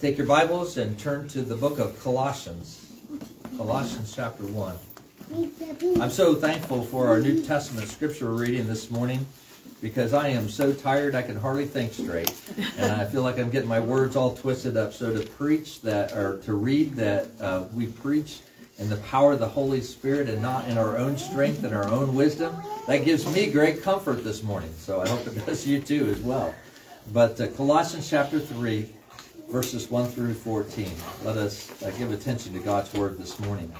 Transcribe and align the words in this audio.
Take 0.00 0.16
your 0.16 0.28
Bibles 0.28 0.76
and 0.76 0.96
turn 0.96 1.26
to 1.30 1.42
the 1.42 1.56
book 1.56 1.80
of 1.80 2.00
Colossians. 2.04 2.86
Colossians 3.56 4.14
chapter 4.14 4.44
1. 4.44 4.78
I'm 6.00 6.10
so 6.10 6.36
thankful 6.36 6.84
for 6.84 7.08
our 7.08 7.18
New 7.18 7.42
Testament 7.42 7.88
scripture 7.88 8.30
reading 8.30 8.68
this 8.68 8.92
morning 8.92 9.26
because 9.82 10.14
I 10.14 10.28
am 10.28 10.48
so 10.48 10.72
tired 10.72 11.16
I 11.16 11.22
can 11.22 11.34
hardly 11.34 11.66
think 11.66 11.92
straight. 11.92 12.32
And 12.76 12.92
I 12.92 13.06
feel 13.06 13.22
like 13.22 13.40
I'm 13.40 13.50
getting 13.50 13.68
my 13.68 13.80
words 13.80 14.14
all 14.14 14.36
twisted 14.36 14.76
up. 14.76 14.92
So 14.92 15.12
to 15.12 15.28
preach 15.30 15.80
that, 15.80 16.12
or 16.12 16.38
to 16.44 16.54
read 16.54 16.94
that 16.94 17.26
uh, 17.40 17.64
we 17.74 17.88
preach 17.88 18.38
in 18.78 18.88
the 18.88 18.98
power 18.98 19.32
of 19.32 19.40
the 19.40 19.48
Holy 19.48 19.80
Spirit 19.80 20.28
and 20.28 20.40
not 20.40 20.68
in 20.68 20.78
our 20.78 20.96
own 20.96 21.18
strength 21.18 21.64
and 21.64 21.74
our 21.74 21.88
own 21.88 22.14
wisdom, 22.14 22.56
that 22.86 23.04
gives 23.04 23.26
me 23.34 23.50
great 23.50 23.82
comfort 23.82 24.22
this 24.22 24.44
morning. 24.44 24.72
So 24.78 25.00
I 25.00 25.08
hope 25.08 25.26
it 25.26 25.44
does 25.44 25.66
you 25.66 25.80
too 25.80 26.06
as 26.06 26.20
well. 26.20 26.54
But 27.12 27.40
uh, 27.40 27.48
Colossians 27.48 28.08
chapter 28.08 28.38
3, 28.38 28.94
verses 29.48 29.90
1 29.90 30.08
through 30.08 30.34
14. 30.34 30.90
Let 31.24 31.38
us 31.38 31.82
uh, 31.82 31.90
give 31.92 32.12
attention 32.12 32.52
to 32.52 32.58
God's 32.58 32.92
word 32.92 33.16
this 33.16 33.40
morning. 33.40 33.72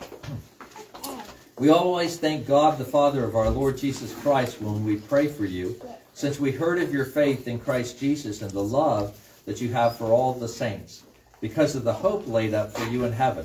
We 1.59 1.69
always 1.69 2.19
thank 2.19 2.47
God, 2.47 2.79
the 2.79 2.85
Father 2.87 3.23
of 3.25 3.37
our 3.37 3.51
Lord 3.51 3.77
Jesus 3.77 4.15
Christ, 4.23 4.63
when 4.63 4.83
we 4.85 4.97
pray 4.97 5.27
for 5.27 5.45
you, 5.45 5.79
since 6.15 6.41
we 6.41 6.53
heard 6.53 6.81
of 6.81 6.93
your 6.93 7.05
faith 7.05 7.47
in 7.47 7.59
Christ 7.59 8.01
Jesus 8.01 8.41
and 8.41 8.51
the 8.51 8.63
love 8.63 9.19
that 9.45 9.61
you 9.61 9.71
have 9.73 9.99
for 9.99 10.07
all 10.07 10.33
the 10.33 10.49
saints, 10.49 11.03
because 11.43 11.77
of 11.77 11.85
the 11.85 11.93
hope 11.93 12.27
laid 12.27 12.55
up 12.55 12.73
for 12.73 12.89
you 12.89 13.05
in 13.05 13.13
heaven. 13.13 13.45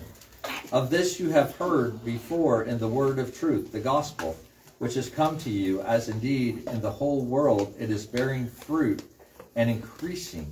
Of 0.71 0.89
this 0.89 1.19
you 1.19 1.29
have 1.31 1.57
heard 1.57 2.05
before 2.05 2.63
in 2.63 2.77
the 2.77 2.87
word 2.87 3.19
of 3.19 3.37
truth, 3.37 3.73
the 3.73 3.81
gospel, 3.81 4.37
which 4.79 4.93
has 4.95 5.09
come 5.09 5.37
to 5.39 5.49
you, 5.49 5.81
as 5.81 6.07
indeed 6.07 6.67
in 6.67 6.79
the 6.79 6.91
whole 6.91 7.25
world 7.25 7.75
it 7.77 7.89
is 7.89 8.05
bearing 8.05 8.47
fruit 8.47 9.03
and 9.55 9.69
increasing 9.69 10.51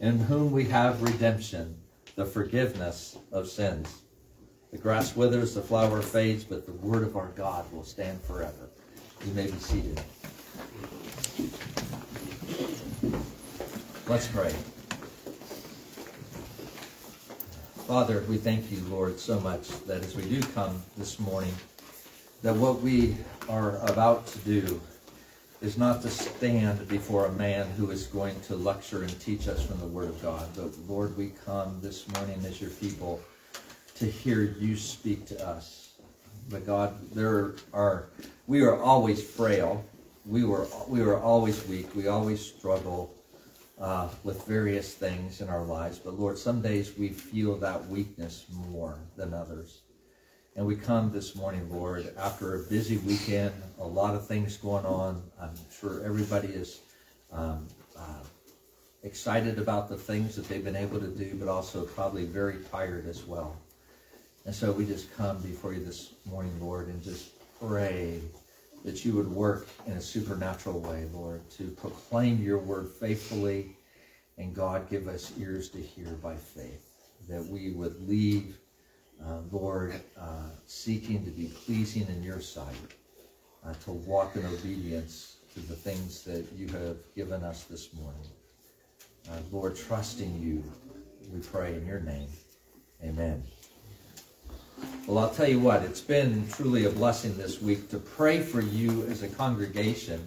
in 0.00 0.18
whom 0.18 0.50
we 0.50 0.64
have 0.64 1.02
redemption, 1.02 1.76
the 2.16 2.24
forgiveness 2.24 3.18
of 3.32 3.46
sins. 3.46 4.02
The 4.72 4.78
grass 4.78 5.14
withers, 5.14 5.54
the 5.54 5.62
flower 5.62 6.00
fades, 6.00 6.42
but 6.42 6.64
the 6.64 6.72
word 6.72 7.02
of 7.02 7.16
our 7.16 7.28
God 7.36 7.70
will 7.72 7.84
stand 7.84 8.20
forever. 8.22 8.70
You 9.26 9.32
may 9.34 9.46
be 9.46 9.58
seated. 9.58 10.00
Let's 14.08 14.26
pray. 14.28 14.54
Father, 17.86 18.24
we 18.28 18.38
thank 18.38 18.70
you, 18.70 18.80
Lord, 18.88 19.18
so 19.18 19.38
much 19.40 19.68
that 19.86 20.02
as 20.02 20.16
we 20.16 20.22
do 20.22 20.40
come 20.54 20.82
this 20.96 21.18
morning, 21.18 21.54
that 22.42 22.54
what 22.54 22.80
we 22.80 23.16
are 23.48 23.78
about 23.86 24.26
to 24.28 24.38
do 24.38 24.80
is 25.60 25.76
not 25.76 26.00
to 26.02 26.08
stand 26.08 26.88
before 26.88 27.26
a 27.26 27.32
man 27.32 27.68
who 27.76 27.90
is 27.90 28.06
going 28.06 28.38
to 28.42 28.56
lecture 28.56 29.02
and 29.02 29.20
teach 29.20 29.46
us 29.46 29.64
from 29.64 29.78
the 29.78 29.86
Word 29.86 30.08
of 30.08 30.22
God. 30.22 30.48
But 30.56 30.72
Lord, 30.88 31.16
we 31.16 31.32
come 31.44 31.78
this 31.82 32.08
morning 32.14 32.42
as 32.46 32.60
your 32.60 32.70
people 32.70 33.20
to 33.96 34.06
hear 34.06 34.42
you 34.58 34.76
speak 34.76 35.26
to 35.26 35.46
us. 35.46 35.92
But 36.48 36.64
God, 36.66 36.94
there 37.14 37.54
are 37.74 38.06
we 38.46 38.62
are 38.62 38.80
always 38.80 39.22
frail. 39.22 39.84
We 40.24 40.44
were 40.44 40.66
we 40.88 41.02
were 41.02 41.20
always 41.20 41.66
weak. 41.68 41.94
We 41.94 42.08
always 42.08 42.40
struggle 42.40 43.14
uh, 43.78 44.08
with 44.24 44.46
various 44.46 44.94
things 44.94 45.42
in 45.42 45.48
our 45.48 45.62
lives. 45.62 45.98
But 45.98 46.18
Lord, 46.18 46.38
some 46.38 46.62
days 46.62 46.96
we 46.96 47.08
feel 47.10 47.56
that 47.58 47.86
weakness 47.88 48.46
more 48.70 48.98
than 49.16 49.34
others. 49.34 49.80
And 50.56 50.66
we 50.66 50.74
come 50.74 51.12
this 51.12 51.36
morning, 51.36 51.68
Lord, 51.70 52.12
after 52.18 52.56
a 52.56 52.58
busy 52.68 52.96
weekend, 52.98 53.52
a 53.78 53.86
lot 53.86 54.16
of 54.16 54.26
things 54.26 54.56
going 54.56 54.84
on. 54.84 55.22
I'm 55.40 55.54
sure 55.70 56.02
everybody 56.04 56.48
is 56.48 56.80
um, 57.30 57.68
uh, 57.96 58.24
excited 59.04 59.60
about 59.60 59.88
the 59.88 59.96
things 59.96 60.34
that 60.34 60.48
they've 60.48 60.64
been 60.64 60.74
able 60.74 60.98
to 60.98 61.06
do, 61.06 61.36
but 61.36 61.46
also 61.46 61.84
probably 61.84 62.24
very 62.24 62.56
tired 62.70 63.06
as 63.06 63.24
well. 63.24 63.56
And 64.44 64.52
so 64.52 64.72
we 64.72 64.84
just 64.84 65.16
come 65.16 65.40
before 65.40 65.72
you 65.72 65.84
this 65.84 66.14
morning, 66.26 66.52
Lord, 66.60 66.88
and 66.88 67.00
just 67.00 67.30
pray 67.60 68.20
that 68.84 69.04
you 69.04 69.14
would 69.14 69.28
work 69.28 69.68
in 69.86 69.92
a 69.92 70.00
supernatural 70.00 70.80
way, 70.80 71.06
Lord, 71.12 71.48
to 71.50 71.68
proclaim 71.68 72.42
your 72.42 72.58
word 72.58 72.88
faithfully. 72.88 73.76
And 74.36 74.52
God, 74.52 74.90
give 74.90 75.06
us 75.06 75.32
ears 75.38 75.68
to 75.70 75.78
hear 75.78 76.08
by 76.22 76.34
faith, 76.34 76.84
that 77.28 77.46
we 77.46 77.70
would 77.70 78.08
leave 78.08 78.56
uh, 79.26 79.38
Lord, 79.50 79.94
uh, 80.18 80.50
seeking 80.66 81.24
to 81.24 81.30
be 81.30 81.46
pleasing 81.46 82.06
in 82.08 82.22
your 82.22 82.40
sight, 82.40 82.66
uh, 83.66 83.74
to 83.84 83.92
walk 83.92 84.36
in 84.36 84.46
obedience 84.46 85.36
to 85.54 85.60
the 85.60 85.74
things 85.74 86.22
that 86.24 86.46
you 86.56 86.68
have 86.68 86.96
given 87.14 87.42
us 87.42 87.64
this 87.64 87.92
morning. 87.94 88.28
Uh, 89.30 89.36
Lord, 89.52 89.76
trusting 89.76 90.40
you, 90.40 90.64
we 91.32 91.40
pray 91.40 91.74
in 91.74 91.86
your 91.86 92.00
name. 92.00 92.28
Amen. 93.04 93.42
Well, 95.06 95.18
I'll 95.18 95.30
tell 95.30 95.48
you 95.48 95.60
what, 95.60 95.82
it's 95.82 96.00
been 96.00 96.48
truly 96.48 96.86
a 96.86 96.90
blessing 96.90 97.36
this 97.36 97.60
week 97.60 97.90
to 97.90 97.98
pray 97.98 98.40
for 98.40 98.60
you 98.60 99.04
as 99.06 99.22
a 99.22 99.28
congregation. 99.28 100.24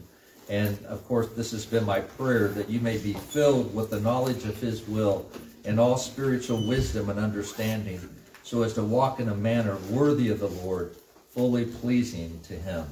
And 0.49 0.77
of 0.85 1.05
course, 1.07 1.29
this 1.29 1.51
has 1.51 1.65
been 1.65 1.85
my 1.85 2.01
prayer 2.01 2.49
that 2.49 2.69
you 2.69 2.79
may 2.79 2.97
be 2.97 3.13
filled 3.13 3.73
with 3.73 3.89
the 3.89 3.99
knowledge 4.01 4.43
of 4.43 4.57
his 4.57 4.87
will 4.87 5.29
and 5.65 5.79
all 5.79 5.97
spiritual 5.97 6.67
wisdom 6.67 7.09
and 7.09 7.19
understanding 7.19 8.01
so 8.43 8.61
as 8.61 8.73
to 8.73 8.83
walk 8.83 9.19
in 9.19 9.29
a 9.29 9.35
manner 9.35 9.77
worthy 9.89 10.29
of 10.29 10.39
the 10.39 10.47
Lord, 10.47 10.95
fully 11.31 11.65
pleasing 11.65 12.39
to 12.43 12.53
him. 12.53 12.85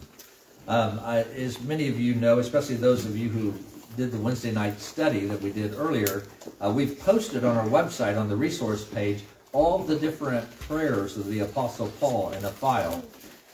Um, 0.67 0.99
I, 1.03 1.19
as 1.19 1.61
many 1.61 1.89
of 1.89 1.99
you 1.99 2.15
know, 2.15 2.39
especially 2.39 2.75
those 2.75 3.05
of 3.05 3.17
you 3.17 3.29
who 3.29 3.53
did 3.97 4.11
the 4.11 4.17
Wednesday 4.17 4.51
night 4.51 4.79
study 4.79 5.25
that 5.25 5.41
we 5.41 5.51
did 5.51 5.75
earlier, 5.75 6.23
uh, 6.63 6.71
we've 6.71 6.99
posted 6.99 7.43
on 7.43 7.57
our 7.57 7.67
website 7.67 8.17
on 8.17 8.29
the 8.29 8.35
resource 8.35 8.85
page 8.85 9.23
all 9.51 9.79
the 9.79 9.97
different 9.97 10.49
prayers 10.61 11.17
of 11.17 11.27
the 11.27 11.41
Apostle 11.41 11.91
Paul 11.99 12.31
in 12.31 12.45
a 12.45 12.49
file. 12.49 13.03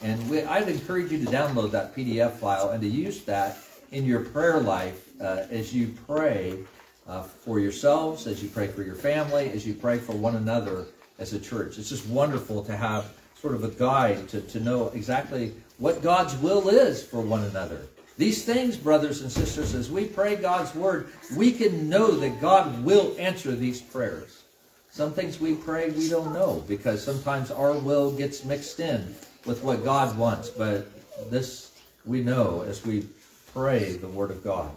And 0.04 0.30
we, 0.30 0.44
I'd 0.44 0.70
encourage 0.70 1.12
you 1.12 1.26
to 1.26 1.32
download 1.32 1.72
that 1.72 1.96
PDF 1.96 2.34
file 2.34 2.70
and 2.70 2.82
to 2.82 2.88
use 2.88 3.24
that 3.24 3.58
in 3.92 4.06
your 4.06 4.20
prayer 4.20 4.60
life 4.60 5.10
uh, 5.20 5.46
as 5.50 5.74
you 5.74 5.96
pray 6.06 6.60
uh, 7.08 7.24
for 7.24 7.60
yourselves, 7.60 8.28
as 8.28 8.44
you 8.44 8.50
pray 8.50 8.68
for 8.68 8.84
your 8.84 8.96
family, 8.96 9.50
as 9.50 9.66
you 9.66 9.74
pray 9.74 9.98
for 9.98 10.12
one 10.12 10.36
another 10.36 10.86
as 11.20 11.34
a 11.34 11.40
church. 11.40 11.78
It's 11.78 11.90
just 11.90 12.08
wonderful 12.08 12.64
to 12.66 12.76
have 12.76 13.14
sort 13.42 13.54
of 13.54 13.64
a 13.64 13.70
guide 13.70 14.28
to, 14.30 14.42
to 14.42 14.60
know 14.60 14.90
exactly 14.90 15.54
what 15.78 16.02
God's 16.02 16.36
will 16.38 16.70
is 16.70 17.04
for 17.04 17.22
one 17.22 17.44
another. 17.44 17.82
These 18.18 18.46
things, 18.46 18.76
brothers 18.76 19.22
and 19.22 19.32
sisters, 19.32 19.76
as 19.76 19.92
we 19.92 20.06
pray 20.06 20.36
God's 20.36 20.74
word, 20.74 21.10
we 21.36 21.52
can 21.52 21.88
know 21.88 22.12
that 22.12 22.42
God 22.42 22.84
will 22.84 23.16
answer 23.20 23.52
these 23.52 23.80
prayers. 23.80 24.44
Some 24.90 25.14
things 25.14 25.40
we 25.40 25.54
pray 25.54 25.92
we 25.92 26.10
don't 26.10 26.34
know 26.34 26.64
because 26.68 27.04
sometimes 27.04 27.52
our 27.52 27.74
will 27.74 28.12
gets 28.12 28.44
mixed 28.44 28.80
in 28.80 29.16
with 29.46 29.64
what 29.64 29.84
God 29.84 30.18
wants. 30.18 30.50
But 30.50 30.88
this 31.30 31.74
we 32.06 32.22
know 32.22 32.64
as 32.68 32.84
we 32.84 33.08
pray 33.54 33.94
the 33.94 34.08
word 34.08 34.32
of 34.32 34.44
God. 34.44 34.72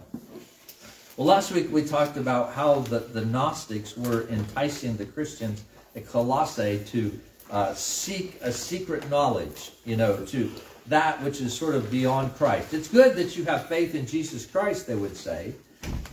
Well, 1.17 1.27
last 1.27 1.51
week 1.51 1.71
we 1.71 1.83
talked 1.83 2.17
about 2.17 2.53
how 2.53 2.81
the, 2.81 2.99
the 2.99 3.25
Gnostics 3.25 3.97
were 3.97 4.27
enticing 4.29 4.97
the 4.97 5.05
Christians 5.05 5.63
Colossae 5.99 6.81
to 6.87 7.19
uh, 7.51 7.73
seek 7.73 8.39
a 8.41 8.51
secret 8.51 9.09
knowledge, 9.09 9.71
you 9.83 9.97
know, 9.97 10.15
to 10.27 10.49
that 10.87 11.21
which 11.21 11.41
is 11.41 11.53
sort 11.53 11.75
of 11.75 11.91
beyond 11.91 12.33
Christ. 12.35 12.73
It's 12.73 12.87
good 12.87 13.15
that 13.17 13.35
you 13.35 13.43
have 13.45 13.67
faith 13.67 13.93
in 13.93 14.05
Jesus 14.05 14.45
Christ, 14.45 14.87
they 14.87 14.95
would 14.95 15.15
say, 15.15 15.53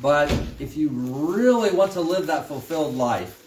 but 0.02 0.30
if 0.58 0.76
you 0.76 0.88
really 0.90 1.70
want 1.70 1.92
to 1.92 2.00
live 2.00 2.26
that 2.26 2.46
fulfilled 2.46 2.96
life, 2.96 3.44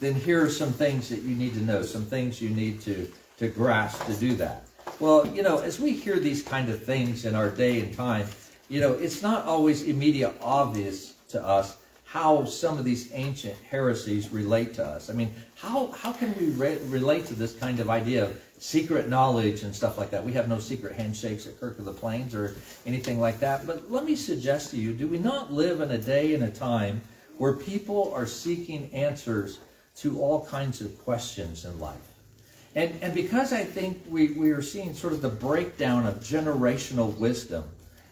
then 0.00 0.14
here 0.14 0.44
are 0.44 0.50
some 0.50 0.72
things 0.72 1.08
that 1.08 1.22
you 1.22 1.34
need 1.34 1.54
to 1.54 1.60
know, 1.60 1.82
some 1.82 2.04
things 2.04 2.40
you 2.40 2.50
need 2.50 2.80
to, 2.82 3.10
to 3.38 3.48
grasp 3.48 4.04
to 4.06 4.14
do 4.14 4.34
that. 4.36 4.64
Well, 5.00 5.26
you 5.28 5.42
know, 5.42 5.58
as 5.58 5.80
we 5.80 5.92
hear 5.92 6.18
these 6.18 6.42
kind 6.42 6.68
of 6.68 6.82
things 6.82 7.24
in 7.24 7.34
our 7.34 7.50
day 7.50 7.80
and 7.80 7.94
time, 7.94 8.26
you 8.68 8.80
know, 8.80 8.92
it's 8.92 9.22
not 9.22 9.44
always 9.44 9.82
immediate 9.84 10.34
obvious 10.40 11.14
to 11.30 11.44
us 11.44 11.77
how 12.08 12.42
some 12.42 12.78
of 12.78 12.86
these 12.86 13.10
ancient 13.12 13.54
heresies 13.70 14.30
relate 14.30 14.72
to 14.72 14.82
us. 14.82 15.10
I 15.10 15.12
mean, 15.12 15.30
how, 15.56 15.88
how 15.88 16.10
can 16.10 16.34
we 16.38 16.46
re- 16.52 16.78
relate 16.86 17.26
to 17.26 17.34
this 17.34 17.54
kind 17.54 17.80
of 17.80 17.90
idea 17.90 18.24
of 18.24 18.40
secret 18.56 19.10
knowledge 19.10 19.62
and 19.62 19.76
stuff 19.76 19.98
like 19.98 20.08
that? 20.12 20.24
We 20.24 20.32
have 20.32 20.48
no 20.48 20.58
secret 20.58 20.96
handshakes 20.96 21.46
at 21.46 21.60
Kirk 21.60 21.78
of 21.78 21.84
the 21.84 21.92
Plains 21.92 22.34
or 22.34 22.56
anything 22.86 23.20
like 23.20 23.40
that. 23.40 23.66
But 23.66 23.90
let 23.90 24.06
me 24.06 24.16
suggest 24.16 24.70
to 24.70 24.78
you 24.78 24.94
do 24.94 25.06
we 25.06 25.18
not 25.18 25.52
live 25.52 25.82
in 25.82 25.90
a 25.90 25.98
day 25.98 26.32
and 26.32 26.44
a 26.44 26.50
time 26.50 27.02
where 27.36 27.52
people 27.52 28.10
are 28.14 28.26
seeking 28.26 28.90
answers 28.94 29.58
to 29.96 30.18
all 30.18 30.46
kinds 30.46 30.80
of 30.80 30.98
questions 31.04 31.66
in 31.66 31.78
life? 31.78 31.96
And, 32.74 32.94
and 33.02 33.12
because 33.12 33.52
I 33.52 33.64
think 33.64 34.02
we, 34.08 34.28
we 34.28 34.50
are 34.52 34.62
seeing 34.62 34.94
sort 34.94 35.12
of 35.12 35.20
the 35.20 35.28
breakdown 35.28 36.06
of 36.06 36.20
generational 36.20 37.14
wisdom, 37.18 37.64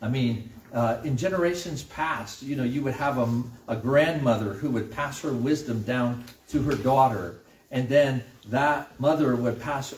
I 0.02 0.08
mean, 0.08 0.50
uh, 0.76 1.00
in 1.04 1.16
generations 1.16 1.82
past, 1.84 2.42
you 2.42 2.54
know, 2.54 2.62
you 2.62 2.82
would 2.82 2.92
have 2.92 3.16
a, 3.16 3.42
a 3.66 3.74
grandmother 3.74 4.52
who 4.52 4.68
would 4.68 4.92
pass 4.92 5.22
her 5.22 5.32
wisdom 5.32 5.82
down 5.82 6.22
to 6.48 6.62
her 6.62 6.74
daughter, 6.74 7.36
and 7.70 7.88
then 7.88 8.22
that 8.48 8.88
mother 9.00 9.34
would 9.36 9.58
pass 9.58 9.94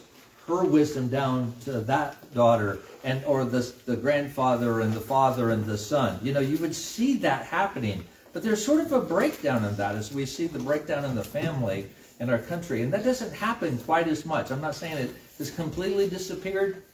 her 0.46 0.64
wisdom 0.64 1.08
down 1.08 1.52
to 1.64 1.80
that 1.80 2.16
daughter, 2.32 2.78
and 3.02 3.24
or 3.24 3.44
the, 3.44 3.72
the 3.86 3.96
grandfather 3.96 4.80
and 4.80 4.92
the 4.92 5.00
father 5.00 5.50
and 5.50 5.66
the 5.66 5.76
son. 5.76 6.16
You 6.22 6.32
know, 6.32 6.40
you 6.40 6.56
would 6.58 6.76
see 6.76 7.16
that 7.18 7.44
happening. 7.46 8.04
But 8.32 8.44
there's 8.44 8.64
sort 8.64 8.80
of 8.80 8.92
a 8.92 9.00
breakdown 9.00 9.64
in 9.64 9.74
that 9.76 9.96
as 9.96 10.12
we 10.12 10.26
see 10.26 10.46
the 10.46 10.60
breakdown 10.60 11.04
in 11.04 11.16
the 11.16 11.24
family 11.24 11.86
in 12.20 12.30
our 12.30 12.38
country. 12.38 12.82
And 12.82 12.92
that 12.92 13.02
doesn't 13.02 13.32
happen 13.32 13.78
quite 13.78 14.06
as 14.06 14.24
much. 14.24 14.52
I'm 14.52 14.60
not 14.60 14.76
saying 14.76 14.96
it 14.96 15.10
has 15.38 15.50
completely 15.50 16.08
disappeared, 16.08 16.84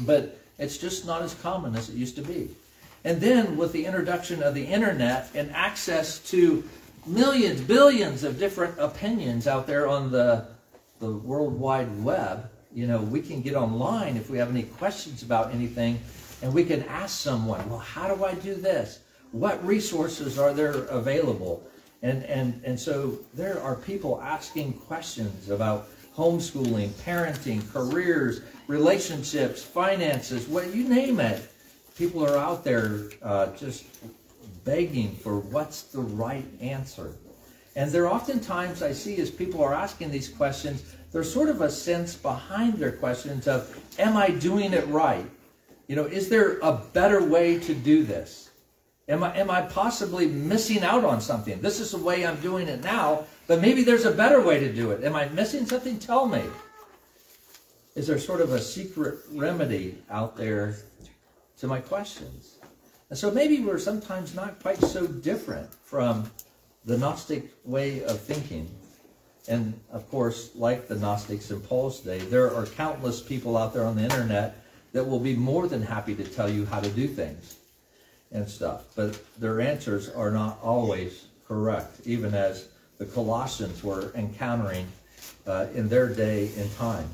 but 0.00 0.38
it's 0.58 0.76
just 0.76 1.06
not 1.06 1.22
as 1.22 1.32
common 1.34 1.74
as 1.74 1.88
it 1.88 1.94
used 1.94 2.16
to 2.16 2.22
be. 2.22 2.50
And 3.04 3.20
then 3.20 3.56
with 3.56 3.72
the 3.72 3.86
introduction 3.86 4.42
of 4.42 4.54
the 4.54 4.64
internet 4.64 5.30
and 5.34 5.50
access 5.52 6.18
to 6.30 6.62
millions, 7.06 7.60
billions 7.60 8.24
of 8.24 8.38
different 8.38 8.78
opinions 8.78 9.46
out 9.46 9.66
there 9.66 9.88
on 9.88 10.10
the, 10.10 10.46
the 10.98 11.10
World 11.10 11.58
Wide 11.58 12.02
Web, 12.02 12.50
you 12.72 12.86
know, 12.86 13.00
we 13.00 13.20
can 13.20 13.40
get 13.40 13.54
online 13.54 14.16
if 14.16 14.30
we 14.30 14.38
have 14.38 14.50
any 14.50 14.64
questions 14.64 15.22
about 15.22 15.52
anything 15.52 15.98
and 16.42 16.52
we 16.52 16.64
can 16.64 16.82
ask 16.84 17.18
someone, 17.18 17.68
well, 17.68 17.78
how 17.78 18.14
do 18.14 18.24
I 18.24 18.34
do 18.34 18.54
this? 18.54 19.00
What 19.32 19.64
resources 19.64 20.38
are 20.38 20.52
there 20.52 20.84
available? 20.84 21.62
And, 22.02 22.24
and, 22.24 22.60
and 22.64 22.78
so 22.78 23.18
there 23.34 23.60
are 23.60 23.76
people 23.76 24.20
asking 24.22 24.74
questions 24.74 25.50
about 25.50 25.88
homeschooling, 26.16 26.88
parenting, 27.04 27.70
careers, 27.72 28.40
relationships, 28.66 29.62
finances, 29.62 30.48
what 30.48 30.74
you 30.74 30.88
name 30.88 31.20
it. 31.20 31.50
People 31.96 32.24
are 32.24 32.36
out 32.36 32.64
there 32.64 33.10
uh, 33.22 33.46
just 33.56 33.84
begging 34.64 35.14
for 35.16 35.38
what's 35.38 35.82
the 35.82 36.00
right 36.00 36.46
answer. 36.60 37.14
And 37.76 37.90
there 37.90 38.04
are 38.04 38.12
oftentimes 38.12 38.82
I 38.82 38.92
see 38.92 39.20
as 39.20 39.30
people 39.30 39.62
are 39.62 39.74
asking 39.74 40.10
these 40.10 40.28
questions, 40.28 40.96
there's 41.12 41.32
sort 41.32 41.48
of 41.48 41.60
a 41.60 41.70
sense 41.70 42.14
behind 42.14 42.74
their 42.74 42.92
questions 42.92 43.48
of, 43.48 43.78
am 43.98 44.16
I 44.16 44.30
doing 44.30 44.72
it 44.72 44.86
right? 44.88 45.24
You 45.86 45.96
know, 45.96 46.04
is 46.04 46.28
there 46.28 46.58
a 46.60 46.72
better 46.92 47.24
way 47.24 47.58
to 47.60 47.74
do 47.74 48.04
this? 48.04 48.50
Am 49.08 49.24
I, 49.24 49.36
am 49.36 49.50
I 49.50 49.62
possibly 49.62 50.28
missing 50.28 50.84
out 50.84 51.04
on 51.04 51.20
something? 51.20 51.60
This 51.60 51.80
is 51.80 51.90
the 51.90 51.98
way 51.98 52.24
I'm 52.24 52.40
doing 52.40 52.68
it 52.68 52.82
now, 52.84 53.24
but 53.48 53.60
maybe 53.60 53.82
there's 53.82 54.04
a 54.04 54.12
better 54.12 54.40
way 54.40 54.60
to 54.60 54.72
do 54.72 54.92
it. 54.92 55.02
Am 55.02 55.16
I 55.16 55.28
missing 55.30 55.66
something? 55.66 55.98
Tell 55.98 56.26
me. 56.26 56.42
Is 57.96 58.06
there 58.06 58.20
sort 58.20 58.40
of 58.40 58.52
a 58.52 58.60
secret 58.60 59.18
remedy 59.32 59.98
out 60.10 60.36
there 60.36 60.76
to 61.60 61.66
my 61.66 61.80
questions? 61.80 62.56
And 63.08 63.18
so 63.18 63.30
maybe 63.30 63.60
we're 63.60 63.78
sometimes 63.78 64.34
not 64.34 64.60
quite 64.60 64.80
so 64.80 65.06
different 65.06 65.72
from 65.84 66.30
the 66.84 66.96
Gnostic 66.96 67.52
way 67.64 68.02
of 68.04 68.20
thinking. 68.20 68.70
And 69.48 69.78
of 69.92 70.08
course, 70.10 70.50
like 70.54 70.88
the 70.88 70.94
Gnostics 70.94 71.50
in 71.50 71.60
Paul's 71.60 72.00
day, 72.00 72.18
there 72.18 72.54
are 72.54 72.66
countless 72.66 73.20
people 73.20 73.56
out 73.56 73.74
there 73.74 73.84
on 73.84 73.96
the 73.96 74.02
internet 74.02 74.64
that 74.92 75.04
will 75.04 75.20
be 75.20 75.34
more 75.34 75.66
than 75.66 75.82
happy 75.82 76.14
to 76.14 76.24
tell 76.24 76.48
you 76.48 76.66
how 76.66 76.80
to 76.80 76.88
do 76.90 77.06
things 77.06 77.56
and 78.32 78.48
stuff. 78.48 78.84
But 78.94 79.20
their 79.38 79.60
answers 79.60 80.08
are 80.08 80.30
not 80.30 80.58
always 80.62 81.26
correct, 81.46 82.00
even 82.04 82.34
as 82.34 82.68
the 82.98 83.06
Colossians 83.06 83.82
were 83.82 84.12
encountering 84.14 84.86
uh, 85.46 85.66
in 85.74 85.88
their 85.88 86.08
day 86.08 86.50
and 86.56 86.72
time. 86.76 87.08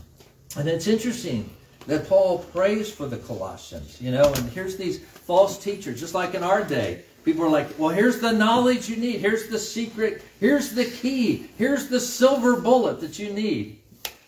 And 0.56 0.68
it's 0.68 0.86
interesting 0.86 1.50
that 1.86 2.08
Paul 2.08 2.38
prays 2.38 2.90
for 2.90 3.06
the 3.06 3.18
Colossians, 3.18 4.00
you 4.00 4.10
know, 4.10 4.32
and 4.34 4.50
here's 4.50 4.76
these 4.76 5.00
false 5.00 5.58
teachers, 5.58 6.00
just 6.00 6.14
like 6.14 6.34
in 6.34 6.42
our 6.42 6.64
day. 6.64 7.02
People 7.24 7.44
are 7.44 7.50
like, 7.50 7.66
well, 7.78 7.90
here's 7.90 8.20
the 8.20 8.32
knowledge 8.32 8.88
you 8.88 8.96
need. 8.96 9.20
Here's 9.20 9.48
the 9.48 9.58
secret. 9.58 10.22
Here's 10.38 10.70
the 10.70 10.84
key. 10.84 11.48
Here's 11.58 11.88
the 11.88 11.98
silver 11.98 12.60
bullet 12.60 13.00
that 13.00 13.18
you 13.18 13.32
need 13.32 13.80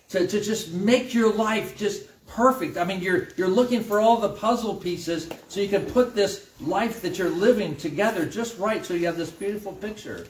to, 0.08 0.26
to 0.26 0.40
just 0.40 0.72
make 0.72 1.14
your 1.14 1.32
life 1.32 1.76
just 1.76 2.08
perfect. 2.26 2.76
I 2.76 2.84
mean, 2.84 3.00
you're, 3.00 3.28
you're 3.37 3.49
looking 3.49 3.82
for 3.82 4.00
all 4.00 4.19
the 4.19 4.31
puzzle 4.31 4.75
pieces 4.75 5.28
so 5.49 5.61
you 5.61 5.69
can 5.69 5.87
put 5.87 6.14
this 6.14 6.50
life 6.61 7.00
that 7.02 7.19
you're 7.19 7.31
living 7.31 7.76
together 7.76 8.26
just 8.26 8.58
right 8.58 8.84
so 8.84 8.94
you 8.94 9.06
have 9.06 9.16
this 9.16 9.31
beautiful 9.31 9.72
picture. 9.72 10.26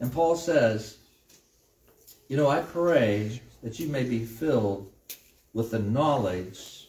And 0.00 0.12
Paul 0.12 0.36
says, 0.36 0.98
You 2.28 2.36
know, 2.36 2.48
I 2.48 2.60
pray 2.60 3.40
that 3.62 3.78
you 3.78 3.88
may 3.88 4.04
be 4.04 4.24
filled 4.24 4.90
with 5.54 5.70
the 5.70 5.78
knowledge 5.78 6.88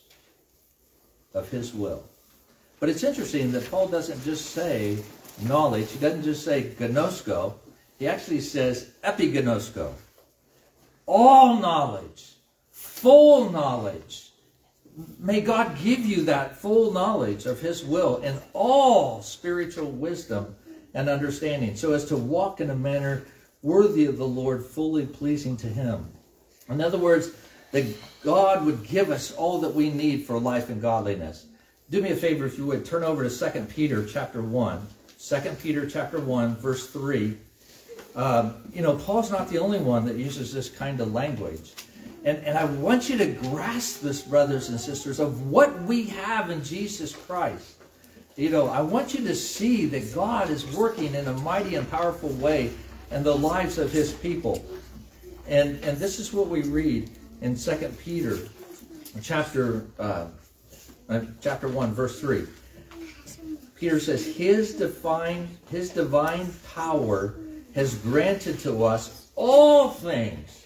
of 1.33 1.49
his 1.49 1.73
will. 1.73 2.03
But 2.79 2.89
it's 2.89 3.03
interesting 3.03 3.51
that 3.53 3.69
Paul 3.71 3.87
doesn't 3.87 4.23
just 4.23 4.47
say 4.47 4.97
knowledge, 5.43 5.91
he 5.91 5.99
doesn't 5.99 6.23
just 6.23 6.43
say 6.43 6.71
gnosko, 6.77 7.53
he 7.97 8.07
actually 8.07 8.41
says 8.41 8.91
epignosko. 9.03 9.93
All 11.05 11.57
knowledge 11.57 12.35
full 13.05 13.51
knowledge. 13.51 14.31
May 15.19 15.41
God 15.41 15.77
give 15.77 15.99
you 15.99 16.23
that 16.23 16.57
full 16.57 16.91
knowledge 16.91 17.45
of 17.45 17.59
His 17.59 17.85
will 17.85 18.17
and 18.23 18.41
all 18.53 19.21
spiritual 19.21 19.91
wisdom 19.91 20.55
and 20.93 21.07
understanding, 21.07 21.75
so 21.75 21.93
as 21.93 22.05
to 22.05 22.17
walk 22.17 22.61
in 22.61 22.69
a 22.69 22.75
manner 22.75 23.25
worthy 23.61 24.05
of 24.05 24.17
the 24.17 24.27
Lord, 24.27 24.65
fully 24.65 25.05
pleasing 25.05 25.55
to 25.57 25.67
Him. 25.67 26.07
In 26.67 26.81
other 26.81 26.97
words, 26.97 27.29
that 27.71 27.85
God 28.23 28.65
would 28.65 28.85
give 28.85 29.11
us 29.11 29.31
all 29.33 29.59
that 29.61 29.73
we 29.73 29.89
need 29.89 30.25
for 30.25 30.39
life 30.39 30.69
and 30.69 30.81
godliness. 30.81 31.45
Do 31.89 32.01
me 32.01 32.11
a 32.11 32.15
favor 32.15 32.45
if 32.45 32.57
you 32.57 32.65
would 32.65 32.85
turn 32.85 33.03
over 33.03 33.27
to 33.27 33.51
2 33.51 33.61
Peter 33.65 34.05
chapter 34.05 34.41
1. 34.41 34.87
2 35.19 35.35
Peter 35.61 35.87
chapter 35.87 36.19
1, 36.19 36.55
verse 36.57 36.87
3. 36.87 37.37
Um, 38.15 38.55
you 38.73 38.81
know, 38.81 38.95
Paul's 38.95 39.31
not 39.31 39.49
the 39.49 39.59
only 39.59 39.79
one 39.79 40.05
that 40.05 40.15
uses 40.15 40.53
this 40.53 40.69
kind 40.69 40.99
of 40.99 41.13
language. 41.13 41.73
And, 42.23 42.39
and 42.39 42.57
I 42.57 42.65
want 42.65 43.09
you 43.09 43.17
to 43.19 43.27
grasp 43.27 44.01
this, 44.01 44.21
brothers 44.21 44.69
and 44.69 44.79
sisters, 44.79 45.19
of 45.19 45.47
what 45.47 45.79
we 45.83 46.05
have 46.07 46.49
in 46.49 46.63
Jesus 46.63 47.15
Christ. 47.15 47.75
You 48.35 48.49
know, 48.49 48.67
I 48.67 48.81
want 48.81 49.13
you 49.13 49.23
to 49.27 49.35
see 49.35 49.85
that 49.85 50.13
God 50.13 50.49
is 50.49 50.65
working 50.75 51.13
in 51.13 51.27
a 51.27 51.33
mighty 51.33 51.75
and 51.75 51.89
powerful 51.89 52.29
way 52.29 52.71
in 53.11 53.23
the 53.23 53.35
lives 53.35 53.77
of 53.77 53.91
his 53.91 54.11
people. 54.13 54.65
And, 55.47 55.81
and 55.83 55.97
this 55.97 56.19
is 56.19 56.33
what 56.33 56.47
we 56.47 56.63
read 56.63 57.11
in 57.41 57.55
2 57.55 57.75
Peter 58.03 58.37
chapter, 59.21 59.85
uh, 59.99 60.27
uh, 61.09 61.21
chapter 61.41 61.67
1, 61.67 61.93
verse 61.93 62.19
3. 62.19 62.45
Peter 63.75 63.99
says, 63.99 64.25
his 64.25 64.73
divine, 64.73 65.47
his 65.69 65.89
divine 65.89 66.53
power 66.73 67.35
has 67.73 67.95
granted 67.95 68.57
to 68.59 68.83
us 68.83 69.29
all 69.35 69.89
things 69.89 70.65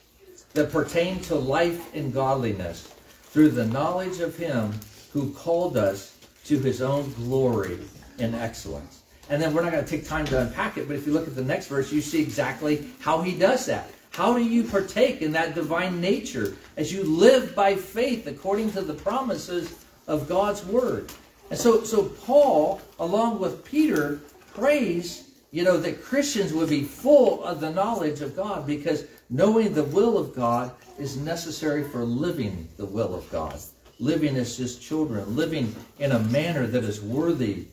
that 0.53 0.71
pertain 0.71 1.19
to 1.21 1.35
life 1.35 1.93
and 1.95 2.13
godliness 2.13 2.93
through 3.23 3.49
the 3.49 3.65
knowledge 3.65 4.19
of 4.19 4.37
him 4.37 4.71
who 5.11 5.31
called 5.33 5.75
us 5.75 6.17
to 6.45 6.59
his 6.59 6.81
own 6.81 7.11
glory 7.13 7.79
and 8.19 8.35
excellence. 8.35 9.01
And 9.29 9.41
then 9.41 9.53
we're 9.53 9.61
not 9.61 9.71
going 9.71 9.83
to 9.83 9.89
take 9.89 10.07
time 10.07 10.25
to 10.25 10.41
unpack 10.41 10.77
it, 10.77 10.87
but 10.87 10.95
if 10.95 11.05
you 11.05 11.13
look 11.13 11.27
at 11.27 11.35
the 11.35 11.43
next 11.43 11.67
verse, 11.67 11.91
you 11.91 12.01
see 12.01 12.21
exactly 12.21 12.87
how 12.99 13.21
he 13.21 13.33
does 13.33 13.65
that. 13.67 13.89
How 14.11 14.33
do 14.33 14.43
you 14.43 14.63
partake 14.63 15.21
in 15.21 15.31
that 15.33 15.55
divine 15.55 16.01
nature 16.01 16.55
as 16.77 16.91
you 16.91 17.03
live 17.03 17.55
by 17.55 17.75
faith 17.75 18.27
according 18.27 18.71
to 18.73 18.81
the 18.81 18.93
promises 18.93 19.85
of 20.07 20.27
God's 20.27 20.65
word? 20.65 21.11
And 21.49 21.59
so, 21.59 21.83
so 21.83 22.03
Paul, 22.03 22.81
along 22.99 23.39
with 23.39 23.63
Peter, 23.63 24.19
prays, 24.53 25.29
you 25.51 25.63
know, 25.63 25.77
that 25.77 26.03
Christians 26.03 26.53
would 26.53 26.69
be 26.69 26.83
full 26.83 27.43
of 27.43 27.59
the 27.59 27.71
knowledge 27.71 28.21
of 28.21 28.35
God 28.35 28.67
because 28.67 29.05
Knowing 29.31 29.73
the 29.75 29.83
will 29.83 30.17
of 30.17 30.33
God 30.35 30.71
is 30.97 31.15
necessary 31.15 31.83
for 31.83 32.03
living 32.03 32.67
the 32.77 32.85
will 32.85 33.13
of 33.13 33.29
God. 33.29 33.59
Living 33.99 34.35
as 34.37 34.57
his 34.57 34.79
children, 34.79 35.35
living 35.35 35.75
in 35.99 36.13
a 36.13 36.19
manner 36.19 36.65
that 36.65 36.83
is 36.83 37.01
worthy 37.01 37.67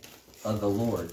of 0.45 0.61
the 0.61 0.69
Lord. 0.69 1.12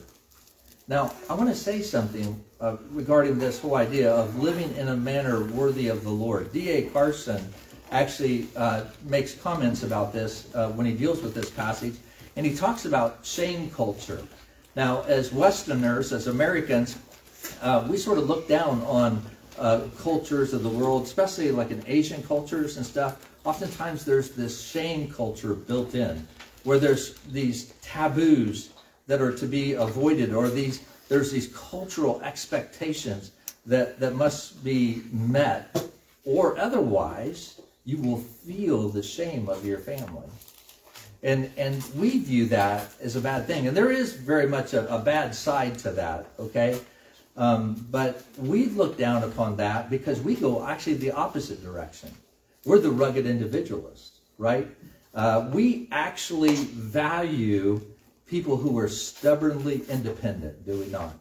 Now, 0.89 1.13
I 1.29 1.35
want 1.35 1.49
to 1.49 1.55
say 1.55 1.81
something 1.81 2.43
uh, 2.63 2.77
regarding 2.91 3.37
this 3.37 3.59
whole 3.59 3.75
idea 3.75 4.09
of 4.09 4.41
living 4.41 4.73
in 4.77 4.87
a 4.87 4.95
manner 4.95 5.43
worthy 5.47 5.89
of 5.89 6.01
the 6.03 6.09
Lord. 6.09 6.51
D.A. 6.53 6.83
Carson 6.83 7.53
actually 7.91 8.47
uh, 8.55 8.85
makes 9.03 9.35
comments 9.35 9.83
about 9.83 10.13
this 10.13 10.47
uh, 10.55 10.69
when 10.69 10.85
he 10.85 10.93
deals 10.93 11.21
with 11.21 11.35
this 11.35 11.49
passage, 11.49 11.95
and 12.37 12.45
he 12.45 12.55
talks 12.55 12.85
about 12.85 13.19
shame 13.21 13.69
culture. 13.71 14.25
Now, 14.77 15.01
as 15.03 15.33
Westerners, 15.33 16.13
as 16.13 16.27
Americans, 16.27 16.97
uh, 17.61 17.85
we 17.89 17.97
sort 17.97 18.17
of 18.17 18.29
look 18.29 18.47
down 18.47 18.81
on 18.83 19.21
uh, 19.59 19.81
cultures 19.99 20.53
of 20.53 20.63
the 20.63 20.69
world, 20.69 21.03
especially 21.03 21.51
like 21.51 21.69
in 21.69 21.83
Asian 21.85 22.23
cultures 22.23 22.77
and 22.77 22.85
stuff. 22.85 23.29
Oftentimes, 23.43 24.05
there's 24.05 24.29
this 24.29 24.63
shame 24.63 25.11
culture 25.11 25.53
built 25.53 25.95
in, 25.95 26.25
where 26.63 26.79
there's 26.79 27.19
these 27.29 27.73
taboos 27.81 28.69
that 29.05 29.21
are 29.21 29.35
to 29.35 29.45
be 29.45 29.73
avoided, 29.73 30.33
or 30.33 30.47
these 30.47 30.79
there's 31.09 31.31
these 31.31 31.47
cultural 31.47 32.21
expectations 32.21 33.31
that 33.65 33.99
that 33.99 34.15
must 34.15 34.63
be 34.63 35.03
met, 35.11 35.89
or 36.25 36.57
otherwise 36.57 37.61
you 37.85 37.97
will 37.97 38.19
feel 38.19 38.89
the 38.89 39.03
shame 39.03 39.49
of 39.49 39.65
your 39.65 39.79
family. 39.79 40.27
And, 41.21 41.49
and 41.57 41.81
we 41.95 42.19
view 42.19 42.45
that 42.47 42.91
as 43.01 43.15
a 43.15 43.21
bad 43.21 43.47
thing. 43.47 43.67
And 43.67 43.75
there 43.75 43.91
is 43.91 44.13
very 44.13 44.47
much 44.47 44.73
a, 44.73 44.93
a 44.93 44.99
bad 44.99 45.33
side 45.33 45.77
to 45.79 45.91
that, 45.91 46.25
okay? 46.37 46.79
Um, 47.37 47.87
but 47.89 48.23
we 48.37 48.65
look 48.65 48.97
down 48.97 49.23
upon 49.23 49.55
that 49.57 49.89
because 49.89 50.21
we 50.21 50.35
go 50.35 50.65
actually 50.65 50.95
the 50.95 51.11
opposite 51.11 51.63
direction. 51.63 52.11
We're 52.65 52.79
the 52.79 52.91
rugged 52.91 53.25
individualists, 53.25 54.19
right? 54.37 54.67
Uh, 55.13 55.49
we 55.51 55.87
actually 55.91 56.55
value 56.55 57.81
people 58.25 58.57
who 58.57 58.77
are 58.77 58.87
stubbornly 58.87 59.83
independent, 59.89 60.65
do 60.65 60.79
we 60.79 60.87
not? 60.87 61.13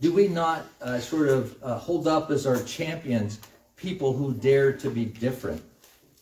Do 0.00 0.12
we 0.12 0.28
not 0.28 0.66
uh, 0.82 0.98
sort 0.98 1.28
of 1.28 1.56
uh, 1.62 1.78
hold 1.78 2.06
up 2.06 2.30
as 2.30 2.46
our 2.46 2.62
champions 2.62 3.40
people 3.76 4.14
who 4.14 4.32
dare 4.32 4.72
to 4.72 4.90
be 4.90 5.04
different, 5.04 5.62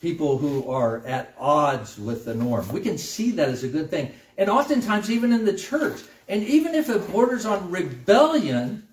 people 0.00 0.36
who 0.36 0.68
are 0.70 1.04
at 1.06 1.34
odds 1.38 1.98
with 1.98 2.24
the 2.24 2.34
norm. 2.34 2.68
We 2.68 2.80
can 2.80 2.98
see 2.98 3.30
that 3.32 3.48
as 3.48 3.64
a 3.64 3.68
good 3.68 3.90
thing. 3.90 4.12
And 4.36 4.50
oftentimes, 4.50 5.10
even 5.10 5.32
in 5.32 5.44
the 5.44 5.56
church, 5.56 6.02
and 6.28 6.42
even 6.42 6.74
if 6.74 6.88
it 6.90 7.10
borders 7.12 7.46
on 7.46 7.70
rebellion, 7.70 8.86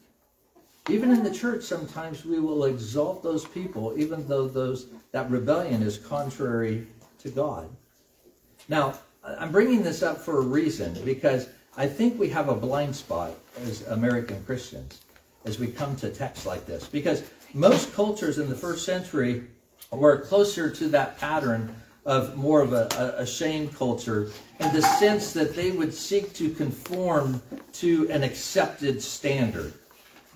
even 0.90 1.12
in 1.12 1.24
the 1.24 1.32
church, 1.32 1.64
sometimes 1.64 2.24
we 2.24 2.40
will 2.40 2.66
exalt 2.66 3.24
those 3.24 3.46
people, 3.46 3.94
even 3.98 4.28
though 4.28 4.48
those 4.48 4.88
that 5.12 5.30
rebellion 5.30 5.82
is 5.82 5.98
contrary 5.98 6.88
to 7.20 7.30
God. 7.30 7.70
Now, 8.70 8.94
I'm 9.24 9.52
bringing 9.52 9.84
this 9.84 10.02
up 10.02 10.20
for 10.20 10.40
a 10.40 10.42
reason 10.42 10.98
because 11.06 11.48
I 11.78 11.88
think 11.88 12.20
we 12.20 12.30
have 12.30 12.50
a 12.50 12.56
blind 12.56 12.96
spot 12.96 13.34
as 13.64 13.88
American 13.88 14.44
Christians 14.46 15.02
as 15.46 15.60
we 15.60 15.68
come 15.68 15.96
to 15.98 16.10
texts 16.10 16.46
like 16.46 16.66
this. 16.66 16.88
Because 16.88 17.24
most 17.54 17.94
cultures 17.94 18.40
in 18.40 18.50
the 18.50 18.56
first 18.56 18.86
century 18.86 19.44
were 19.92 20.20
closer 20.22 20.70
to 20.70 20.88
that 20.90 21.18
pattern 21.18 21.76
of 22.06 22.36
more 22.36 22.62
of 22.62 22.74
a, 22.74 23.16
a, 23.18 23.26
shame 23.26 23.70
culture 23.70 24.32
in 24.60 24.74
the 24.74 24.82
sense 24.82 25.34
that 25.34 25.56
they 25.56 25.70
would 25.70 25.94
seek 25.94 26.34
to 26.34 26.50
conform 26.50 27.40
to 27.74 28.10
an 28.10 28.24
accepted 28.24 29.02
standard. 29.02 29.72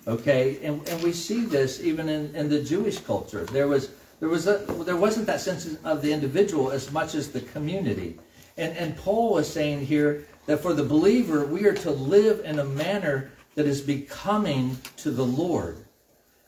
Okay, 0.06 0.60
and, 0.62 0.86
and 0.88 1.02
we 1.02 1.12
see 1.12 1.40
this 1.40 1.82
even 1.82 2.08
in, 2.08 2.32
in 2.36 2.48
the 2.48 2.62
Jewish 2.62 3.00
culture. 3.00 3.44
There 3.46 3.66
was 3.66 3.90
there 4.20 4.28
was 4.28 4.46
a, 4.46 4.58
there 4.84 4.96
wasn't 4.96 5.26
that 5.26 5.40
sense 5.40 5.76
of 5.82 6.02
the 6.02 6.12
individual 6.12 6.70
as 6.70 6.92
much 6.92 7.14
as 7.16 7.30
the 7.30 7.40
community. 7.40 8.16
And 8.56 8.76
and 8.76 8.96
Paul 8.96 9.38
is 9.38 9.52
saying 9.52 9.86
here 9.86 10.26
that 10.46 10.60
for 10.60 10.72
the 10.72 10.84
believer 10.84 11.44
we 11.46 11.66
are 11.66 11.74
to 11.74 11.90
live 11.90 12.44
in 12.44 12.58
a 12.58 12.64
manner 12.64 13.30
that 13.54 13.66
is 13.66 13.80
becoming 13.80 14.78
to 14.98 15.10
the 15.10 15.24
Lord. 15.24 15.78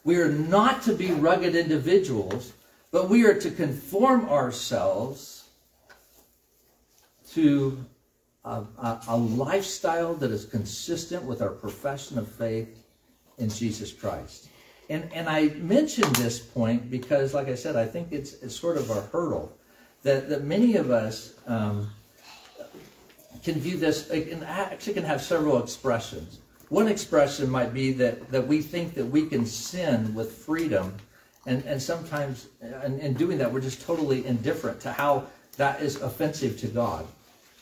We 0.05 0.17
are 0.17 0.31
not 0.31 0.83
to 0.83 0.95
be 0.95 1.11
rugged 1.11 1.55
individuals, 1.55 2.53
but 2.91 3.09
we 3.09 3.27
are 3.27 3.35
to 3.35 3.51
conform 3.51 4.29
ourselves 4.29 5.49
to 7.33 7.85
a, 8.45 8.63
a, 8.79 9.01
a, 9.09 9.17
lifestyle 9.17 10.15
that 10.15 10.31
is 10.31 10.45
consistent 10.47 11.25
with 11.25 11.43
our 11.43 11.51
profession 11.51 12.19
of 12.19 12.27
faith 12.27 12.85
in 13.37 13.51
Jesus 13.51 13.93
Christ. 13.93 14.49
And, 14.89 15.11
and 15.13 15.29
I 15.29 15.49
mention 15.49 16.11
this 16.15 16.39
point 16.39 16.91
because, 16.91 17.35
like 17.35 17.49
I 17.49 17.55
said, 17.55 17.77
I 17.77 17.85
think 17.85 18.09
it's, 18.11 18.35
it's 18.35 18.57
sort 18.57 18.79
of 18.79 18.89
a 18.91 19.03
hurdle 19.03 19.53
that, 20.03 20.31
that 20.31 20.45
many 20.45 20.77
of 20.77 20.91
us 20.91 21.35
um, 21.47 21.91
can 23.43 23.55
view 23.61 23.77
this, 23.77 24.09
it 24.11 24.31
can, 24.31 24.43
actually 24.45 24.95
can 24.95 25.05
have 25.05 25.23
several 25.23 25.63
expressions. 25.63 26.39
One 26.69 26.89
expression 26.89 27.49
might 27.49 27.73
be 27.73 27.93
that, 27.93 28.31
that 28.31 28.47
we 28.47 28.61
think 28.61 28.95
that 28.95 29.05
we 29.05 29.27
can 29.27 29.47
sin 29.47 30.15
with 30.15 30.33
freedom, 30.33 30.95
and, 31.47 31.65
and 31.65 31.81
sometimes 31.81 32.49
in, 32.61 32.99
in 33.01 33.15
doing 33.15 33.39
that, 33.39 33.51
we're 33.51 33.61
just 33.61 33.83
totally 33.83 34.27
indifferent 34.27 34.81
to 34.81 34.93
how 34.93 35.27
that 35.57 35.81
is 35.81 35.97
offensive 36.03 36.59
to 36.61 36.69
God. 36.69 37.07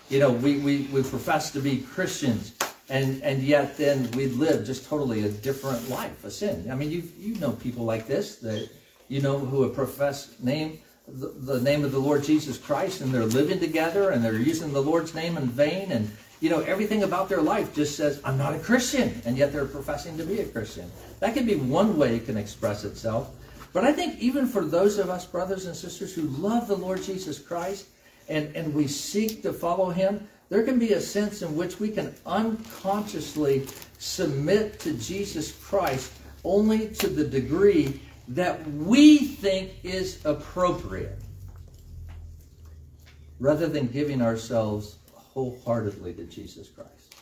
You 0.08 0.20
know, 0.20 0.32
we, 0.32 0.58
we, 0.58 0.82
we 0.92 1.02
profess 1.02 1.50
to 1.52 1.60
be 1.60 1.78
Christians, 1.78 2.54
and, 2.88 3.22
and 3.22 3.42
yet 3.42 3.76
then 3.76 4.10
we 4.12 4.26
live 4.26 4.66
just 4.66 4.86
totally 4.86 5.24
a 5.24 5.28
different 5.28 5.88
life, 5.88 6.24
a 6.24 6.30
sin. 6.30 6.68
I 6.70 6.74
mean, 6.74 6.90
you 6.90 7.02
you 7.18 7.34
know 7.36 7.52
people 7.52 7.84
like 7.84 8.06
this 8.06 8.36
that 8.36 8.68
you 9.08 9.20
know 9.20 9.38
who 9.38 9.62
have 9.62 9.74
professed 9.74 10.42
name 10.42 10.78
the, 11.08 11.60
name 11.60 11.84
of 11.84 11.92
the 11.92 11.98
Lord 11.98 12.24
Jesus 12.24 12.58
Christ, 12.58 13.00
and 13.00 13.12
they're 13.12 13.24
living 13.24 13.60
together, 13.60 14.10
and 14.10 14.24
they're 14.24 14.34
using 14.34 14.72
the 14.72 14.82
Lord's 14.82 15.14
name 15.14 15.36
in 15.36 15.48
vain, 15.48 15.92
and 15.92 16.10
you 16.40 16.50
know, 16.50 16.60
everything 16.60 17.02
about 17.02 17.28
their 17.28 17.40
life 17.40 17.74
just 17.74 17.96
says, 17.96 18.20
I'm 18.22 18.36
not 18.36 18.54
a 18.54 18.58
Christian, 18.58 19.22
and 19.24 19.38
yet 19.38 19.52
they're 19.52 19.64
professing 19.64 20.18
to 20.18 20.24
be 20.24 20.40
a 20.40 20.44
Christian. 20.44 20.90
That 21.20 21.34
can 21.34 21.46
be 21.46 21.54
one 21.54 21.96
way 21.96 22.16
it 22.16 22.26
can 22.26 22.36
express 22.36 22.84
itself. 22.84 23.30
But 23.72 23.84
I 23.84 23.92
think 23.92 24.18
even 24.20 24.46
for 24.46 24.64
those 24.64 24.98
of 24.98 25.08
us, 25.08 25.24
brothers 25.24 25.66
and 25.66 25.74
sisters, 25.74 26.14
who 26.14 26.22
love 26.22 26.68
the 26.68 26.76
Lord 26.76 27.02
Jesus 27.02 27.38
Christ 27.38 27.86
and, 28.28 28.54
and 28.54 28.74
we 28.74 28.86
seek 28.86 29.42
to 29.42 29.52
follow 29.52 29.90
him, 29.90 30.28
there 30.48 30.62
can 30.62 30.78
be 30.78 30.92
a 30.92 31.00
sense 31.00 31.42
in 31.42 31.56
which 31.56 31.80
we 31.80 31.90
can 31.90 32.14
unconsciously 32.26 33.66
submit 33.98 34.78
to 34.80 34.92
Jesus 34.94 35.52
Christ 35.52 36.12
only 36.44 36.88
to 36.88 37.08
the 37.08 37.24
degree 37.24 38.00
that 38.28 38.66
we 38.70 39.18
think 39.18 39.72
is 39.84 40.24
appropriate, 40.24 41.18
rather 43.38 43.66
than 43.66 43.86
giving 43.86 44.22
ourselves 44.22 44.96
wholeheartedly 45.12 46.14
to 46.14 46.24
Jesus 46.24 46.68
Christ. 46.68 47.14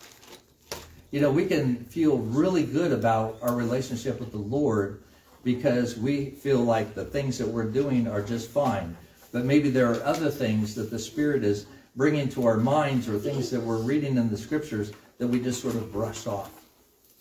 You 1.10 1.20
know, 1.20 1.30
we 1.30 1.46
can 1.46 1.76
feel 1.76 2.18
really 2.18 2.64
good 2.64 2.92
about 2.92 3.38
our 3.42 3.54
relationship 3.54 4.18
with 4.18 4.32
the 4.32 4.38
Lord 4.38 5.02
because 5.42 5.96
we 5.96 6.30
feel 6.30 6.60
like 6.60 6.94
the 6.94 7.04
things 7.04 7.38
that 7.38 7.46
we're 7.46 7.70
doing 7.70 8.08
are 8.08 8.22
just 8.22 8.50
fine. 8.50 8.96
But 9.30 9.44
maybe 9.44 9.68
there 9.68 9.92
are 9.92 10.02
other 10.02 10.30
things 10.30 10.74
that 10.76 10.90
the 10.90 10.98
Spirit 10.98 11.44
is 11.44 11.66
bringing 11.96 12.28
to 12.30 12.46
our 12.46 12.56
minds 12.56 13.08
or 13.08 13.18
things 13.18 13.50
that 13.50 13.60
we're 13.60 13.78
reading 13.78 14.16
in 14.16 14.30
the 14.30 14.38
scriptures 14.38 14.92
that 15.18 15.26
we 15.26 15.38
just 15.40 15.60
sort 15.60 15.74
of 15.74 15.92
brush 15.92 16.26
off. 16.26 16.62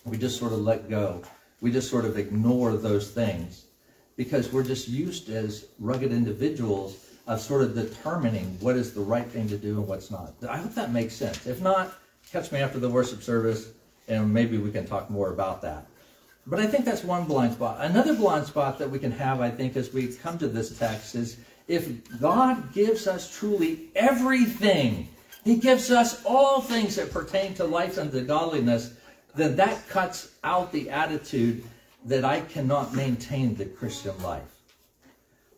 We 0.05 0.17
just 0.17 0.39
sort 0.39 0.53
of 0.53 0.59
let 0.59 0.89
go. 0.89 1.21
We 1.61 1.71
just 1.71 1.89
sort 1.89 2.05
of 2.05 2.17
ignore 2.17 2.77
those 2.77 3.11
things 3.11 3.65
because 4.15 4.51
we're 4.51 4.63
just 4.63 4.87
used 4.87 5.29
as 5.29 5.65
rugged 5.79 6.11
individuals 6.11 6.97
of 7.27 7.39
sort 7.39 7.61
of 7.61 7.73
determining 7.73 8.57
what 8.59 8.75
is 8.75 8.93
the 8.93 9.01
right 9.01 9.27
thing 9.27 9.47
to 9.47 9.57
do 9.57 9.79
and 9.79 9.87
what's 9.87 10.11
not. 10.11 10.33
I 10.47 10.57
hope 10.57 10.75
that 10.75 10.91
makes 10.91 11.15
sense. 11.15 11.47
If 11.47 11.61
not, 11.61 11.93
catch 12.31 12.51
me 12.51 12.59
after 12.59 12.79
the 12.79 12.89
worship 12.89 13.23
service 13.23 13.71
and 14.07 14.33
maybe 14.33 14.57
we 14.57 14.71
can 14.71 14.85
talk 14.85 15.09
more 15.09 15.31
about 15.31 15.61
that. 15.61 15.87
But 16.45 16.59
I 16.59 16.67
think 16.67 16.83
that's 16.83 17.03
one 17.03 17.23
blind 17.23 17.53
spot. 17.53 17.77
Another 17.79 18.13
blind 18.13 18.47
spot 18.47 18.77
that 18.79 18.89
we 18.89 18.99
can 18.99 19.11
have, 19.11 19.39
I 19.39 19.49
think, 19.49 19.77
as 19.77 19.93
we 19.93 20.07
come 20.07 20.37
to 20.39 20.47
this 20.47 20.77
text 20.77 21.15
is 21.15 21.37
if 21.69 22.19
God 22.19 22.73
gives 22.73 23.07
us 23.07 23.33
truly 23.33 23.89
everything, 23.95 25.07
He 25.45 25.55
gives 25.55 25.89
us 25.89 26.23
all 26.25 26.59
things 26.59 26.97
that 26.97 27.11
pertain 27.11 27.53
to 27.55 27.63
life 27.63 27.97
and 27.97 28.11
to 28.11 28.21
godliness, 28.21 28.93
then 29.35 29.55
that 29.55 29.87
cuts 29.87 30.31
out 30.43 30.73
the 30.73 30.89
attitude 30.89 31.63
that 32.05 32.25
I 32.25 32.41
cannot 32.41 32.93
maintain 32.93 33.55
the 33.55 33.65
Christian 33.65 34.21
life 34.21 34.53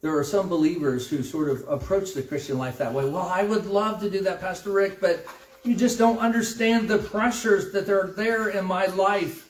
there 0.05 0.15
are 0.15 0.23
some 0.23 0.47
believers 0.47 1.09
who 1.09 1.23
sort 1.23 1.49
of 1.49 1.67
approach 1.67 2.13
the 2.13 2.21
Christian 2.21 2.59
life 2.59 2.77
that 2.77 2.93
way. 2.93 3.09
Well, 3.09 3.27
I 3.27 3.41
would 3.41 3.65
love 3.65 3.99
to 4.01 4.09
do 4.09 4.21
that, 4.21 4.39
Pastor 4.39 4.69
Rick, 4.69 5.01
but 5.01 5.25
you 5.63 5.75
just 5.75 5.97
don't 5.97 6.19
understand 6.19 6.87
the 6.87 6.99
pressures 6.99 7.71
that 7.71 7.89
are 7.89 8.13
there 8.15 8.49
in 8.49 8.65
my 8.65 8.85
life. 8.85 9.49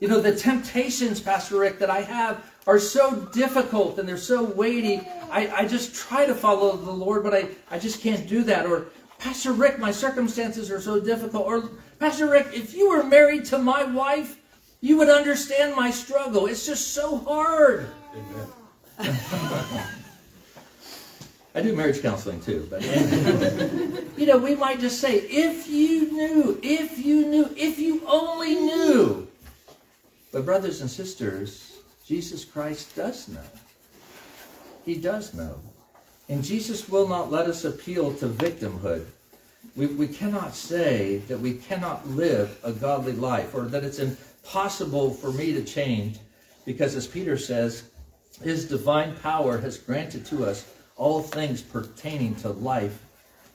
You 0.00 0.08
know, 0.08 0.20
the 0.20 0.34
temptations, 0.34 1.20
Pastor 1.20 1.60
Rick, 1.60 1.78
that 1.78 1.90
I 1.90 2.00
have 2.00 2.44
are 2.66 2.80
so 2.80 3.20
difficult 3.32 4.00
and 4.00 4.08
they're 4.08 4.16
so 4.16 4.42
weighty. 4.42 5.00
I, 5.30 5.48
I 5.58 5.68
just 5.68 5.94
try 5.94 6.26
to 6.26 6.34
follow 6.34 6.76
the 6.76 6.90
Lord, 6.90 7.22
but 7.22 7.32
I, 7.32 7.46
I 7.70 7.78
just 7.78 8.00
can't 8.00 8.28
do 8.28 8.42
that. 8.42 8.66
Or, 8.66 8.86
Pastor 9.20 9.52
Rick, 9.52 9.78
my 9.78 9.92
circumstances 9.92 10.72
are 10.72 10.80
so 10.80 10.98
difficult. 10.98 11.46
Or, 11.46 11.70
Pastor 12.00 12.28
Rick, 12.28 12.48
if 12.52 12.74
you 12.74 12.90
were 12.90 13.04
married 13.04 13.44
to 13.44 13.58
my 13.58 13.84
wife, 13.84 14.40
you 14.84 14.98
would 14.98 15.08
understand 15.08 15.74
my 15.74 15.90
struggle. 15.90 16.44
It's 16.44 16.66
just 16.66 16.92
so 16.92 17.16
hard. 17.16 17.88
Amen. 18.12 18.46
I 21.54 21.62
do 21.62 21.74
marriage 21.74 22.02
counseling 22.02 22.38
too, 22.42 22.68
but 22.68 22.82
you 24.18 24.26
know, 24.26 24.36
we 24.36 24.54
might 24.54 24.80
just 24.80 25.00
say, 25.00 25.20
if 25.20 25.66
you 25.68 26.12
knew, 26.12 26.60
if 26.62 26.98
you 26.98 27.24
knew, 27.24 27.48
if 27.56 27.78
you 27.78 28.02
only 28.06 28.56
knew. 28.56 29.26
But, 30.30 30.44
brothers 30.44 30.82
and 30.82 30.90
sisters, 30.90 31.78
Jesus 32.06 32.44
Christ 32.44 32.94
does 32.94 33.26
know. 33.28 33.40
He 34.84 34.96
does 34.96 35.32
know. 35.32 35.60
And 36.28 36.44
Jesus 36.44 36.90
will 36.90 37.08
not 37.08 37.30
let 37.30 37.46
us 37.46 37.64
appeal 37.64 38.12
to 38.16 38.26
victimhood. 38.26 39.06
We, 39.76 39.86
we 39.86 40.08
cannot 40.08 40.54
say 40.54 41.22
that 41.28 41.40
we 41.40 41.54
cannot 41.54 42.06
live 42.06 42.58
a 42.62 42.72
godly 42.72 43.12
life 43.14 43.54
or 43.54 43.62
that 43.62 43.82
it's 43.82 43.98
impossible 44.44 45.10
for 45.10 45.32
me 45.32 45.52
to 45.52 45.64
change 45.64 46.18
because, 46.66 46.94
as 46.94 47.06
Peter 47.06 47.36
says, 47.36 47.84
his 48.42 48.68
divine 48.68 49.14
power 49.16 49.58
has 49.58 49.78
granted 49.78 50.24
to 50.26 50.44
us 50.44 50.70
all 50.96 51.22
things 51.22 51.62
pertaining 51.62 52.34
to 52.36 52.50
life 52.50 53.02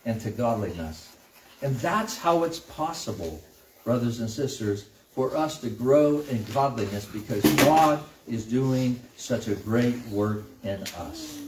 and 0.06 0.20
to 0.22 0.32
godliness. 0.32 1.16
And 1.62 1.76
that's 1.78 2.18
how 2.18 2.44
it's 2.44 2.60
possible, 2.60 3.42
brothers 3.84 4.20
and 4.20 4.30
sisters, 4.30 4.88
for 5.12 5.36
us 5.36 5.60
to 5.62 5.70
grow 5.70 6.22
in 6.30 6.44
godliness 6.54 7.06
because 7.06 7.44
God 7.64 8.02
is 8.28 8.46
doing 8.46 9.00
such 9.16 9.48
a 9.48 9.56
great 9.56 9.98
work 10.08 10.44
in 10.64 10.82
us. 10.98 11.40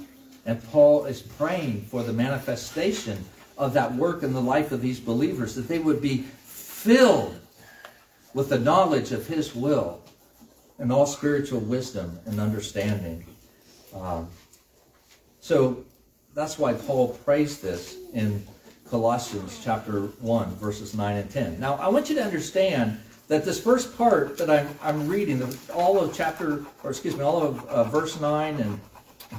And 0.45 0.63
Paul 0.69 1.05
is 1.05 1.21
praying 1.21 1.81
for 1.83 2.03
the 2.03 2.13
manifestation 2.13 3.23
of 3.57 3.73
that 3.73 3.93
work 3.95 4.23
in 4.23 4.33
the 4.33 4.41
life 4.41 4.71
of 4.71 4.81
these 4.81 4.99
believers, 4.99 5.55
that 5.55 5.67
they 5.67 5.79
would 5.79 6.01
be 6.01 6.19
filled 6.45 7.39
with 8.33 8.49
the 8.49 8.59
knowledge 8.59 9.11
of 9.11 9.27
his 9.27 9.55
will 9.55 10.01
and 10.79 10.91
all 10.91 11.05
spiritual 11.05 11.59
wisdom 11.59 12.19
and 12.25 12.39
understanding. 12.39 13.25
Um, 13.93 14.27
so 15.39 15.83
that's 16.33 16.57
why 16.57 16.73
Paul 16.73 17.09
prays 17.25 17.59
this 17.59 17.97
in 18.13 18.45
Colossians 18.89 19.59
chapter 19.63 20.01
1, 20.01 20.55
verses 20.55 20.95
9 20.95 21.17
and 21.17 21.29
10. 21.29 21.59
Now, 21.59 21.75
I 21.75 21.87
want 21.87 22.09
you 22.09 22.15
to 22.15 22.23
understand 22.23 22.99
that 23.27 23.45
this 23.45 23.59
first 23.59 23.97
part 23.97 24.37
that 24.37 24.49
I'm, 24.49 24.67
I'm 24.81 25.07
reading, 25.07 25.41
all 25.73 25.99
of 25.99 26.13
chapter, 26.13 26.65
or 26.83 26.89
excuse 26.89 27.15
me, 27.15 27.23
all 27.23 27.41
of 27.41 27.65
uh, 27.67 27.83
verse 27.85 28.19
9 28.19 28.55
and 28.55 28.79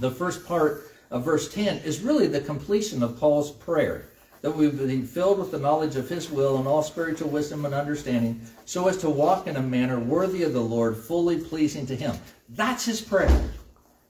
the 0.00 0.10
first 0.10 0.46
part 0.46 0.84
of 1.10 1.24
verse 1.24 1.52
10 1.52 1.78
is 1.78 2.00
really 2.00 2.26
the 2.26 2.40
completion 2.40 3.02
of 3.02 3.18
Paul's 3.18 3.50
prayer 3.50 4.08
that 4.42 4.54
we 4.54 4.68
be 4.68 5.02
filled 5.02 5.38
with 5.38 5.50
the 5.50 5.58
knowledge 5.58 5.96
of 5.96 6.08
his 6.08 6.30
will 6.30 6.58
and 6.58 6.66
all 6.66 6.82
spiritual 6.82 7.30
wisdom 7.30 7.64
and 7.64 7.74
understanding, 7.74 8.40
so 8.64 8.88
as 8.88 8.96
to 8.98 9.08
walk 9.08 9.46
in 9.46 9.56
a 9.56 9.62
manner 9.62 9.98
worthy 9.98 10.42
of 10.42 10.52
the 10.52 10.60
Lord, 10.60 10.96
fully 10.96 11.38
pleasing 11.38 11.86
to 11.86 11.96
him. 11.96 12.14
That's 12.50 12.84
his 12.84 13.00
prayer. 13.00 13.42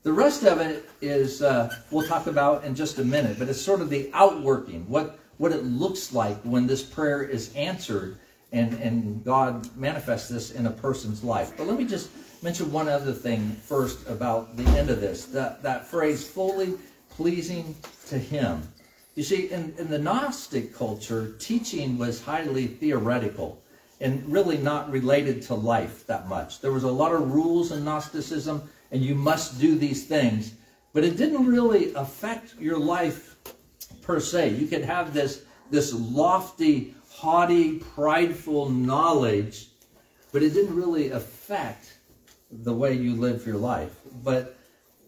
The 0.03 0.12
rest 0.12 0.43
of 0.43 0.61
it 0.61 0.89
is, 1.01 1.43
uh, 1.43 1.73
we'll 1.91 2.09
talk 2.09 2.27
about 2.27 2.65
in 2.65 2.75
just 2.75 2.99
a 2.99 3.05
minute, 3.05 3.39
but 3.39 3.49
it's 3.49 3.61
sort 3.61 3.81
of 3.81 3.89
the 3.89 4.11
outworking, 4.15 4.89
what, 4.89 5.19
what 5.37 5.53
it 5.53 5.65
looks 5.65 6.12
like 6.12 6.41
when 6.43 6.67
this 6.67 6.83
prayer 6.83 7.23
is 7.23 7.55
answered 7.55 8.17
and, 8.53 8.75
and 8.75 9.25
God 9.25 9.75
manifests 9.77 10.29
this 10.29 10.51
in 10.51 10.67
a 10.67 10.71
person's 10.71 11.23
life. 11.23 11.53
But 11.57 11.67
let 11.67 11.79
me 11.79 11.85
just 11.85 12.11
mention 12.43 12.73
one 12.73 12.89
other 12.89 13.12
thing 13.12 13.51
first 13.51 14.07
about 14.09 14.57
the 14.57 14.65
end 14.79 14.91
of 14.91 15.01
this. 15.01 15.27
That, 15.27 15.62
that 15.62 15.87
phrase, 15.87 16.27
fully 16.27 16.75
pleasing 17.11 17.75
to 18.09 18.19
Him. 18.19 18.62
You 19.14 19.23
see, 19.23 19.50
in, 19.50 19.75
in 19.76 19.90
the 19.90 19.99
Gnostic 19.99 20.75
culture, 20.75 21.35
teaching 21.38 21.99
was 21.99 22.23
highly 22.23 22.66
theoretical 22.66 23.62
and 24.00 24.25
really 24.33 24.57
not 24.57 24.90
related 24.90 25.42
to 25.42 25.54
life 25.54 26.07
that 26.07 26.28
much. 26.28 26.61
There 26.61 26.73
was 26.73 26.85
a 26.85 26.90
lot 26.90 27.12
of 27.12 27.33
rules 27.33 27.73
in 27.73 27.85
Gnosticism, 27.85 28.62
and 28.90 29.02
you 29.02 29.14
must 29.14 29.61
do 29.61 29.76
these 29.76 30.07
things, 30.07 30.54
but 30.95 31.04
it 31.04 31.19
didn't 31.19 31.47
really 31.47 31.92
affect 31.95 32.54
your 32.59 32.78
life 32.78 33.37
per 34.00 34.19
se. 34.19 34.50
You 34.50 34.66
could 34.66 34.83
have 34.83 35.12
this, 35.12 35.45
this 35.71 35.92
lofty, 35.92 36.95
haughty, 37.11 37.78
prideful 37.78 38.71
knowledge, 38.71 39.69
but 40.33 40.42
it 40.42 40.54
didn't 40.54 40.75
really 40.75 41.11
affect 41.11 41.99
the 42.50 42.73
way 42.73 42.95
you 42.95 43.14
live 43.14 43.47
your 43.47 43.57
life. 43.57 43.95
But 44.25 44.57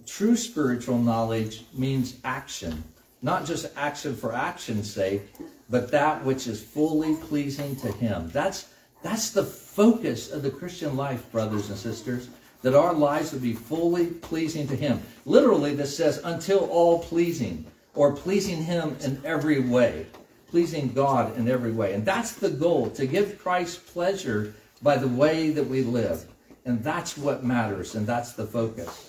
true 0.06 0.37
spiritual 0.37 0.99
knowledge 0.99 1.64
means 1.73 2.16
action 2.23 2.84
not 3.25 3.47
just 3.47 3.66
action 3.75 4.14
for 4.14 4.35
action's 4.35 4.93
sake, 4.93 5.23
but 5.71 5.91
that 5.91 6.23
which 6.25 6.47
is 6.47 6.63
fully 6.63 7.17
pleasing 7.17 7.75
to 7.76 7.91
Him. 7.93 8.28
That's, 8.30 8.69
that's 9.02 9.30
the 9.30 9.43
focus 9.43 10.30
of 10.30 10.43
the 10.43 10.50
Christian 10.50 10.95
life, 10.95 11.32
brothers 11.32 11.71
and 11.71 11.78
sisters, 11.78 12.28
that 12.60 12.75
our 12.75 12.93
lives 12.93 13.32
would 13.32 13.43
be 13.43 13.54
fully 13.54 14.08
pleasing 14.08 14.69
to 14.69 14.76
Him. 14.76 15.00
Literally, 15.25 15.75
this 15.75 15.97
says, 15.97 16.21
until 16.25 16.67
all 16.67 17.02
pleasing, 17.02 17.65
or 17.95 18.13
pleasing 18.13 18.63
Him 18.63 18.95
in 19.00 19.19
every 19.25 19.58
way, 19.58 20.04
pleasing 20.50 20.93
God 20.93 21.34
in 21.39 21.49
every 21.49 21.73
way. 21.73 21.95
And 21.95 22.04
that's 22.04 22.32
the 22.32 22.50
goal, 22.50 22.91
to 22.91 23.06
give 23.06 23.39
Christ 23.39 23.87
pleasure 23.87 24.54
by 24.82 24.99
the 24.99 25.08
way 25.08 25.49
that 25.49 25.67
we 25.67 25.82
live. 25.82 26.26
And 26.67 26.84
that's 26.84 27.17
what 27.17 27.43
matters, 27.43 27.95
and 27.95 28.06
that's 28.06 28.34
the 28.34 28.45
focus. 28.45 29.08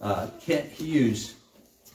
Uh, 0.00 0.26
Kent 0.40 0.66
Hughes 0.66 1.35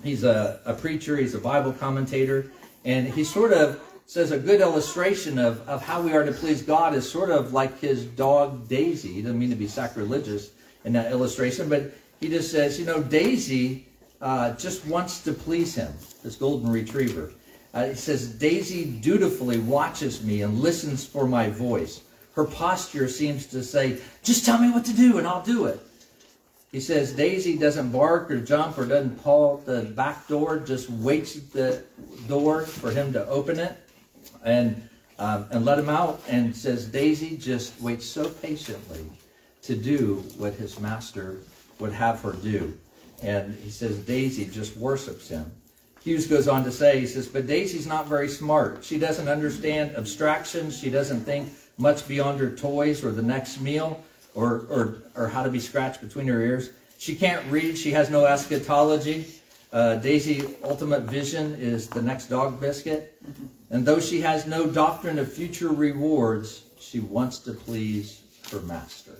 He's 0.04 0.24
a, 0.24 0.60
a 0.66 0.74
preacher, 0.74 1.18
he's 1.18 1.36
a 1.36 1.40
Bible 1.40 1.74
commentator, 1.74 2.52
and 2.86 3.08
he 3.08 3.24
sort 3.24 3.54
of 3.54 3.80
says 4.06 4.32
a 4.32 4.38
good 4.38 4.60
illustration 4.60 5.38
of, 5.38 5.68
of 5.70 5.82
how 5.82 6.02
we 6.02 6.12
are 6.14 6.24
to 6.24 6.32
please 6.32 6.62
God 6.62 6.94
is 6.94 7.10
sort 7.10 7.30
of 7.30 7.54
like 7.54 7.80
his 7.80 8.06
dog 8.06 8.68
Daisy. 8.68 9.14
He 9.14 9.22
doesn't 9.22 9.40
mean 9.40 9.52
to 9.52 9.56
be 9.56 9.68
sacrilegious 9.68 10.52
in 10.84 10.94
that 10.94 11.12
illustration, 11.12 11.70
but 11.70 11.92
he 12.20 12.28
just 12.28 12.52
says, 12.52 12.80
you 12.80 12.86
know, 12.86 13.02
Daisy 13.02 13.88
uh, 14.20 14.54
just 14.56 14.86
wants 14.86 15.24
to 15.24 15.32
please 15.32 15.76
him, 15.76 15.94
this 16.24 16.36
golden 16.36 16.72
retriever. 16.72 17.32
Uh, 17.74 17.88
he 17.88 17.96
says, 17.96 18.28
Daisy 18.28 18.86
dutifully 18.86 19.60
watches 19.60 20.24
me 20.24 20.42
and 20.42 20.60
listens 20.60 21.06
for 21.06 21.26
my 21.26 21.50
voice. 21.50 22.02
Her 22.34 22.46
posture 22.46 23.08
seems 23.08 23.46
to 23.48 23.64
say, 23.64 24.00
just 24.24 24.46
tell 24.46 24.58
me 24.58 24.72
what 24.72 24.86
to 24.86 24.94
do 24.94 25.20
and 25.20 25.28
I'll 25.28 25.44
do 25.44 25.66
it. 25.66 25.80
He 26.72 26.80
says 26.80 27.12
Daisy 27.12 27.58
doesn't 27.58 27.92
bark 27.92 28.32
or 28.32 28.40
jump 28.40 28.78
or 28.78 28.86
doesn't 28.86 29.22
paw 29.22 29.58
at 29.58 29.66
the 29.66 29.82
back 29.82 30.28
door, 30.30 30.58
just 30.58 30.90
waits 30.90 31.36
at 31.36 31.52
the 31.52 31.84
door 32.30 32.62
for 32.62 32.92
him 32.92 33.12
to 33.12 33.28
open 33.28 33.60
it 33.60 33.78
and, 34.46 34.88
um, 35.20 35.48
and 35.52 35.66
let 35.66 35.78
him 35.78 35.90
out. 35.90 36.22
And 36.30 36.56
says 36.56 36.86
Daisy 36.86 37.36
just 37.36 37.80
waits 37.82 38.06
so 38.06 38.30
patiently 38.30 39.06
to 39.64 39.76
do 39.76 40.24
what 40.38 40.54
his 40.54 40.80
master 40.80 41.40
would 41.80 41.92
have 41.92 42.22
her 42.22 42.34
do. 42.34 42.78
And 43.22 43.54
he 43.56 43.70
says 43.70 43.98
Daisy 43.98 44.46
just 44.46 44.78
worships 44.78 45.28
him. 45.28 45.52
Hughes 46.02 46.26
goes 46.26 46.48
on 46.48 46.64
to 46.64 46.72
say, 46.72 47.02
he 47.02 47.06
says, 47.06 47.28
but 47.28 47.46
Daisy's 47.48 47.86
not 47.86 48.08
very 48.08 48.30
smart. 48.30 48.84
She 48.84 48.98
doesn't 48.98 49.28
understand 49.28 49.96
abstractions. 49.98 50.80
She 50.80 50.90
doesn't 50.90 51.26
think 51.26 51.50
much 51.78 52.08
beyond 52.08 52.40
her 52.40 52.50
toys 52.50 53.04
or 53.04 53.12
the 53.12 53.22
next 53.22 53.60
meal 53.60 54.04
or, 54.34 54.66
or, 54.70 55.04
or 55.16 55.28
how 55.28 55.44
to 55.44 55.50
be 55.50 55.60
scratched 55.60 56.02
between 56.02 56.28
her 56.28 56.42
ears. 56.42 56.72
She 56.98 57.16
can't 57.16 57.46
read. 57.52 57.78
She 57.78 57.92
has 57.92 58.10
no 58.10 58.26
eschatology. 58.26 59.26
Uh, 59.74 59.96
Daisy 59.96 60.56
ultimate 60.64 61.04
vision 61.04 61.56
is 61.56 61.88
the 61.88 62.02
next 62.02 62.28
dog 62.28 62.60
biscuit. 62.60 63.22
And 63.70 63.86
though 63.86 64.00
she 64.00 64.22
has 64.22 64.46
no 64.46 64.68
doctrine 64.68 65.18
of 65.18 65.32
future 65.32 65.70
rewards, 65.70 66.64
she 66.80 67.00
wants 67.00 67.40
to 67.40 67.54
please 67.54 68.22
her 68.52 68.60
master. 68.62 69.16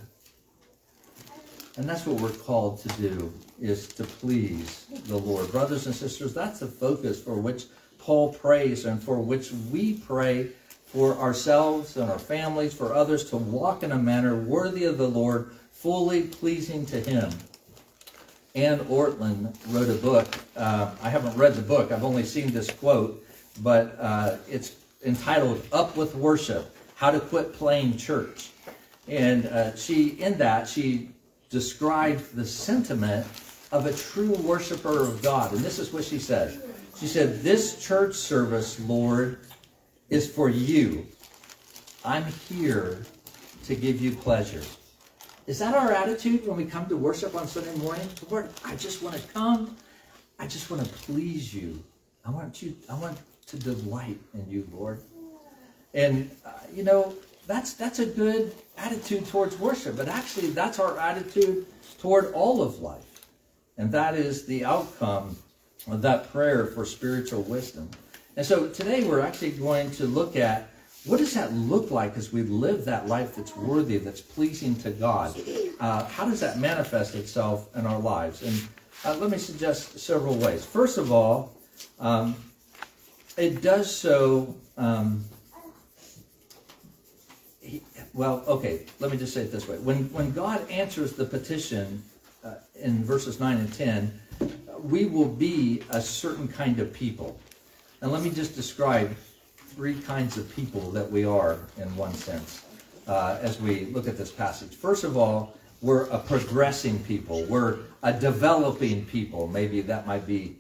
And 1.78 1.88
that's 1.88 2.06
what 2.06 2.20
we're 2.20 2.30
called 2.30 2.82
to 2.82 2.90
do, 3.02 3.34
is 3.62 3.88
to 3.94 4.04
please 4.04 4.86
the 5.06 5.18
Lord. 5.18 5.50
Brothers 5.52 5.86
and 5.86 5.96
sisters, 5.96 6.34
that's 6.34 6.60
the 6.60 6.68
focus 6.68 7.24
for 7.24 7.36
which 7.36 7.66
Paul 7.98 8.34
prays 8.34 8.86
and 8.86 9.02
for 9.02 9.20
which 9.20 9.52
we 9.72 9.94
pray 9.94 10.50
for 10.92 11.18
ourselves 11.18 11.96
and 11.96 12.10
our 12.10 12.20
families, 12.20 12.74
for 12.74 12.94
others 12.94 13.30
to 13.30 13.38
walk 13.38 13.84
in 13.84 13.92
a 13.94 13.98
manner 13.98 14.36
worthy 14.36 14.84
of 14.84 14.98
the 14.98 15.08
Lord, 15.08 15.52
fully 15.72 16.24
pleasing 16.24 16.86
to 16.88 17.00
Him. 17.00 17.32
Anne 18.56 18.80
Ortlund 18.82 19.56
wrote 19.70 19.90
a 19.90 20.02
book. 20.02 20.38
Uh, 20.58 20.92
I 21.02 21.10
haven't 21.10 21.38
read 21.38 21.56
the 21.56 21.62
book, 21.62 21.92
I've 21.92 22.04
only 22.04 22.24
seen 22.24 22.52
this 22.52 22.70
quote, 22.70 23.26
but 23.62 23.96
uh, 24.00 24.36
it's 24.50 24.76
entitled 25.06 25.66
Up 25.72 25.96
with 25.96 26.14
Worship 26.16 26.76
How 26.96 27.12
to 27.12 27.20
Quit 27.20 27.54
Playing 27.54 27.96
Church. 27.96 28.50
And 29.08 29.46
uh, 29.46 29.76
she, 29.76 30.10
in 30.10 30.38
that, 30.40 30.68
she 30.68 31.10
described 31.50 32.36
the 32.36 32.46
sentiment 32.46 33.26
of 33.72 33.86
a 33.86 33.94
true 33.94 34.34
worshiper 34.36 35.02
of 35.02 35.22
God. 35.22 35.54
And 35.54 35.62
this 35.62 35.80
is 35.80 35.94
what 35.94 36.04
she 36.04 36.20
said. 36.20 36.62
She 37.00 37.08
said, 37.08 37.42
This 37.42 37.84
church 37.84 38.16
service, 38.16 38.80
Lord, 38.82 39.40
is 40.12 40.30
for 40.30 40.50
you. 40.50 41.08
I'm 42.06 42.26
here 42.26 43.04
to 43.64 43.76
give 43.76 44.02
you 44.02 44.12
pleasure. 44.12 44.62
Is 45.48 45.58
that 45.60 45.74
our 45.74 45.92
attitude 45.92 46.46
when 46.46 46.58
we 46.58 46.66
come 46.66 46.86
to 46.88 46.98
worship 46.98 47.34
on 47.34 47.48
Sunday 47.48 47.74
morning? 47.78 48.08
Lord, 48.30 48.50
I 48.64 48.76
just 48.76 49.02
want 49.02 49.16
to 49.16 49.28
come. 49.30 49.76
I 50.38 50.48
just 50.48 50.70
want 50.70 50.84
to 50.84 50.90
please 50.90 51.54
you. 51.54 51.82
I 52.26 52.30
want 52.30 52.62
you. 52.62 52.76
I 52.90 52.94
want 52.94 53.18
to 53.48 53.58
delight 53.58 54.20
in 54.34 54.46
you, 54.50 54.68
Lord. 54.72 55.02
And 55.94 56.30
uh, 56.46 56.52
you 56.74 56.84
know 56.84 57.16
that's 57.48 57.74
that's 57.74 58.00
a 58.00 58.06
good 58.06 58.54
attitude 58.78 59.28
towards 59.28 59.58
worship. 59.58 59.98
But 59.98 60.08
actually, 60.08 60.52
that's 60.52 60.80
our 60.80 61.00
attitude 61.00 61.66
toward 62.00 62.34
all 62.34 62.62
of 62.62 62.80
life, 62.82 63.26
and 63.78 63.92
that 63.92 64.16
is 64.16 64.46
the 64.46 64.66
outcome 64.66 65.38
of 65.88 66.02
that 66.02 66.32
prayer 66.32 66.68
for 66.68 66.86
spiritual 66.86 67.42
wisdom. 67.44 67.90
And 68.38 68.46
so 68.46 68.70
today 68.70 69.04
we're 69.04 69.20
actually 69.20 69.52
going 69.52 69.92
to 69.92 70.06
look 70.06 70.36
at 70.36 70.70
what 71.06 71.18
does 71.18 71.34
that 71.34 71.52
look 71.54 71.92
like 71.92 72.16
as 72.16 72.32
we 72.32 72.44
live 72.44 72.86
that 72.86 73.08
life 73.08 73.36
that's 73.36 73.56
worthy, 73.56 73.98
that's 73.98 74.22
pleasing 74.22 74.76
to 74.78 74.92
God? 74.92 75.36
Uh, 75.80 76.06
how 76.06 76.26
does 76.26 76.40
that 76.40 76.60
manifest 76.60 77.16
itself 77.16 77.76
in 77.76 77.86
our 77.88 78.00
lives? 78.00 78.44
And 78.44 78.68
uh, 79.04 79.20
let 79.20 79.32
me 79.32 79.40
suggest 79.40 79.98
several 80.00 80.36
ways. 80.36 80.64
First 80.64 80.98
of 81.00 81.12
all, 81.12 81.54
um, 82.00 82.36
it 83.36 83.62
does 83.62 83.94
so. 83.94 84.56
Um, 84.78 85.26
he, 87.62 87.82
well, 88.14 88.44
okay, 88.48 88.86
let 89.00 89.12
me 89.12 89.18
just 89.18 89.34
say 89.34 89.42
it 89.42 89.52
this 89.52 89.68
way. 89.68 89.80
When, 89.80 90.04
when 90.14 90.32
God 90.32 90.70
answers 90.70 91.14
the 91.14 91.26
petition 91.26 92.04
uh, 92.44 92.56
in 92.76 93.04
verses 93.04 93.40
9 93.40 93.58
and 93.58 93.74
10, 93.74 94.22
we 94.84 95.06
will 95.06 95.30
be 95.30 95.82
a 95.90 96.02
certain 96.02 96.48
kind 96.48 96.80
of 96.80 96.94
people. 96.94 97.40
And 98.02 98.12
let 98.12 98.24
me 98.24 98.32
just 98.32 98.56
describe 98.56 99.16
three 99.56 100.00
kinds 100.02 100.38
of 100.38 100.54
people 100.56 100.90
that 100.92 101.10
we 101.10 101.24
are 101.24 101.60
in 101.78 101.96
one 101.96 102.14
sense 102.14 102.66
uh, 103.08 103.38
as 103.42 103.62
we 103.62 103.86
look 103.86 104.08
at 104.08 104.18
this 104.18 104.32
passage. 104.32 104.76
First 104.76 105.04
of 105.04 105.18
all, 105.18 105.56
we're 105.82 106.06
a 106.10 106.18
progressing 106.18 107.04
people. 107.04 107.44
We're 107.44 107.80
a 108.02 108.12
developing 108.12 109.06
people. 109.06 109.48
Maybe 109.48 109.82
that 109.82 110.08
might 110.08 110.26
be 110.26 110.56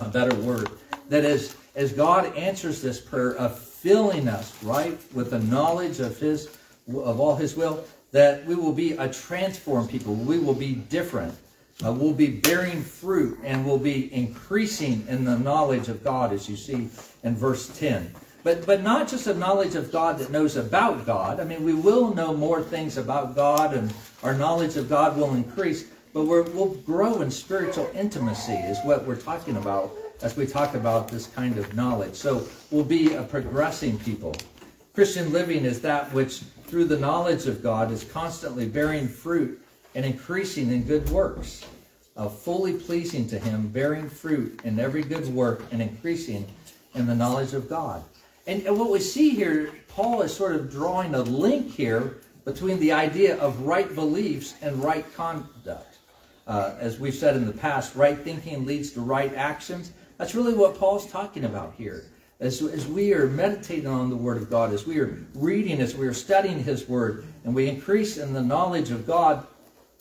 a 0.00 0.08
better 0.08 0.34
word. 0.36 0.68
That 1.08 1.24
is, 1.24 1.56
as 1.74 1.92
God 1.92 2.36
answers 2.36 2.82
this 2.82 3.00
prayer 3.00 3.36
of 3.36 3.58
filling 3.58 4.28
us, 4.28 4.62
right, 4.62 5.00
with 5.14 5.30
the 5.30 5.40
knowledge 5.40 5.98
of 6.00 6.18
His, 6.18 6.56
of 6.88 7.20
all 7.20 7.36
His 7.36 7.56
will, 7.56 7.84
that 8.12 8.44
we 8.44 8.54
will 8.54 8.72
be 8.72 8.92
a 8.92 9.08
transformed 9.08 9.88
people. 9.88 10.14
We 10.14 10.38
will 10.38 10.54
be 10.54 10.74
different. 10.74 11.34
Uh, 11.84 11.92
we'll 11.92 12.12
be 12.12 12.28
bearing 12.28 12.80
fruit 12.80 13.38
and 13.42 13.66
we'll 13.66 13.78
be 13.78 14.12
increasing 14.14 15.04
in 15.08 15.24
the 15.24 15.36
knowledge 15.38 15.88
of 15.88 16.04
God, 16.04 16.32
as 16.32 16.48
you 16.48 16.56
see 16.56 16.88
in 17.24 17.34
verse 17.34 17.76
10. 17.78 18.14
But, 18.44 18.66
but 18.66 18.82
not 18.82 19.08
just 19.08 19.26
a 19.26 19.34
knowledge 19.34 19.74
of 19.74 19.90
God 19.90 20.18
that 20.18 20.30
knows 20.30 20.56
about 20.56 21.06
God. 21.06 21.40
I 21.40 21.44
mean, 21.44 21.64
we 21.64 21.74
will 21.74 22.14
know 22.14 22.34
more 22.34 22.62
things 22.62 22.98
about 22.98 23.34
God 23.34 23.74
and 23.74 23.92
our 24.22 24.34
knowledge 24.34 24.76
of 24.76 24.88
God 24.88 25.16
will 25.16 25.34
increase, 25.34 25.86
but 26.12 26.22
we 26.22 26.42
will 26.42 26.74
grow 26.86 27.20
in 27.20 27.30
spiritual 27.30 27.90
intimacy, 27.94 28.52
is 28.52 28.78
what 28.84 29.04
we're 29.04 29.16
talking 29.16 29.56
about 29.56 29.92
as 30.22 30.36
we 30.36 30.46
talk 30.46 30.74
about 30.74 31.08
this 31.08 31.26
kind 31.28 31.58
of 31.58 31.74
knowledge. 31.74 32.14
So 32.14 32.46
we'll 32.70 32.84
be 32.84 33.14
a 33.14 33.22
progressing 33.22 33.98
people. 33.98 34.34
Christian 34.94 35.32
living 35.32 35.64
is 35.64 35.80
that 35.80 36.12
which, 36.12 36.40
through 36.66 36.84
the 36.84 36.98
knowledge 36.98 37.46
of 37.46 37.62
God, 37.62 37.90
is 37.90 38.04
constantly 38.04 38.66
bearing 38.66 39.08
fruit 39.08 39.60
and 39.94 40.04
increasing 40.04 40.70
in 40.72 40.84
good 40.84 41.08
works, 41.10 41.64
of 42.16 42.38
fully 42.38 42.74
pleasing 42.74 43.28
to 43.28 43.38
Him, 43.38 43.68
bearing 43.68 44.08
fruit 44.08 44.60
in 44.64 44.78
every 44.78 45.02
good 45.02 45.26
work 45.28 45.62
and 45.70 45.80
increasing 45.80 46.46
in 46.94 47.06
the 47.06 47.14
knowledge 47.14 47.54
of 47.54 47.68
God. 47.68 48.04
And, 48.46 48.66
and 48.66 48.78
what 48.78 48.90
we 48.90 49.00
see 49.00 49.30
here, 49.30 49.72
Paul 49.88 50.22
is 50.22 50.34
sort 50.34 50.54
of 50.56 50.70
drawing 50.70 51.14
a 51.14 51.22
link 51.22 51.70
here 51.70 52.18
between 52.44 52.80
the 52.80 52.92
idea 52.92 53.38
of 53.38 53.60
right 53.62 53.94
beliefs 53.94 54.54
and 54.62 54.82
right 54.82 55.06
conduct. 55.14 55.98
Uh, 56.46 56.74
as 56.80 56.98
we've 56.98 57.14
said 57.14 57.36
in 57.36 57.46
the 57.46 57.52
past, 57.52 57.94
right 57.94 58.18
thinking 58.18 58.66
leads 58.66 58.90
to 58.90 59.00
right 59.00 59.32
actions. 59.34 59.92
That's 60.18 60.34
really 60.34 60.54
what 60.54 60.76
Paul's 60.76 61.10
talking 61.10 61.44
about 61.44 61.74
here. 61.78 62.04
As, 62.40 62.60
as 62.60 62.88
we 62.88 63.14
are 63.14 63.28
meditating 63.28 63.86
on 63.86 64.10
the 64.10 64.16
Word 64.16 64.36
of 64.36 64.50
God, 64.50 64.72
as 64.72 64.84
we 64.84 64.98
are 64.98 65.16
reading, 65.34 65.80
as 65.80 65.94
we 65.94 66.08
are 66.08 66.12
studying 66.12 66.62
His 66.62 66.88
Word, 66.88 67.24
and 67.44 67.54
we 67.54 67.68
increase 67.68 68.18
in 68.18 68.32
the 68.32 68.42
knowledge 68.42 68.90
of 68.90 69.06
God, 69.06 69.46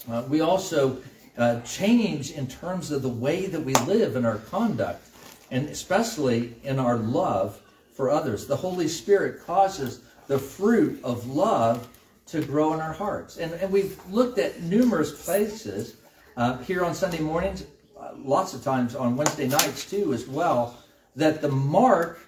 uh, 0.10 0.24
we 0.28 0.42
also 0.42 1.02
uh, 1.38 1.60
change 1.62 2.32
in 2.32 2.48
terms 2.48 2.92
of 2.92 3.02
the 3.02 3.10
way 3.10 3.48
that 3.48 3.62
we 3.62 3.74
live 3.76 4.16
and 4.16 4.26
our 4.26 4.38
conduct, 4.38 5.08
and 5.52 5.68
especially 5.70 6.56
in 6.64 6.80
our 6.80 6.98
love 6.98 7.60
for 7.94 8.10
others. 8.10 8.48
The 8.48 8.56
Holy 8.56 8.88
Spirit 8.88 9.46
causes 9.46 10.02
the 10.28 10.40
fruit 10.40 11.04
of 11.04 11.28
love 11.28 11.88
to 12.28 12.42
grow 12.42 12.74
in 12.74 12.80
our 12.80 12.94
hearts. 12.94 13.38
And, 13.38 13.54
and 13.54 13.72
we've 13.72 14.00
looked 14.10 14.40
at 14.40 14.62
numerous 14.62 15.24
places 15.26 15.98
uh, 16.38 16.58
here 16.60 16.86
on 16.86 16.96
Sunday 16.96 17.20
mornings, 17.20 17.66
uh, 18.00 18.12
lots 18.18 18.54
of 18.54 18.64
times 18.64 18.96
on 18.96 19.18
Wednesday 19.18 19.48
nights 19.48 19.90
too, 19.90 20.14
as 20.14 20.28
well, 20.28 20.78
that 21.16 21.42
the 21.42 21.50
mark 21.50 22.20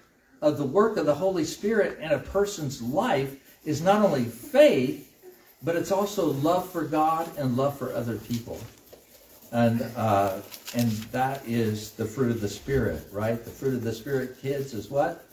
of 0.42 0.58
the 0.58 0.64
work 0.64 0.98
of 0.98 1.06
the 1.06 1.14
Holy 1.14 1.44
Spirit 1.44 1.98
in 1.98 2.10
a 2.12 2.18
person's 2.18 2.82
life 2.82 3.36
is 3.64 3.80
not 3.80 4.02
only 4.02 4.24
faith, 4.24 5.03
but 5.64 5.76
it's 5.76 5.90
also 5.90 6.26
love 6.26 6.70
for 6.70 6.84
God 6.84 7.30
and 7.38 7.56
love 7.56 7.78
for 7.78 7.92
other 7.94 8.16
people. 8.16 8.60
And 9.52 9.82
uh, 9.96 10.40
and 10.74 10.90
that 11.12 11.46
is 11.46 11.92
the 11.92 12.04
fruit 12.04 12.30
of 12.30 12.40
the 12.40 12.48
Spirit, 12.48 13.06
right? 13.12 13.42
The 13.42 13.50
fruit 13.50 13.74
of 13.74 13.84
the 13.84 13.92
Spirit, 13.92 14.40
kids, 14.42 14.74
is 14.74 14.90
what? 14.90 15.24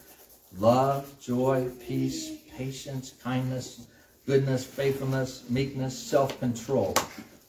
Love, 0.60 1.12
joy, 1.20 1.70
peace, 1.86 2.32
patience, 2.56 3.14
kindness, 3.24 3.88
goodness, 4.26 4.66
faithfulness, 4.66 5.44
meekness, 5.50 5.98
self 5.98 6.40
control. 6.40 6.96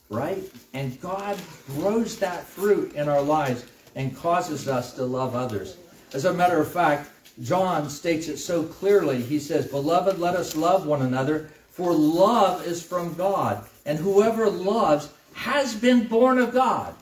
Right? 0.09 0.43
And 0.73 0.99
God 1.01 1.39
grows 1.67 2.17
that 2.19 2.43
fruit 2.43 2.93
in 2.93 3.09
our 3.09 3.21
lives 3.21 3.65
and 3.95 4.15
causes 4.15 4.67
us 4.67 4.93
to 4.93 5.03
love 5.05 5.35
others. 5.35 5.77
As 6.13 6.25
a 6.25 6.33
matter 6.33 6.59
of 6.59 6.71
fact, 6.71 7.09
John 7.41 7.89
states 7.89 8.27
it 8.27 8.37
so 8.37 8.63
clearly. 8.63 9.21
He 9.21 9.39
says, 9.39 9.67
Beloved, 9.67 10.19
let 10.19 10.35
us 10.35 10.55
love 10.55 10.85
one 10.85 11.01
another, 11.01 11.49
for 11.73 11.91
love 11.91 12.65
is 12.67 12.83
from 12.83 13.15
God. 13.15 13.67
And 13.85 13.97
whoever 13.97 14.47
loves 14.47 15.09
has 15.33 15.73
been 15.75 16.07
born 16.07 16.37
of 16.37 16.53
God. 16.53 16.93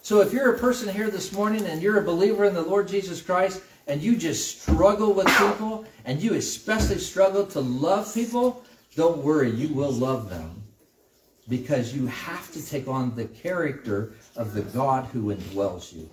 So 0.00 0.20
if 0.20 0.32
you're 0.32 0.54
a 0.54 0.58
person 0.58 0.88
here 0.88 1.10
this 1.10 1.32
morning 1.32 1.66
and 1.66 1.82
you're 1.82 1.98
a 1.98 2.04
believer 2.04 2.44
in 2.44 2.54
the 2.54 2.62
Lord 2.62 2.86
Jesus 2.86 3.20
Christ 3.20 3.62
and 3.88 4.00
you 4.00 4.16
just 4.16 4.62
struggle 4.62 5.12
with 5.12 5.26
people 5.26 5.84
and 6.04 6.22
you 6.22 6.34
especially 6.34 6.98
struggle 6.98 7.44
to 7.46 7.60
love 7.60 8.14
people, 8.14 8.62
don't 8.94 9.18
worry, 9.18 9.50
you 9.50 9.74
will 9.74 9.90
love 9.90 10.30
them 10.30 10.62
because 11.48 11.92
you 11.92 12.06
have 12.06 12.52
to 12.52 12.64
take 12.64 12.86
on 12.86 13.16
the 13.16 13.24
character 13.24 14.12
of 14.36 14.54
the 14.54 14.62
God 14.62 15.06
who 15.06 15.34
indwells 15.34 15.92
you. 15.92 16.08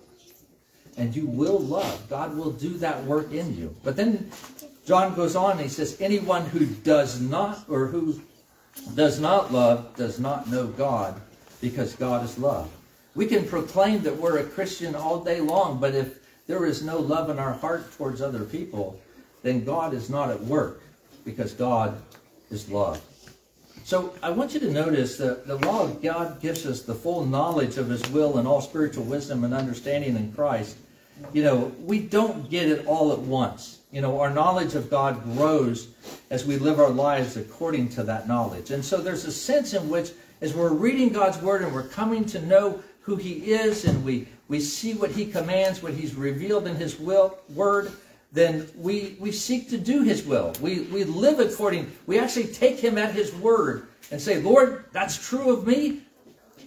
And 0.97 1.15
you 1.15 1.27
will 1.27 1.59
love. 1.59 2.09
God 2.09 2.35
will 2.35 2.51
do 2.51 2.69
that 2.79 3.03
work 3.05 3.31
in 3.31 3.55
you. 3.55 3.75
But 3.83 3.95
then 3.95 4.31
John 4.85 5.15
goes 5.15 5.35
on 5.35 5.53
and 5.53 5.61
he 5.61 5.69
says, 5.69 5.97
anyone 5.99 6.45
who 6.45 6.65
does 6.65 7.21
not 7.21 7.63
or 7.69 7.87
who 7.87 8.21
does 8.95 9.19
not 9.19 9.53
love 9.53 9.95
does 9.95 10.19
not 10.19 10.49
know 10.49 10.67
God 10.67 11.19
because 11.61 11.95
God 11.95 12.25
is 12.25 12.37
love. 12.37 12.69
We 13.15 13.25
can 13.25 13.47
proclaim 13.47 14.01
that 14.01 14.17
we're 14.17 14.39
a 14.39 14.43
Christian 14.43 14.95
all 14.95 15.23
day 15.23 15.39
long, 15.39 15.79
but 15.79 15.95
if 15.95 16.19
there 16.47 16.65
is 16.65 16.83
no 16.83 16.99
love 16.99 17.29
in 17.29 17.39
our 17.39 17.53
heart 17.53 17.93
towards 17.93 18.21
other 18.21 18.43
people, 18.43 18.99
then 19.43 19.63
God 19.63 19.93
is 19.93 20.09
not 20.09 20.29
at 20.29 20.41
work 20.41 20.81
because 21.23 21.53
God 21.53 22.01
is 22.51 22.69
love. 22.69 23.01
So 23.85 24.13
I 24.23 24.29
want 24.31 24.53
you 24.53 24.59
to 24.61 24.71
notice 24.71 25.17
that 25.17 25.45
the 25.45 25.57
law 25.57 25.83
of 25.83 26.01
God 26.01 26.41
gives 26.41 26.65
us 26.65 26.81
the 26.81 26.95
full 26.95 27.25
knowledge 27.25 27.77
of 27.77 27.89
his 27.89 28.05
will 28.09 28.37
and 28.37 28.47
all 28.47 28.61
spiritual 28.61 29.03
wisdom 29.03 29.43
and 29.43 29.53
understanding 29.53 30.15
in 30.15 30.33
Christ. 30.33 30.77
You 31.33 31.43
know, 31.43 31.71
we 31.79 31.99
don't 31.99 32.49
get 32.49 32.69
it 32.69 32.85
all 32.87 33.11
at 33.13 33.19
once. 33.19 33.79
You 33.93 34.01
know, 34.01 34.19
our 34.19 34.31
knowledge 34.31 34.73
of 34.73 34.89
God 34.89 35.23
grows 35.23 35.89
as 36.31 36.45
we 36.45 36.57
live 36.57 36.79
our 36.79 36.89
lives 36.89 37.37
according 37.37 37.89
to 37.89 38.01
that 38.05 38.27
knowledge. 38.27 38.71
And 38.71 38.83
so 38.83 38.97
there's 38.97 39.25
a 39.25 39.31
sense 39.31 39.75
in 39.75 39.87
which 39.87 40.09
as 40.41 40.55
we're 40.55 40.73
reading 40.73 41.09
God's 41.09 41.37
word 41.37 41.61
and 41.61 41.71
we're 41.71 41.87
coming 41.87 42.25
to 42.25 42.43
know 42.43 42.81
who 43.01 43.15
he 43.17 43.53
is 43.53 43.85
and 43.85 44.03
we, 44.03 44.27
we 44.47 44.59
see 44.59 44.95
what 44.95 45.11
he 45.11 45.27
commands, 45.27 45.83
what 45.83 45.93
he's 45.93 46.15
revealed 46.15 46.65
in 46.65 46.75
his 46.75 46.99
will, 46.99 47.37
word, 47.53 47.91
then 48.31 48.67
we, 48.75 49.15
we 49.19 49.31
seek 49.31 49.69
to 49.69 49.77
do 49.77 50.01
his 50.01 50.25
will. 50.25 50.53
We, 50.59 50.79
we 50.85 51.03
live 51.03 51.39
according, 51.39 51.91
we 52.07 52.17
actually 52.17 52.47
take 52.47 52.79
him 52.79 52.97
at 52.97 53.13
his 53.13 53.31
word 53.35 53.89
and 54.09 54.19
say, 54.19 54.41
Lord, 54.41 54.85
that's 54.91 55.23
true 55.23 55.51
of 55.51 55.67
me. 55.67 56.01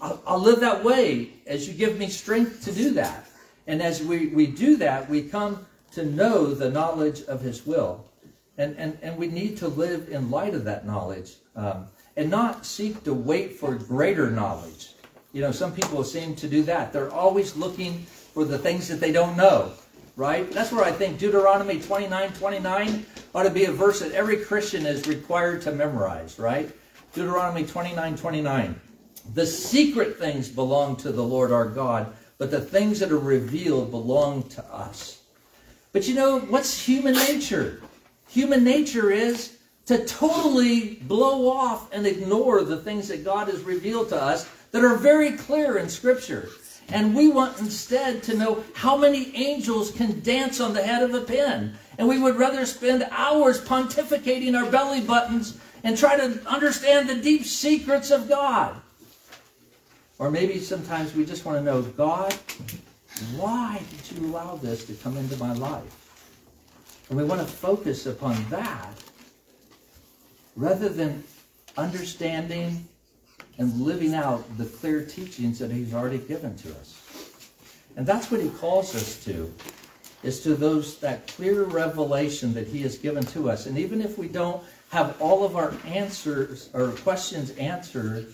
I'll, 0.00 0.22
I'll 0.28 0.38
live 0.38 0.60
that 0.60 0.84
way 0.84 1.30
as 1.48 1.66
you 1.66 1.74
give 1.74 1.98
me 1.98 2.08
strength 2.08 2.64
to 2.66 2.72
do 2.72 2.90
that. 2.90 3.26
And 3.66 3.82
as 3.82 4.00
we, 4.00 4.28
we 4.28 4.46
do 4.46 4.76
that, 4.76 5.10
we 5.10 5.22
come 5.22 5.66
to 5.96 6.04
know 6.04 6.54
the 6.54 6.70
knowledge 6.70 7.22
of 7.24 7.40
his 7.40 7.66
will. 7.66 8.06
And, 8.56 8.76
and, 8.78 8.96
and 9.02 9.18
we 9.18 9.26
need 9.26 9.56
to 9.59 9.68
live 9.68 10.09
in 10.09 10.30
light 10.30 10.54
of 10.54 10.64
that 10.64 10.87
knowledge 10.87 11.35
um, 11.56 11.88
and 12.16 12.30
not 12.30 12.64
seek 12.64 13.04
to 13.04 13.12
wait 13.12 13.56
for 13.56 13.74
greater 13.74 14.30
knowledge. 14.30 14.94
You 15.32 15.42
know, 15.42 15.52
some 15.52 15.72
people 15.72 16.04
seem 16.04 16.35
to 16.37 16.48
do 16.48 16.62
that. 16.62 16.92
They're 16.92 17.12
always 17.12 17.56
looking 17.56 17.98
for 18.32 18.44
the 18.44 18.56
things 18.56 18.88
that 18.88 19.00
they 19.00 19.12
don't 19.12 19.37
know 19.37 19.72
right? 20.16 20.50
That's 20.50 20.72
where 20.72 20.85
I 20.85 20.90
think 20.90 21.18
Deuteronomy 21.18 21.80
29 21.80 22.32
29 22.32 23.06
ought 23.35 23.42
to 23.42 23.50
be 23.50 23.66
a 23.66 23.72
verse 23.72 24.00
that 24.00 24.12
every 24.12 24.38
Christian 24.38 24.87
is 24.87 25.06
required 25.06 25.62
to 25.62 25.72
memorize, 25.72 26.38
right? 26.38 26.70
Deuteronomy 27.12 27.66
29 27.66 28.16
29. 28.16 28.80
The 29.35 29.46
secret 29.46 30.18
things 30.18 30.48
belong 30.48 30.96
to 30.96 31.12
the 31.12 31.22
Lord 31.22 31.52
our 31.52 31.66
God, 31.66 32.14
but 32.38 32.50
the 32.50 32.61
things 32.61 32.98
that 33.00 33.12
are 33.12 33.18
revealed 33.18 33.90
belong 33.90 34.44
to 34.50 34.64
us. 34.72 35.15
But 35.96 36.06
you 36.06 36.14
know, 36.14 36.40
what's 36.40 36.78
human 36.78 37.14
nature? 37.14 37.80
Human 38.28 38.62
nature 38.62 39.11
is 39.11 39.56
to 39.87 40.04
totally 40.04 40.96
blow 40.96 41.48
off 41.48 41.90
and 41.90 42.06
ignore 42.06 42.64
the 42.64 42.76
things 42.76 43.09
that 43.09 43.24
God 43.24 43.48
has 43.48 43.62
revealed 43.62 44.11
to 44.11 44.22
us 44.22 44.46
that 44.72 44.85
are 44.85 44.96
very 44.96 45.32
clear 45.38 45.78
in 45.78 45.88
Scripture. 45.88 46.50
And 46.90 47.14
we 47.14 47.30
want 47.30 47.59
instead 47.61 48.22
to 48.24 48.37
know 48.37 48.62
how 48.74 48.98
many 48.98 49.35
angels 49.35 49.90
can 49.90 50.20
dance 50.20 50.61
on 50.61 50.74
the 50.74 50.82
head 50.82 51.02
of 51.02 51.14
a 51.14 51.22
pin. 51.22 51.72
And 51.96 52.06
we 52.06 52.18
would 52.18 52.37
rather 52.37 52.66
spend 52.66 53.09
hours 53.11 53.59
pontificating 53.59 54.54
our 54.54 54.70
belly 54.70 55.00
buttons 55.00 55.59
and 55.82 55.96
try 55.96 56.18
to 56.18 56.46
understand 56.46 57.09
the 57.09 57.16
deep 57.16 57.44
secrets 57.46 58.11
of 58.11 58.28
God. 58.28 58.78
Or 60.18 60.30
maybe 60.30 60.61
sometimes 60.61 61.14
we 61.14 61.24
just 61.24 61.46
want 61.46 61.56
to 61.56 61.64
know, 61.64 61.80
God, 61.80 62.35
why 63.37 63.81
did 63.90 64.16
you 64.16 64.26
allow 64.26 64.57
this 64.57 64.85
to 64.87 64.94
come 64.94 65.16
into 65.16 65.37
my 65.37 65.52
life? 65.55 66.07
And 67.09 67.18
we 67.18 67.24
want 67.24 67.40
to 67.40 67.46
focus 67.46 68.07
upon 68.07 68.44
that 68.50 68.92
rather 70.57 70.88
than 70.88 71.22
understanding 71.76 72.87
and 73.59 73.81
living 73.81 74.14
out 74.14 74.44
the 74.59 74.64
clear 74.64 75.05
teachings 75.05 75.59
that 75.59 75.70
he's 75.70 75.94
already 75.94 76.18
given 76.18 76.57
to 76.57 76.70
us. 76.72 77.02
And 77.96 78.07
that's 78.07 78.31
what 78.31 78.40
he 78.40 78.50
calls 78.50 78.94
us 78.94 79.24
to, 79.24 79.52
is 80.22 80.42
to 80.42 80.55
those 80.55 80.98
that 80.98 81.26
clear 81.26 81.64
revelation 81.64 82.52
that 82.55 82.66
he 82.66 82.83
has 82.83 82.98
given 82.98 83.24
to 83.26 83.50
us. 83.50 83.66
And 83.66 83.79
even 83.79 84.02
if 84.02 84.18
we 84.18 84.29
don't 84.29 84.62
have 84.90 85.20
all 85.20 85.44
of 85.44 85.57
our 85.57 85.74
answers 85.87 86.68
or 86.74 86.90
questions 86.90 87.50
answered, 87.52 88.33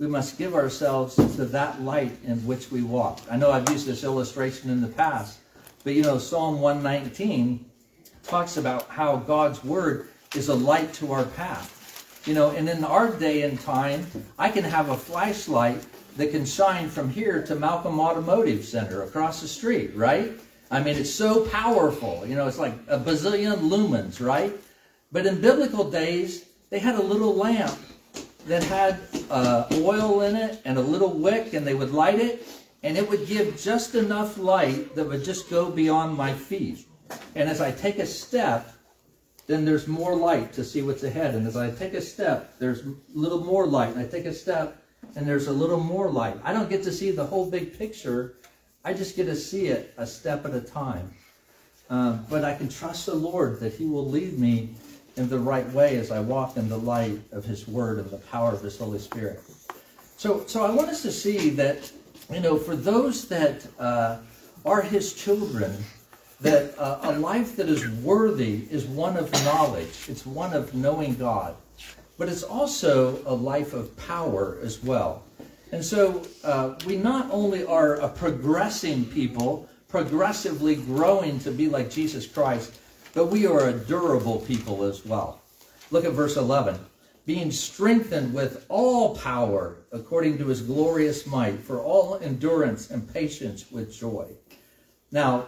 we 0.00 0.06
must 0.06 0.38
give 0.38 0.54
ourselves 0.54 1.14
to 1.14 1.44
that 1.44 1.82
light 1.82 2.16
in 2.24 2.38
which 2.46 2.72
we 2.72 2.80
walk. 2.80 3.20
I 3.30 3.36
know 3.36 3.52
I've 3.52 3.68
used 3.70 3.86
this 3.86 4.02
illustration 4.02 4.70
in 4.70 4.80
the 4.80 4.88
past, 4.88 5.40
but 5.84 5.92
you 5.92 6.02
know, 6.02 6.16
Psalm 6.16 6.58
119 6.58 7.62
talks 8.22 8.56
about 8.56 8.88
how 8.88 9.16
God's 9.16 9.62
word 9.62 10.08
is 10.34 10.48
a 10.48 10.54
light 10.54 10.94
to 10.94 11.12
our 11.12 11.26
path. 11.26 12.22
You 12.26 12.32
know, 12.32 12.50
and 12.50 12.66
in 12.66 12.82
our 12.82 13.10
day 13.10 13.42
and 13.42 13.60
time, 13.60 14.06
I 14.38 14.48
can 14.48 14.64
have 14.64 14.88
a 14.88 14.96
flashlight 14.96 15.84
that 16.16 16.30
can 16.30 16.46
shine 16.46 16.88
from 16.88 17.10
here 17.10 17.42
to 17.42 17.54
Malcolm 17.54 18.00
Automotive 18.00 18.64
Center 18.64 19.02
across 19.02 19.42
the 19.42 19.48
street, 19.48 19.94
right? 19.94 20.32
I 20.70 20.82
mean, 20.82 20.96
it's 20.96 21.12
so 21.12 21.46
powerful. 21.48 22.24
You 22.26 22.36
know, 22.36 22.48
it's 22.48 22.58
like 22.58 22.74
a 22.88 22.98
bazillion 22.98 23.68
lumens, 23.68 24.24
right? 24.24 24.52
But 25.12 25.26
in 25.26 25.42
biblical 25.42 25.90
days, 25.90 26.46
they 26.70 26.78
had 26.78 26.94
a 26.94 27.02
little 27.02 27.34
lamp 27.34 27.78
that 28.46 28.62
had 28.64 28.98
uh, 29.30 29.66
oil 29.74 30.22
in 30.22 30.36
it 30.36 30.60
and 30.64 30.78
a 30.78 30.80
little 30.80 31.12
wick, 31.12 31.52
and 31.54 31.66
they 31.66 31.74
would 31.74 31.92
light 31.92 32.18
it, 32.18 32.46
and 32.82 32.96
it 32.96 33.08
would 33.08 33.26
give 33.26 33.60
just 33.60 33.94
enough 33.94 34.38
light 34.38 34.94
that 34.94 35.06
would 35.06 35.24
just 35.24 35.50
go 35.50 35.70
beyond 35.70 36.16
my 36.16 36.32
feet. 36.32 36.86
And 37.34 37.48
as 37.48 37.60
I 37.60 37.72
take 37.72 37.98
a 37.98 38.06
step, 38.06 38.72
then 39.46 39.64
there's 39.64 39.86
more 39.86 40.14
light 40.14 40.52
to 40.54 40.64
see 40.64 40.82
what's 40.82 41.02
ahead. 41.02 41.34
And 41.34 41.46
as 41.46 41.56
I 41.56 41.70
take 41.70 41.94
a 41.94 42.00
step, 42.00 42.58
there's 42.58 42.86
a 42.86 42.94
little 43.14 43.44
more 43.44 43.66
light. 43.66 43.90
And 43.94 43.98
I 43.98 44.06
take 44.06 44.26
a 44.26 44.32
step, 44.32 44.82
and 45.16 45.26
there's 45.26 45.48
a 45.48 45.52
little 45.52 45.80
more 45.80 46.10
light. 46.10 46.36
I 46.44 46.52
don't 46.52 46.70
get 46.70 46.82
to 46.84 46.92
see 46.92 47.10
the 47.10 47.24
whole 47.24 47.50
big 47.50 47.76
picture. 47.76 48.36
I 48.84 48.94
just 48.94 49.16
get 49.16 49.24
to 49.24 49.36
see 49.36 49.66
it 49.66 49.92
a 49.96 50.06
step 50.06 50.46
at 50.46 50.54
a 50.54 50.60
time. 50.60 51.12
Um, 51.90 52.24
but 52.30 52.44
I 52.44 52.54
can 52.54 52.68
trust 52.68 53.06
the 53.06 53.14
Lord 53.14 53.58
that 53.60 53.74
He 53.74 53.84
will 53.84 54.08
lead 54.08 54.38
me 54.38 54.70
in 55.16 55.28
the 55.28 55.38
right 55.38 55.68
way 55.72 55.96
as 55.96 56.10
I 56.10 56.20
walk 56.20 56.56
in 56.56 56.68
the 56.68 56.76
light 56.76 57.18
of 57.32 57.44
His 57.44 57.66
Word 57.66 57.98
and 57.98 58.10
the 58.10 58.18
power 58.18 58.52
of 58.52 58.62
His 58.62 58.78
Holy 58.78 58.98
Spirit. 58.98 59.40
So, 60.16 60.44
so 60.46 60.64
I 60.64 60.70
want 60.70 60.88
us 60.88 61.02
to 61.02 61.12
see 61.12 61.50
that, 61.50 61.90
you 62.32 62.40
know, 62.40 62.56
for 62.56 62.76
those 62.76 63.28
that 63.28 63.66
uh, 63.78 64.18
are 64.64 64.82
His 64.82 65.14
children, 65.14 65.76
that 66.40 66.78
uh, 66.78 66.98
a 67.02 67.18
life 67.18 67.56
that 67.56 67.68
is 67.68 67.88
worthy 68.02 68.66
is 68.70 68.86
one 68.86 69.16
of 69.16 69.32
knowledge, 69.44 70.08
it's 70.08 70.24
one 70.24 70.52
of 70.52 70.74
knowing 70.74 71.14
God, 71.14 71.54
but 72.18 72.28
it's 72.28 72.42
also 72.42 73.22
a 73.26 73.34
life 73.34 73.72
of 73.74 73.94
power 73.96 74.58
as 74.62 74.82
well. 74.82 75.22
And 75.72 75.84
so 75.84 76.22
uh, 76.44 76.74
we 76.86 76.96
not 76.96 77.28
only 77.30 77.64
are 77.64 77.96
a 77.96 78.08
progressing 78.08 79.04
people, 79.06 79.68
progressively 79.88 80.76
growing 80.76 81.38
to 81.40 81.50
be 81.50 81.68
like 81.68 81.90
Jesus 81.90 82.26
Christ, 82.26 82.79
but 83.12 83.26
we 83.26 83.46
are 83.46 83.68
a 83.68 83.72
durable 83.72 84.40
people 84.40 84.84
as 84.84 85.04
well. 85.04 85.40
Look 85.90 86.04
at 86.04 86.12
verse 86.12 86.36
11. 86.36 86.78
Being 87.26 87.50
strengthened 87.50 88.32
with 88.32 88.64
all 88.68 89.16
power 89.16 89.76
according 89.92 90.38
to 90.38 90.46
his 90.46 90.62
glorious 90.62 91.26
might, 91.26 91.58
for 91.60 91.80
all 91.80 92.18
endurance 92.22 92.90
and 92.90 93.12
patience 93.12 93.70
with 93.70 93.94
joy. 93.94 94.26
Now, 95.10 95.46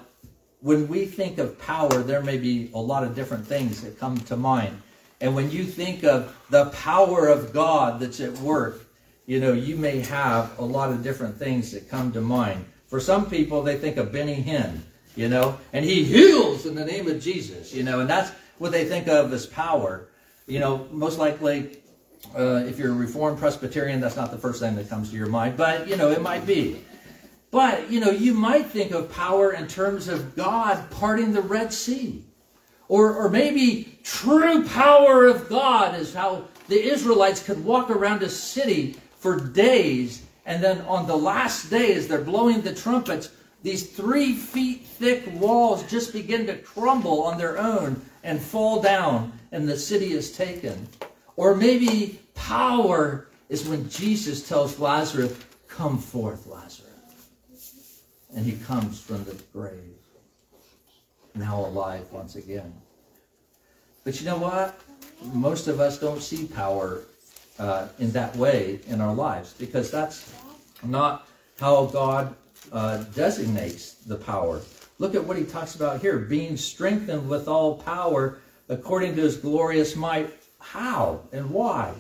when 0.61 0.89
we 0.89 1.07
think 1.07 1.39
of 1.39 1.59
power, 1.59 2.03
there 2.03 2.23
may 2.23 2.39
be 2.39 2.71
a 2.75 2.79
lot 2.79 3.05
of 3.05 3.15
different 3.15 3.47
things 3.47 3.83
that 3.83 3.99
come 3.99 4.17
to 4.19 4.37
mind. 4.37 4.81
And 5.21 5.35
when 5.35 5.51
you 5.51 5.65
think 5.65 6.05
of 6.05 6.37
the 6.51 6.67
power 6.67 7.29
of 7.29 7.53
God 7.53 8.01
that's 8.01 8.21
at 8.21 8.33
work, 8.39 8.85
you 9.27 9.39
know, 9.39 9.53
you 9.53 9.77
may 9.77 10.01
have 10.01 10.59
a 10.59 10.65
lot 10.65 10.91
of 10.91 11.03
different 11.03 11.37
things 11.37 11.71
that 11.73 11.89
come 11.89 12.13
to 12.13 12.21
mind. 12.21 12.65
For 12.89 13.01
some 13.01 13.31
people, 13.31 13.63
they 13.63 13.79
think 13.79 13.97
of 13.97 14.13
Benny 14.13 14.43
Hinn, 14.43 14.83
you 15.17 15.29
know, 15.29 15.59
and 15.73 15.85
he 15.85 16.05
heals 16.05 16.67
in 16.67 16.75
the 16.75 16.85
name 16.85 17.09
of 17.09 17.21
Jesus, 17.21 17.75
you 17.75 17.83
know, 17.83 18.01
and 18.01 18.09
that's 18.09 18.31
what 18.59 18.73
they 18.73 18.85
think 18.85 19.09
of 19.09 19.33
as 19.33 19.47
power. 19.47 20.09
You 20.47 20.59
know, 20.59 20.89
most 20.91 21.19
likely, 21.19 21.79
uh, 22.37 22.65
if 22.67 22.79
you're 22.79 22.91
a 22.91 22.95
Reformed 22.95 23.39
Presbyterian, 23.39 24.01
that's 24.01 24.17
not 24.17 24.31
the 24.31 24.39
first 24.39 24.61
thing 24.61 24.75
that 24.77 24.89
comes 24.89 25.11
to 25.11 25.17
your 25.17 25.29
mind, 25.29 25.57
but, 25.57 25.89
you 25.89 25.97
know, 25.97 26.11
it 26.11 26.23
might 26.23 26.47
be. 26.47 26.83
But, 27.51 27.91
you 27.91 28.01
know, 28.01 28.11
you 28.11 28.33
might 28.33 28.67
think 28.67 28.93
of 28.93 29.13
power 29.13 29.53
in 29.53 29.69
terms 29.69 30.09
of 30.09 30.35
God 30.35 30.91
parting 30.91 31.33
the 31.33 31.43
Red 31.43 31.73
Sea. 31.73 32.25
Or, 32.89 33.15
or 33.15 33.29
maybe 33.29 33.99
true 34.03 34.67
power 34.67 35.27
of 35.27 35.49
God 35.49 35.99
is 35.99 36.15
how 36.15 36.45
the 36.69 36.83
Israelites 36.83 37.43
could 37.43 37.63
walk 37.65 37.91
around 37.91 38.23
a 38.23 38.29
city 38.29 38.97
for 39.19 39.39
days, 39.39 40.25
and 40.47 40.63
then 40.63 40.81
on 40.83 41.07
the 41.07 41.17
last 41.17 41.71
day, 41.71 41.95
as 41.95 42.09
they're 42.09 42.21
blowing 42.21 42.63
the 42.63 42.75
trumpets, 42.75 43.31
these 43.63 43.87
three 43.87 44.35
feet 44.35 44.87
thick 44.87 45.23
walls 45.35 45.89
just 45.91 46.13
begin 46.13 46.47
to 46.47 46.57
crumble 46.57 47.23
on 47.23 47.39
their 47.39 47.59
own 47.59 48.01
and 48.25 48.41
fall 48.41 48.83
down, 48.83 49.33
and 49.53 49.69
the 49.69 49.79
city 49.79 50.13
is 50.13 50.33
taken. 50.33 50.89
Or 51.37 51.55
maybe 51.55 52.21
power 52.35 53.29
is 53.49 53.69
when 53.69 53.89
Jesus 53.89 54.49
tells 54.49 54.79
Lazarus, 54.79 55.39
Come 55.69 55.99
forth, 55.99 56.47
Lazarus 56.47 56.93
and 58.35 58.47
he 58.47 58.53
comes 58.65 59.01
from 59.01 59.25
the 59.25 59.37
grave, 59.53 59.97
now 61.35 61.67
alive 61.67 62.07
once 62.11 62.37
again. 62.37 62.73
But 64.05 64.21
you 64.21 64.27
know 64.27 64.39
what? 64.39 64.81
Most 65.33 65.69
of 65.69 65.81
us 65.81 65.99
don't 65.99 66.23
see 66.23 66.47
power 66.47 67.03
uh, 67.59 67.89
in 67.99 68.11
that 68.13 68.35
way 68.37 68.81
in 68.89 69.01
our 69.01 69.15
lives 69.15 69.53
because 69.53 69.91
that's 69.91 70.33
not 70.83 71.29
how 71.61 71.87
God 71.87 72.35
uh, 72.73 73.05
designates 73.15 73.95
the 73.95 74.17
power. 74.17 74.61
Look 74.99 75.15
at 75.15 75.25
what 75.25 75.37
he 75.37 75.45
talks 75.45 75.75
about 75.75 76.01
here 76.01 76.19
being 76.19 76.57
strengthened 76.57 77.29
with 77.29 77.47
all 77.47 77.77
power 77.79 78.39
according 78.69 79.15
to 79.17 79.23
his 79.23 79.37
glorious 79.37 79.95
might. 79.95 80.31
How 80.59 81.21
and 81.33 81.51
why? 81.51 81.93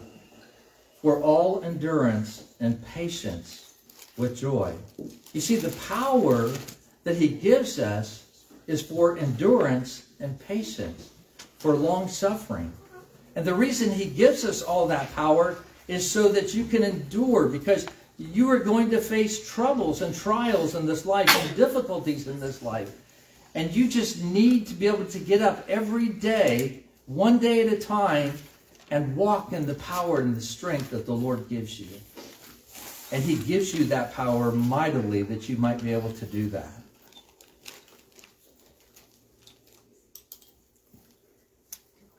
For 1.02 1.20
all 1.20 1.62
endurance 1.62 2.44
and 2.60 2.84
patience 2.86 3.74
with 4.16 4.38
joy. 4.38 4.72
You 5.32 5.40
see, 5.40 5.56
the 5.56 5.76
power 5.88 6.50
that 7.04 7.16
he 7.16 7.28
gives 7.28 7.78
us 7.78 8.24
is 8.66 8.80
for 8.80 9.18
endurance 9.18 10.06
and 10.20 10.38
patience, 10.46 11.10
for 11.58 11.74
long 11.74 12.08
suffering. 12.08 12.72
And 13.34 13.44
the 13.44 13.54
reason 13.54 13.90
he 13.90 14.06
gives 14.06 14.44
us 14.44 14.62
all 14.62 14.86
that 14.88 15.12
power 15.14 15.56
is 15.88 16.08
so 16.08 16.28
that 16.28 16.54
you 16.54 16.64
can 16.64 16.82
endure 16.82 17.48
because 17.48 17.86
you 18.18 18.50
are 18.50 18.58
going 18.58 18.90
to 18.90 19.00
face 19.00 19.48
troubles 19.50 20.02
and 20.02 20.14
trials 20.14 20.74
in 20.74 20.86
this 20.86 21.06
life 21.06 21.28
and 21.28 21.56
difficulties 21.56 22.28
in 22.28 22.38
this 22.40 22.62
life. 22.62 22.94
And 23.54 23.74
you 23.74 23.88
just 23.88 24.22
need 24.22 24.66
to 24.68 24.74
be 24.74 24.86
able 24.86 25.06
to 25.06 25.18
get 25.18 25.42
up 25.42 25.64
every 25.68 26.08
day, 26.08 26.80
one 27.06 27.38
day 27.38 27.66
at 27.66 27.72
a 27.72 27.78
time, 27.78 28.32
and 28.90 29.16
walk 29.16 29.52
in 29.52 29.66
the 29.66 29.74
power 29.74 30.20
and 30.20 30.36
the 30.36 30.40
strength 30.40 30.90
that 30.90 31.06
the 31.06 31.14
Lord 31.14 31.48
gives 31.48 31.80
you. 31.80 31.88
And 33.10 33.22
he 33.22 33.36
gives 33.36 33.74
you 33.74 33.84
that 33.86 34.14
power 34.14 34.52
mightily 34.52 35.22
that 35.22 35.48
you 35.48 35.56
might 35.56 35.82
be 35.82 35.92
able 35.92 36.12
to 36.12 36.26
do 36.26 36.48
that. 36.50 36.72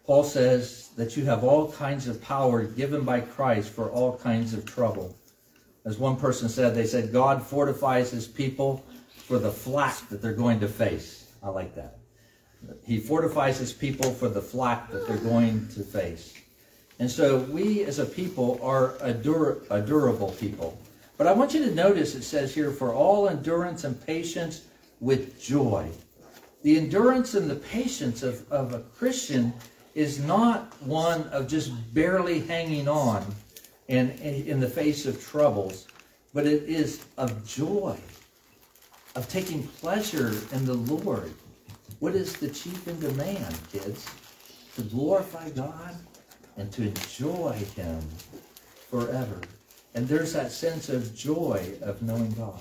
Paul 0.06 0.24
says 0.24 0.90
that 0.98 1.16
you 1.16 1.26
have 1.26 1.44
all 1.44 1.72
kinds 1.72 2.08
of 2.08 2.22
power 2.22 2.64
given 2.64 3.04
by 3.06 3.22
Christ 3.22 3.70
for 3.70 3.90
all 3.90 4.18
kinds 4.18 4.54
of 4.54 4.66
trouble. 4.66 5.16
As 5.86 5.98
one 5.98 6.16
person 6.16 6.48
said, 6.48 6.74
they 6.74 6.86
said, 6.86 7.12
God 7.12 7.44
fortifies 7.44 8.12
his 8.12 8.28
people 8.28 8.84
for 9.16 9.38
the 9.38 9.52
flak 9.52 10.10
that 10.10 10.22
they're 10.22 10.34
going 10.34 10.60
to 10.62 10.68
face. 10.68 11.34
I 11.42 11.50
like 11.50 11.76
that. 11.76 11.98
He 12.86 13.00
fortifies 13.00 13.58
his 13.58 13.74
people 13.74 14.12
for 14.12 14.30
the 14.30 14.42
flak 14.42 14.90
that 14.92 15.08
they're 15.08 15.18
going 15.18 15.68
to 15.70 15.82
face. 15.82 16.34
And 17.00 17.12
so 17.12 17.40
we 17.40 17.84
as 17.84 18.00
a 18.00 18.06
people 18.06 18.60
are 18.62 18.96
a, 19.02 19.14
dur- 19.14 19.62
a 19.70 19.82
durable 19.82 20.32
people. 20.32 20.78
But 21.18 21.28
I 21.28 21.34
want 21.34 21.54
you 21.54 21.66
to 21.66 21.76
notice 21.76 22.16
it 22.16 22.24
says 22.24 22.56
here, 22.56 22.72
for 22.72 22.94
all 22.94 23.28
endurance 23.28 23.84
and 23.84 24.00
patience 24.06 24.66
with 25.02 25.42
joy. 25.42 25.90
The 26.62 26.78
endurance 26.78 27.34
and 27.34 27.50
the 27.50 27.56
patience 27.56 28.24
of, 28.24 28.50
of 28.50 28.74
a 28.74 28.80
Christian 28.80 29.54
is 29.96 30.20
not 30.20 30.74
one 30.82 31.24
of 31.28 31.48
just 31.48 31.72
barely 31.94 32.40
hanging 32.40 32.88
on 32.88 33.24
in, 33.88 34.12
in, 34.12 34.46
in 34.48 34.60
the 34.60 34.70
face 34.70 35.06
of 35.06 35.24
troubles. 35.24 35.88
but 36.34 36.48
it 36.48 36.64
is 36.64 37.06
of 37.18 37.46
joy, 37.48 37.98
of 39.16 39.28
taking 39.30 39.64
pleasure 39.68 40.34
in 40.52 40.66
the 40.66 40.74
Lord. 40.74 41.32
What 42.00 42.16
is 42.16 42.34
the 42.34 42.50
chief 42.50 42.88
in 42.88 43.00
demand, 43.00 43.56
kids? 43.72 44.10
To 44.76 44.82
glorify 44.82 45.50
God 45.52 45.96
and 46.58 46.72
to 46.72 46.84
enjoy 46.84 47.54
Him 47.76 48.02
forever. 48.90 49.40
And 49.94 50.08
there's 50.08 50.34
that 50.34 50.52
sense 50.52 50.90
of 50.90 51.16
joy 51.16 51.74
of 51.82 52.02
knowing 52.02 52.32
God. 52.32 52.60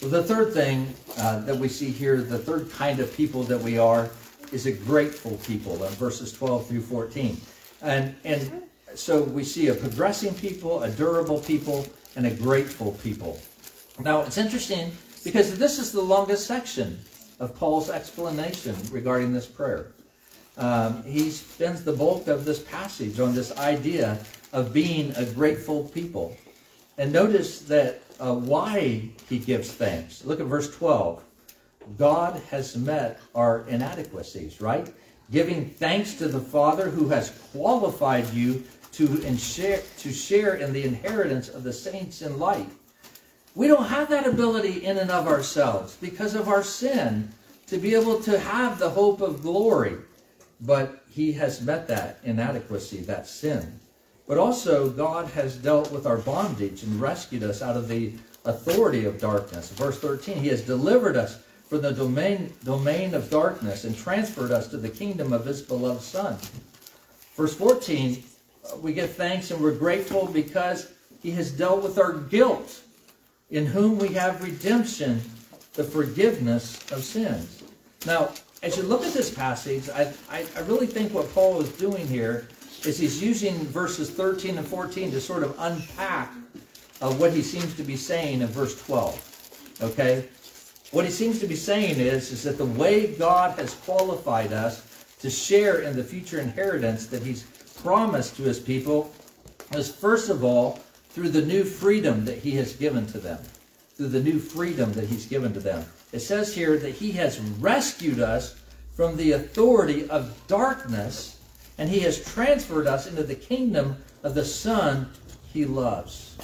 Well, 0.00 0.10
the 0.10 0.22
third 0.22 0.54
thing 0.54 0.92
uh, 1.18 1.40
that 1.40 1.56
we 1.56 1.68
see 1.68 1.90
here, 1.90 2.22
the 2.22 2.38
third 2.38 2.70
kind 2.72 3.00
of 3.00 3.14
people 3.14 3.42
that 3.44 3.60
we 3.60 3.76
are, 3.76 4.08
is 4.50 4.64
a 4.64 4.72
grateful 4.72 5.36
people 5.46 5.84
in 5.84 5.92
verses 5.92 6.32
12 6.32 6.66
through 6.66 6.80
14. 6.80 7.38
And, 7.82 8.14
and 8.24 8.62
so 8.94 9.22
we 9.22 9.44
see 9.44 9.68
a 9.68 9.74
progressing 9.74 10.34
people, 10.34 10.82
a 10.82 10.90
durable 10.90 11.38
people, 11.40 11.86
and 12.16 12.26
a 12.26 12.30
grateful 12.30 12.92
people. 13.02 13.40
Now, 13.98 14.22
it's 14.22 14.38
interesting 14.38 14.92
because 15.24 15.58
this 15.58 15.78
is 15.78 15.92
the 15.92 16.00
longest 16.00 16.46
section 16.46 16.98
of 17.38 17.56
Paul's 17.56 17.90
explanation 17.90 18.76
regarding 18.90 19.32
this 19.32 19.46
prayer. 19.46 19.92
Um, 20.56 21.02
he 21.04 21.30
spends 21.30 21.84
the 21.84 21.92
bulk 21.92 22.28
of 22.28 22.44
this 22.44 22.60
passage 22.60 23.20
on 23.20 23.34
this 23.34 23.56
idea 23.56 24.18
of 24.52 24.72
being 24.72 25.12
a 25.16 25.24
grateful 25.24 25.84
people. 25.84 26.36
And 26.98 27.12
notice 27.12 27.60
that 27.62 28.02
uh, 28.18 28.34
why 28.34 29.08
he 29.28 29.38
gives 29.38 29.72
thanks. 29.72 30.24
Look 30.24 30.40
at 30.40 30.46
verse 30.46 30.74
12. 30.76 31.22
God 31.96 32.40
has 32.50 32.76
met 32.76 33.20
our 33.34 33.66
inadequacies, 33.68 34.60
right? 34.60 34.92
Giving 35.30 35.70
thanks 35.70 36.14
to 36.14 36.28
the 36.28 36.40
Father 36.40 36.90
who 36.90 37.08
has 37.08 37.30
qualified 37.52 38.28
you 38.34 38.64
to 39.06 39.36
share, 39.38 39.82
to 39.98 40.12
share 40.12 40.54
in 40.54 40.72
the 40.72 40.84
inheritance 40.84 41.48
of 41.48 41.62
the 41.62 41.72
saints 41.72 42.22
in 42.22 42.38
light. 42.38 42.68
We 43.54 43.66
don't 43.66 43.86
have 43.86 44.10
that 44.10 44.26
ability 44.26 44.84
in 44.84 44.98
and 44.98 45.10
of 45.10 45.26
ourselves 45.26 45.96
because 46.00 46.34
of 46.34 46.48
our 46.48 46.62
sin 46.62 47.30
to 47.66 47.78
be 47.78 47.94
able 47.94 48.20
to 48.20 48.38
have 48.38 48.78
the 48.78 48.90
hope 48.90 49.20
of 49.20 49.42
glory. 49.42 49.96
But 50.60 51.04
he 51.08 51.32
has 51.32 51.60
met 51.60 51.88
that 51.88 52.18
inadequacy, 52.24 52.98
that 53.02 53.26
sin. 53.26 53.80
But 54.28 54.38
also, 54.38 54.90
God 54.90 55.26
has 55.30 55.56
dealt 55.56 55.90
with 55.90 56.06
our 56.06 56.18
bondage 56.18 56.82
and 56.82 57.00
rescued 57.00 57.42
us 57.42 57.62
out 57.62 57.76
of 57.76 57.88
the 57.88 58.12
authority 58.44 59.04
of 59.04 59.18
darkness. 59.18 59.70
Verse 59.70 59.98
13, 59.98 60.36
He 60.36 60.48
has 60.48 60.62
delivered 60.62 61.16
us 61.16 61.38
from 61.68 61.82
the 61.82 61.92
domain, 61.92 62.52
domain 62.64 63.14
of 63.14 63.30
darkness 63.30 63.84
and 63.84 63.96
transferred 63.96 64.50
us 64.50 64.68
to 64.68 64.76
the 64.76 64.88
kingdom 64.88 65.32
of 65.32 65.44
His 65.46 65.62
beloved 65.62 66.02
Son. 66.02 66.36
Verse 67.36 67.54
14, 67.54 68.22
we 68.80 68.92
give 68.92 69.14
thanks 69.14 69.50
and 69.50 69.60
we're 69.60 69.74
grateful 69.74 70.26
because 70.26 70.92
He 71.22 71.30
has 71.32 71.50
dealt 71.50 71.82
with 71.82 71.98
our 71.98 72.12
guilt, 72.12 72.82
in 73.50 73.66
whom 73.66 73.98
we 73.98 74.08
have 74.08 74.42
redemption, 74.42 75.20
the 75.74 75.84
forgiveness 75.84 76.78
of 76.92 77.04
sins. 77.04 77.62
Now, 78.06 78.30
as 78.62 78.76
you 78.76 78.82
look 78.82 79.04
at 79.04 79.12
this 79.12 79.32
passage, 79.32 79.88
I, 79.88 80.12
I, 80.30 80.44
I 80.56 80.60
really 80.60 80.86
think 80.86 81.12
what 81.12 81.32
Paul 81.34 81.60
is 81.60 81.70
doing 81.70 82.06
here 82.06 82.48
is 82.84 82.98
he's 82.98 83.22
using 83.22 83.54
verses 83.66 84.10
13 84.10 84.58
and 84.58 84.66
14 84.66 85.10
to 85.10 85.20
sort 85.20 85.42
of 85.42 85.54
unpack 85.58 86.32
uh, 87.00 87.12
what 87.14 87.32
he 87.32 87.42
seems 87.42 87.74
to 87.74 87.82
be 87.82 87.96
saying 87.96 88.42
in 88.42 88.48
verse 88.48 88.80
12. 88.86 89.78
Okay? 89.82 90.28
What 90.90 91.04
he 91.04 91.10
seems 91.10 91.38
to 91.40 91.46
be 91.46 91.56
saying 91.56 91.98
is, 92.00 92.32
is 92.32 92.42
that 92.42 92.58
the 92.58 92.64
way 92.64 93.14
God 93.14 93.58
has 93.58 93.74
qualified 93.74 94.52
us 94.52 94.86
to 95.20 95.30
share 95.30 95.80
in 95.80 95.96
the 95.96 96.04
future 96.04 96.40
inheritance 96.40 97.06
that 97.06 97.22
he's 97.22 97.44
promised 97.82 98.36
to 98.36 98.42
his 98.42 98.60
people 98.60 99.12
is 99.72 99.94
first 99.94 100.28
of 100.30 100.44
all 100.44 100.80
through 101.10 101.30
the 101.30 101.44
new 101.44 101.64
freedom 101.64 102.24
that 102.24 102.38
he 102.38 102.52
has 102.52 102.74
given 102.74 103.06
to 103.06 103.18
them. 103.18 103.38
Through 103.96 104.08
the 104.08 104.22
new 104.22 104.38
freedom 104.38 104.92
that 104.92 105.06
he's 105.06 105.26
given 105.26 105.52
to 105.54 105.60
them. 105.60 105.84
It 106.12 106.20
says 106.20 106.54
here 106.54 106.78
that 106.78 106.90
he 106.90 107.12
has 107.12 107.40
rescued 107.40 108.20
us 108.20 108.56
from 108.94 109.16
the 109.16 109.32
authority 109.32 110.08
of 110.08 110.36
darkness 110.46 111.38
and 111.78 111.88
he 111.88 112.00
has 112.00 112.24
transferred 112.24 112.86
us 112.86 113.06
into 113.06 113.22
the 113.22 113.34
kingdom 113.34 113.96
of 114.22 114.34
the 114.34 114.44
Son 114.44 115.10
he 115.52 115.64
loves. 115.64 116.36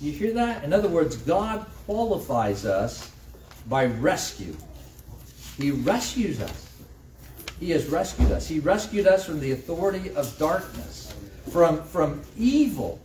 You 0.00 0.12
hear 0.12 0.32
that? 0.34 0.64
In 0.64 0.72
other 0.72 0.88
words, 0.88 1.16
God 1.16 1.64
qualifies 1.86 2.66
us 2.66 3.10
by 3.68 3.86
rescue. 3.86 4.56
He 5.56 5.70
rescues 5.70 6.40
us. 6.40 6.65
He 7.58 7.70
has 7.70 7.86
rescued 7.86 8.30
us. 8.32 8.46
He 8.46 8.60
rescued 8.60 9.06
us 9.06 9.24
from 9.24 9.40
the 9.40 9.52
authority 9.52 10.10
of 10.14 10.36
darkness, 10.38 11.14
from, 11.50 11.82
from 11.84 12.22
evil, 12.36 13.00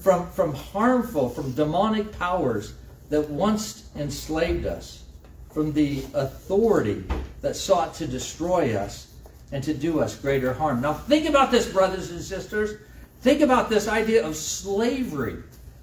from, 0.00 0.30
from 0.30 0.54
harmful, 0.54 1.28
from 1.28 1.52
demonic 1.52 2.16
powers 2.18 2.74
that 3.10 3.28
once 3.28 3.88
enslaved 3.96 4.66
us, 4.66 5.04
from 5.52 5.72
the 5.72 6.04
authority 6.14 7.04
that 7.42 7.54
sought 7.54 7.94
to 7.94 8.06
destroy 8.06 8.74
us 8.74 9.12
and 9.52 9.62
to 9.62 9.74
do 9.74 10.00
us 10.00 10.16
greater 10.16 10.52
harm. 10.52 10.80
Now, 10.80 10.94
think 10.94 11.28
about 11.28 11.50
this, 11.50 11.70
brothers 11.70 12.10
and 12.10 12.20
sisters. 12.20 12.80
Think 13.20 13.40
about 13.40 13.70
this 13.70 13.86
idea 13.86 14.26
of 14.26 14.36
slavery, 14.36 15.36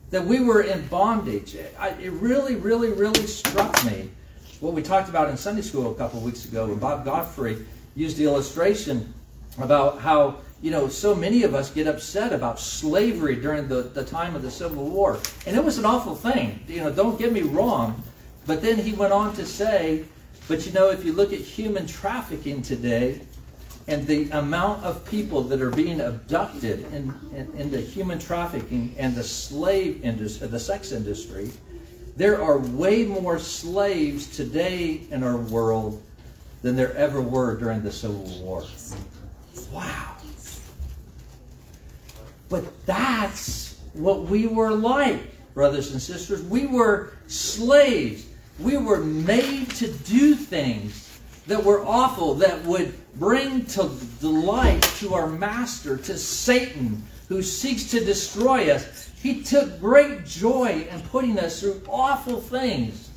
that 0.09 0.25
we 0.25 0.41
were 0.41 0.61
in 0.61 0.85
bondage. 0.87 1.55
It 1.55 2.11
really, 2.11 2.55
really, 2.55 2.89
really 2.89 3.25
struck 3.27 3.85
me 3.85 4.09
what 4.59 4.73
we 4.73 4.81
talked 4.81 5.09
about 5.09 5.29
in 5.29 5.37
Sunday 5.37 5.61
school 5.61 5.91
a 5.91 5.95
couple 5.95 6.19
of 6.19 6.25
weeks 6.25 6.45
ago 6.45 6.67
when 6.67 6.77
Bob 6.77 7.03
Godfrey 7.05 7.65
used 7.95 8.17
the 8.17 8.23
illustration 8.25 9.13
about 9.57 9.99
how 9.99 10.37
you 10.61 10.69
know, 10.69 10.87
so 10.87 11.15
many 11.15 11.43
of 11.43 11.55
us 11.55 11.71
get 11.71 11.87
upset 11.87 12.31
about 12.33 12.59
slavery 12.59 13.35
during 13.35 13.67
the, 13.67 13.81
the 13.81 14.03
time 14.03 14.35
of 14.35 14.43
the 14.43 14.51
Civil 14.51 14.87
War. 14.89 15.19
And 15.47 15.55
it 15.55 15.63
was 15.63 15.79
an 15.79 15.85
awful 15.85 16.15
thing. 16.15 16.63
You 16.67 16.81
know, 16.81 16.91
don't 16.91 17.17
get 17.17 17.33
me 17.33 17.41
wrong. 17.41 18.01
But 18.45 18.61
then 18.61 18.77
he 18.77 18.93
went 18.93 19.11
on 19.11 19.33
to 19.35 19.45
say, 19.45 20.05
but 20.47 20.65
you 20.65 20.71
know, 20.71 20.91
if 20.91 21.03
you 21.03 21.13
look 21.13 21.33
at 21.33 21.39
human 21.39 21.87
trafficking 21.87 22.61
today, 22.61 23.21
and 23.87 24.05
the 24.05 24.29
amount 24.31 24.83
of 24.83 25.03
people 25.05 25.41
that 25.41 25.59
are 25.59 25.71
being 25.71 26.01
abducted 26.01 26.81
in, 26.93 27.13
in, 27.35 27.51
in 27.57 27.71
the 27.71 27.81
human 27.81 28.19
trafficking 28.19 28.93
and 28.97 29.15
the 29.15 29.23
slave 29.23 30.03
industry, 30.05 30.47
the 30.47 30.59
sex 30.59 30.91
industry, 30.91 31.51
there 32.15 32.41
are 32.41 32.59
way 32.59 33.05
more 33.05 33.39
slaves 33.39 34.27
today 34.27 35.01
in 35.09 35.23
our 35.23 35.37
world 35.37 36.01
than 36.61 36.75
there 36.75 36.95
ever 36.95 37.21
were 37.21 37.55
during 37.57 37.83
the 37.83 37.91
Civil 37.91 38.23
War. 38.43 38.63
Wow. 39.71 40.15
But 42.49 42.85
that's 42.85 43.79
what 43.93 44.23
we 44.23 44.47
were 44.47 44.71
like, 44.71 45.53
brothers 45.53 45.91
and 45.91 46.01
sisters. 46.01 46.43
We 46.43 46.67
were 46.67 47.13
slaves. 47.27 48.25
We 48.59 48.77
were 48.77 48.99
made 48.99 49.69
to 49.71 49.91
do 49.91 50.35
things 50.35 51.19
that 51.47 51.63
were 51.63 51.85
awful, 51.85 52.35
that 52.35 52.63
would 52.65 52.93
bring 53.15 53.65
to 53.65 53.89
delight 54.19 54.81
to 54.99 55.13
our 55.13 55.27
master, 55.27 55.97
to 55.97 56.17
Satan, 56.17 57.03
who 57.27 57.41
seeks 57.41 57.89
to 57.91 58.03
destroy 58.03 58.71
us. 58.71 59.09
He 59.21 59.41
took 59.41 59.79
great 59.79 60.25
joy 60.25 60.87
in 60.89 61.01
putting 61.03 61.39
us 61.39 61.61
through 61.61 61.81
awful 61.87 62.41
things. 62.41 63.10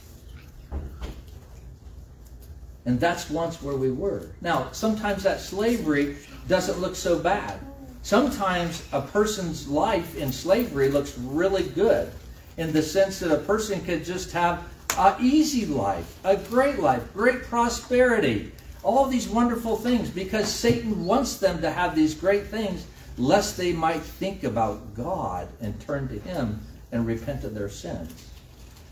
And 2.87 3.01
that's 3.01 3.31
once 3.31 3.62
where 3.62 3.77
we 3.77 3.90
were. 3.90 4.29
Now, 4.40 4.70
sometimes 4.73 5.23
that 5.23 5.40
slavery 5.40 6.16
doesn't 6.49 6.79
look 6.79 6.97
so 6.97 7.18
bad. 7.18 7.59
Sometimes 8.03 8.87
a 8.92 9.01
person's 9.01 9.66
life 9.66 10.16
in 10.16 10.31
slavery 10.31 10.90
looks 10.90 11.16
really 11.18 11.62
good 11.62 12.12
in 12.59 12.73
the 12.73 12.83
sense 12.83 13.18
that 13.20 13.33
a 13.33 13.38
person 13.38 13.83
could 13.85 14.05
just 14.05 14.31
have 14.33 14.62
an 14.99 15.16
easy 15.20 15.66
life, 15.66 16.18
a 16.25 16.37
great 16.37 16.79
life, 16.79 17.03
great 17.14 17.42
prosperity, 17.44 18.53
all 18.83 19.07
these 19.07 19.29
wonderful 19.29 19.77
things 19.77 20.11
because 20.11 20.49
Satan 20.49 21.07
wants 21.07 21.38
them 21.38 21.62
to 21.62 21.70
have 21.70 21.97
these 21.97 22.14
great 22.14 22.47
things 22.47 22.87
lest 23.16 23.57
they 23.57 23.73
might 23.73 24.03
think 24.03 24.44
about 24.44 24.94
God 24.94 25.49
and 25.61 25.81
turn 25.81 26.09
to 26.09 26.18
Him 26.18 26.61
and 26.92 27.07
repent 27.07 27.44
of 27.44 27.55
their 27.55 27.68
sins. 27.68 28.31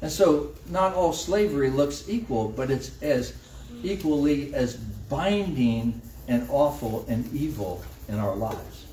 And 0.00 0.10
so, 0.10 0.52
not 0.68 0.94
all 0.94 1.12
slavery 1.12 1.70
looks 1.70 2.08
equal, 2.08 2.48
but 2.48 2.70
it's 2.70 3.00
as 3.02 3.34
equally 3.82 4.54
as 4.54 4.76
binding 4.76 6.00
and 6.28 6.46
awful 6.50 7.04
and 7.08 7.30
evil 7.32 7.82
in 8.08 8.18
our 8.18 8.34
lives. 8.34 8.86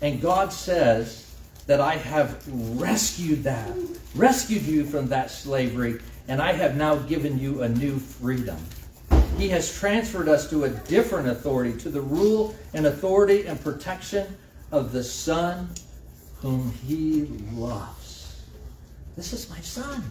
And 0.00 0.20
God 0.20 0.52
says 0.52 1.34
that 1.66 1.80
I 1.80 1.96
have 1.96 2.46
rescued 2.78 3.42
that, 3.44 3.70
rescued 4.14 4.62
you 4.62 4.84
from 4.84 5.08
that 5.08 5.30
slavery, 5.30 6.00
and 6.28 6.40
I 6.40 6.52
have 6.52 6.76
now 6.76 6.96
given 6.96 7.38
you 7.38 7.62
a 7.62 7.68
new 7.68 7.98
freedom. 7.98 8.58
He 9.38 9.48
has 9.48 9.72
transferred 9.72 10.28
us 10.28 10.48
to 10.50 10.64
a 10.64 10.68
different 10.68 11.28
authority, 11.28 11.78
to 11.80 11.90
the 11.90 12.00
rule 12.00 12.54
and 12.72 12.86
authority 12.86 13.46
and 13.46 13.60
protection 13.60 14.36
of 14.70 14.92
the 14.92 15.02
Son 15.02 15.68
whom 16.40 16.72
He 16.86 17.24
loves. 17.52 18.42
This 19.16 19.32
is 19.32 19.48
my 19.50 19.60
Son. 19.60 20.02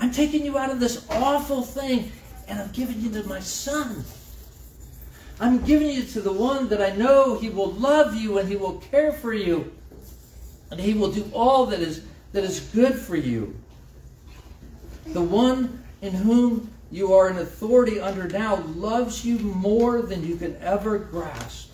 I'm 0.00 0.10
taking 0.10 0.44
you 0.44 0.58
out 0.58 0.70
of 0.70 0.80
this 0.80 1.06
awful 1.10 1.62
thing 1.62 2.10
and 2.52 2.60
I'm 2.60 2.70
giving 2.72 3.00
you 3.00 3.10
to 3.12 3.26
my 3.26 3.40
Son. 3.40 4.04
I'm 5.40 5.64
giving 5.64 5.88
you 5.88 6.04
to 6.04 6.20
the 6.20 6.32
one 6.32 6.68
that 6.68 6.82
I 6.82 6.94
know 6.94 7.38
He 7.38 7.48
will 7.48 7.72
love 7.72 8.14
you 8.14 8.38
and 8.38 8.46
He 8.46 8.56
will 8.56 8.74
care 8.74 9.10
for 9.10 9.32
you 9.32 9.72
and 10.70 10.78
He 10.78 10.92
will 10.92 11.10
do 11.10 11.30
all 11.32 11.64
that 11.66 11.80
is 11.80 12.02
that 12.32 12.44
is 12.44 12.60
good 12.60 12.94
for 12.94 13.16
you. 13.16 13.58
The 15.06 15.22
one 15.22 15.82
in 16.02 16.12
whom 16.12 16.70
you 16.90 17.14
are 17.14 17.30
in 17.30 17.38
authority 17.38 17.98
under 17.98 18.28
now 18.28 18.56
loves 18.76 19.24
you 19.24 19.38
more 19.38 20.02
than 20.02 20.22
you 20.22 20.36
can 20.36 20.54
ever 20.56 20.98
grasp. 20.98 21.71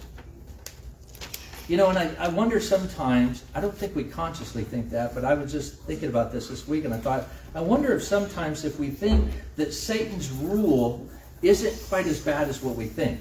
You 1.68 1.76
know, 1.76 1.90
and 1.90 1.98
I, 1.98 2.10
I 2.18 2.28
wonder 2.28 2.60
sometimes, 2.60 3.44
I 3.54 3.60
don't 3.60 3.76
think 3.76 3.94
we 3.94 4.02
consciously 4.02 4.64
think 4.64 4.88
that, 4.90 5.14
but 5.14 5.22
I 5.22 5.34
was 5.34 5.52
just 5.52 5.74
thinking 5.80 6.08
about 6.08 6.32
this 6.32 6.48
this 6.48 6.66
week 6.66 6.86
and 6.86 6.94
I 6.94 6.96
thought, 6.96 7.28
I 7.54 7.60
wonder 7.60 7.94
if 7.94 8.02
sometimes 8.02 8.64
if 8.64 8.80
we 8.80 8.88
think 8.88 9.30
that 9.56 9.74
Satan's 9.74 10.30
rule 10.30 11.06
isn't 11.42 11.88
quite 11.88 12.06
as 12.06 12.20
bad 12.20 12.48
as 12.48 12.62
what 12.62 12.74
we 12.74 12.86
think. 12.86 13.20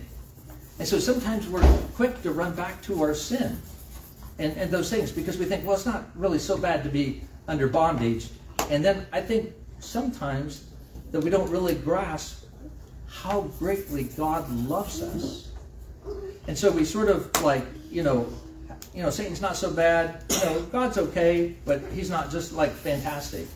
And 0.79 0.87
so 0.87 0.97
sometimes 0.97 1.49
we're 1.49 1.67
quick 1.93 2.21
to 2.23 2.31
run 2.31 2.55
back 2.55 2.81
to 2.83 3.03
our 3.03 3.13
sin 3.13 3.61
and, 4.39 4.55
and 4.55 4.71
those 4.71 4.89
things 4.89 5.11
because 5.11 5.37
we 5.37 5.43
think, 5.43 5.65
well, 5.65 5.75
it's 5.75 5.85
not 5.85 6.05
really 6.15 6.39
so 6.39 6.57
bad 6.57 6.83
to 6.85 6.89
be 6.89 7.23
under 7.49 7.67
bondage. 7.67 8.29
And 8.69 8.83
then 8.83 9.07
I 9.11 9.19
think 9.19 9.51
sometimes 9.79 10.67
that 11.11 11.21
we 11.21 11.29
don't 11.29 11.49
really 11.49 11.75
grasp 11.75 12.45
how 13.07 13.41
greatly 13.59 14.05
God 14.05 14.49
loves 14.67 15.01
us. 15.01 15.46
And 16.47 16.57
so 16.57 16.71
we 16.71 16.85
sort 16.85 17.09
of 17.09 17.29
like, 17.41 17.65
you 17.91 18.03
know, 18.03 18.27
you 18.93 19.03
know, 19.03 19.09
Satan's 19.09 19.41
not 19.41 19.55
so 19.55 19.71
bad. 19.71 20.23
You 20.29 20.45
know, 20.45 20.61
God's 20.71 20.97
okay, 20.97 21.55
but 21.65 21.81
he's 21.93 22.09
not 22.09 22.31
just 22.31 22.53
like 22.53 22.71
fantastic. 22.71 23.47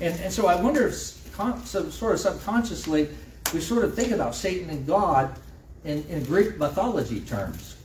And 0.00 0.18
and 0.20 0.32
so 0.32 0.46
I 0.46 0.60
wonder 0.60 0.86
if 0.88 0.94
so, 0.94 1.90
sort 1.90 2.14
of 2.14 2.20
subconsciously 2.20 3.08
we 3.52 3.60
sort 3.60 3.84
of 3.84 3.94
think 3.94 4.12
about 4.12 4.34
Satan 4.34 4.70
and 4.70 4.86
God 4.86 5.34
in, 5.84 6.04
in 6.08 6.24
Greek 6.24 6.58
mythology 6.58 7.20
terms. 7.20 7.76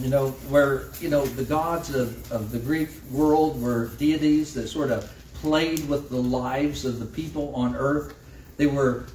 You 0.00 0.08
know, 0.08 0.28
where, 0.48 0.90
you 1.00 1.08
know, 1.08 1.26
the 1.26 1.44
gods 1.44 1.92
of, 1.94 2.30
of 2.30 2.52
the 2.52 2.58
Greek 2.58 2.90
world 3.10 3.60
were 3.60 3.88
deities 3.98 4.54
that 4.54 4.68
sort 4.68 4.92
of 4.92 5.12
played 5.34 5.88
with 5.88 6.08
the 6.08 6.20
lives 6.22 6.84
of 6.84 7.00
the 7.00 7.06
people 7.06 7.52
on 7.54 7.74
earth. 7.74 8.14
They 8.56 8.66
were 8.66 9.06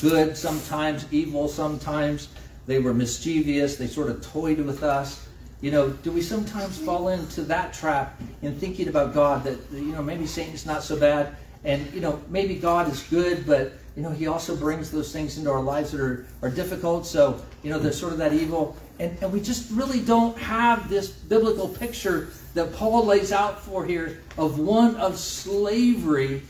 good 0.00 0.36
sometimes, 0.36 1.06
evil 1.12 1.46
sometimes. 1.48 2.28
They 2.66 2.78
were 2.78 2.94
mischievous. 2.94 3.76
They 3.76 3.86
sort 3.86 4.08
of 4.08 4.24
toyed 4.24 4.60
with 4.60 4.82
us. 4.82 5.26
You 5.60 5.70
know, 5.70 5.90
do 5.90 6.10
we 6.10 6.22
sometimes 6.22 6.76
fall 6.78 7.08
into 7.08 7.42
that 7.42 7.72
trap 7.72 8.20
in 8.42 8.58
thinking 8.58 8.88
about 8.88 9.14
God 9.14 9.44
that, 9.44 9.58
you 9.72 9.92
know, 9.92 10.02
maybe 10.02 10.26
Satan's 10.26 10.66
not 10.66 10.82
so 10.82 10.98
bad 10.98 11.36
and, 11.64 11.92
you 11.94 12.00
know, 12.00 12.20
maybe 12.28 12.56
God 12.56 12.90
is 12.90 13.02
good, 13.04 13.46
but 13.46 13.72
you 13.96 14.02
know, 14.02 14.10
he 14.10 14.26
also 14.26 14.56
brings 14.56 14.90
those 14.90 15.12
things 15.12 15.36
into 15.36 15.50
our 15.50 15.62
lives 15.62 15.92
that 15.92 16.00
are, 16.00 16.26
are 16.40 16.48
difficult. 16.48 17.06
So, 17.06 17.40
you 17.62 17.70
know, 17.70 17.78
there's 17.78 17.98
sort 17.98 18.12
of 18.12 18.18
that 18.18 18.32
evil. 18.32 18.76
And, 18.98 19.16
and 19.22 19.32
we 19.32 19.40
just 19.40 19.70
really 19.70 20.00
don't 20.00 20.36
have 20.38 20.88
this 20.88 21.08
biblical 21.08 21.68
picture 21.68 22.30
that 22.54 22.72
Paul 22.74 23.04
lays 23.04 23.32
out 23.32 23.60
for 23.60 23.84
here 23.84 24.22
of 24.38 24.58
one 24.58 24.96
of 24.96 25.18
slavery 25.18 26.42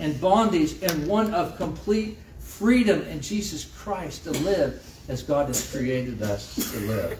and 0.00 0.20
bondage 0.20 0.82
and 0.82 1.06
one 1.06 1.32
of 1.34 1.56
complete 1.56 2.18
freedom 2.40 3.02
in 3.02 3.20
Jesus 3.20 3.64
Christ 3.64 4.24
to 4.24 4.32
live 4.32 4.84
as 5.08 5.22
God 5.22 5.48
has 5.48 5.70
created 5.70 6.22
us 6.22 6.54
to 6.72 6.80
live. 6.80 7.18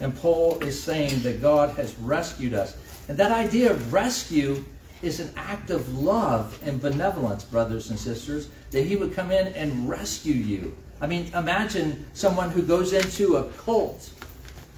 And 0.00 0.16
Paul 0.16 0.58
is 0.60 0.80
saying 0.80 1.20
that 1.20 1.42
God 1.42 1.70
has 1.76 1.94
rescued 1.96 2.54
us. 2.54 2.76
And 3.08 3.18
that 3.18 3.32
idea 3.32 3.70
of 3.70 3.92
rescue 3.92 4.64
is 5.02 5.20
an 5.20 5.30
act 5.36 5.70
of 5.70 5.98
love 5.98 6.58
and 6.64 6.80
benevolence, 6.80 7.44
brothers 7.44 7.90
and 7.90 7.98
sisters, 7.98 8.48
that 8.70 8.82
he 8.82 8.96
would 8.96 9.14
come 9.14 9.30
in 9.30 9.48
and 9.48 9.88
rescue 9.88 10.34
you. 10.34 10.76
I 11.00 11.06
mean, 11.06 11.32
imagine 11.34 12.06
someone 12.14 12.50
who 12.50 12.62
goes 12.62 12.92
into 12.92 13.36
a 13.36 13.44
cult, 13.50 14.10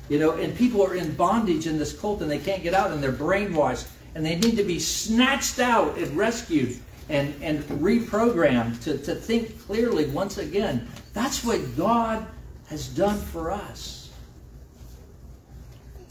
you 0.08 0.18
know, 0.18 0.32
and 0.32 0.56
people 0.56 0.84
are 0.84 0.94
in 0.94 1.14
bondage 1.14 1.66
in 1.66 1.78
this 1.78 1.98
cult 1.98 2.22
and 2.22 2.30
they 2.30 2.38
can't 2.38 2.62
get 2.62 2.74
out 2.74 2.90
and 2.90 3.02
they're 3.02 3.12
brainwashed 3.12 3.86
and 4.14 4.24
they 4.24 4.36
need 4.36 4.56
to 4.56 4.64
be 4.64 4.78
snatched 4.78 5.60
out 5.60 5.96
and 5.96 6.16
rescued 6.16 6.76
and, 7.08 7.34
and 7.40 7.62
reprogrammed 7.64 8.82
to, 8.82 8.98
to 8.98 9.14
think 9.14 9.64
clearly 9.66 10.06
once 10.06 10.38
again. 10.38 10.88
That's 11.14 11.44
what 11.44 11.76
God 11.76 12.26
has 12.68 12.88
done 12.88 13.18
for 13.18 13.50
us. 13.50 14.10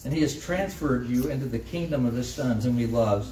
And 0.05 0.14
he 0.14 0.22
has 0.22 0.39
transferred 0.39 1.08
you 1.08 1.30
into 1.30 1.45
the 1.45 1.60
kingdom 1.60 2.05
of 2.05 2.14
his 2.14 2.34
sons 2.34 2.64
whom 2.64 2.78
he 2.78 2.86
loves 2.86 3.32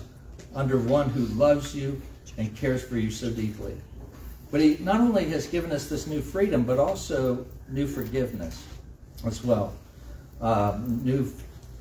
under 0.54 0.78
one 0.78 1.10
who 1.10 1.26
loves 1.28 1.76
you 1.76 2.02
and 2.38 2.56
cares 2.56 2.84
for 2.84 2.98
you 2.98 3.12
so 3.12 3.30
deeply. 3.30 3.76
But 4.52 4.62
he 4.62 4.78
not 4.80 5.02
only 5.02 5.26
has 5.30 5.48
given 5.48 5.72
us 5.72 5.88
this 5.88 6.08
new 6.08 6.22
freedom, 6.22 6.64
but 6.64 6.80
also 6.80 7.46
new 7.70 7.88
forgiveness 7.88 8.64
as 9.26 9.44
well. 9.44 9.74
Uh, 10.42 10.80
new 10.86 11.32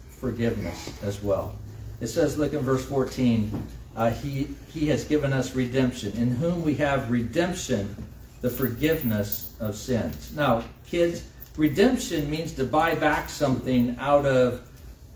forgiveness 0.08 0.92
as 1.02 1.22
well. 1.22 1.56
It 2.00 2.08
says, 2.08 2.38
look 2.38 2.52
in 2.52 2.60
verse 2.60 2.84
14, 2.84 3.66
uh, 3.96 4.10
he, 4.10 4.48
he 4.72 4.86
has 4.88 5.04
given 5.04 5.32
us 5.32 5.54
redemption, 5.54 6.12
in 6.12 6.30
whom 6.30 6.62
we 6.62 6.74
have 6.76 7.10
redemption, 7.10 7.94
the 8.40 8.50
forgiveness 8.50 9.54
of 9.60 9.76
sins. 9.76 10.34
Now, 10.34 10.64
kids, 10.86 11.24
redemption 11.56 12.28
means 12.28 12.52
to 12.52 12.64
buy 12.64 12.94
back 12.94 13.28
something 13.28 13.96
out 14.00 14.26
of 14.26 14.62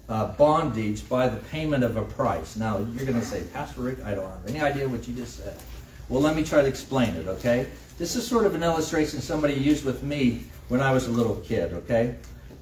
uh, 0.08 0.28
bondage 0.32 1.08
by 1.08 1.28
the 1.28 1.36
payment 1.36 1.84
of 1.84 1.96
a 1.96 2.02
price. 2.02 2.56
Now, 2.56 2.78
you're 2.78 3.04
going 3.04 3.20
to 3.20 3.26
say, 3.26 3.42
Pastor 3.52 3.82
Rick, 3.82 4.04
I 4.04 4.14
don't 4.14 4.30
have 4.30 4.46
any 4.46 4.60
idea 4.60 4.88
what 4.88 5.06
you 5.08 5.14
just 5.14 5.38
said. 5.38 5.56
Well, 6.08 6.22
let 6.22 6.36
me 6.36 6.44
try 6.44 6.62
to 6.62 6.68
explain 6.68 7.14
it, 7.16 7.26
okay? 7.28 7.66
This 7.98 8.16
is 8.16 8.26
sort 8.26 8.46
of 8.46 8.54
an 8.54 8.62
illustration 8.62 9.20
somebody 9.20 9.54
used 9.54 9.84
with 9.84 10.02
me 10.02 10.44
when 10.68 10.80
I 10.80 10.92
was 10.92 11.08
a 11.08 11.10
little 11.10 11.36
kid, 11.36 11.72
okay? 11.74 12.14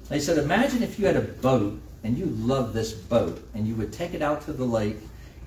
They 0.09 0.19
said, 0.19 0.37
imagine 0.37 0.83
if 0.83 0.99
you 0.99 1.05
had 1.05 1.15
a 1.15 1.21
boat 1.21 1.79
and 2.03 2.17
you 2.17 2.25
loved 2.25 2.73
this 2.73 2.91
boat 2.91 3.41
and 3.53 3.67
you 3.67 3.75
would 3.75 3.93
take 3.93 4.13
it 4.13 4.21
out 4.21 4.41
to 4.45 4.53
the 4.53 4.65
lake 4.65 4.97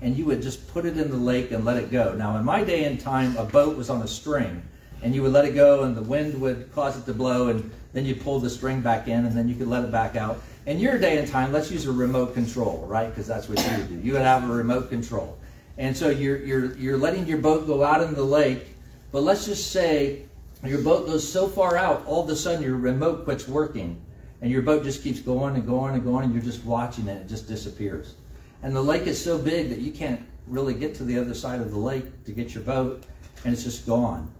and 0.01 0.17
you 0.17 0.25
would 0.25 0.41
just 0.41 0.67
put 0.73 0.85
it 0.85 0.97
in 0.97 1.11
the 1.11 1.17
lake 1.17 1.51
and 1.51 1.65
let 1.65 1.77
it 1.77 1.91
go. 1.91 2.15
Now, 2.15 2.37
in 2.37 2.45
my 2.45 2.63
day 2.63 2.85
and 2.85 2.99
time, 2.99 3.37
a 3.37 3.45
boat 3.45 3.77
was 3.77 3.89
on 3.89 4.01
a 4.01 4.07
string 4.07 4.63
and 5.03 5.13
you 5.13 5.21
would 5.21 5.33
let 5.33 5.45
it 5.45 5.53
go 5.53 5.83
and 5.83 5.95
the 5.95 6.01
wind 6.01 6.39
would 6.41 6.71
cause 6.73 6.97
it 6.97 7.05
to 7.05 7.13
blow 7.13 7.49
and 7.49 7.71
then 7.93 8.05
you 8.05 8.15
pull 8.15 8.39
the 8.39 8.49
string 8.49 8.81
back 8.81 9.07
in 9.07 9.25
and 9.25 9.35
then 9.35 9.47
you 9.47 9.55
could 9.55 9.67
let 9.67 9.83
it 9.83 9.91
back 9.91 10.15
out 10.15 10.41
in 10.65 10.79
your 10.79 10.97
day 10.97 11.17
and 11.17 11.27
time, 11.27 11.51
let's 11.51 11.71
use 11.71 11.85
a 11.87 11.91
remote 11.91 12.33
control, 12.33 12.85
right? 12.87 13.09
Because 13.09 13.27
that's 13.27 13.49
what 13.49 13.57
you 13.59 13.77
would 13.77 13.89
do. 13.89 14.07
You 14.07 14.13
would 14.13 14.21
have 14.21 14.47
a 14.47 14.53
remote 14.53 14.89
control. 14.89 15.37
And 15.77 15.95
so 15.95 16.09
you're, 16.09 16.37
you're, 16.37 16.75
you're 16.77 16.97
letting 16.97 17.25
your 17.25 17.39
boat 17.39 17.65
go 17.65 17.83
out 17.83 18.03
in 18.03 18.13
the 18.13 18.23
lake, 18.23 18.75
but 19.11 19.23
let's 19.23 19.45
just 19.45 19.71
say 19.71 20.23
your 20.63 20.81
boat 20.81 21.07
goes 21.07 21.27
so 21.27 21.47
far 21.47 21.77
out, 21.77 22.05
all 22.05 22.23
of 22.23 22.29
a 22.29 22.35
sudden 22.35 22.61
your 22.61 22.75
remote 22.75 23.23
quits 23.23 23.47
working, 23.47 23.99
and 24.41 24.51
your 24.51 24.61
boat 24.61 24.83
just 24.83 25.01
keeps 25.01 25.19
going 25.19 25.55
and 25.55 25.65
going 25.65 25.95
and 25.95 26.03
going, 26.03 26.25
and 26.25 26.33
you're 26.33 26.43
just 26.43 26.63
watching 26.63 27.07
it, 27.07 27.21
it 27.21 27.27
just 27.27 27.47
disappears. 27.47 28.15
And 28.61 28.75
the 28.75 28.81
lake 28.81 29.07
is 29.07 29.21
so 29.21 29.39
big 29.39 29.69
that 29.69 29.79
you 29.79 29.91
can't 29.91 30.21
really 30.45 30.75
get 30.75 30.93
to 30.95 31.03
the 31.03 31.17
other 31.17 31.33
side 31.33 31.61
of 31.61 31.71
the 31.71 31.79
lake 31.79 32.23
to 32.25 32.31
get 32.31 32.53
your 32.53 32.63
boat, 32.63 33.03
and 33.43 33.53
it's 33.53 33.63
just 33.63 33.87
gone. 33.87 34.31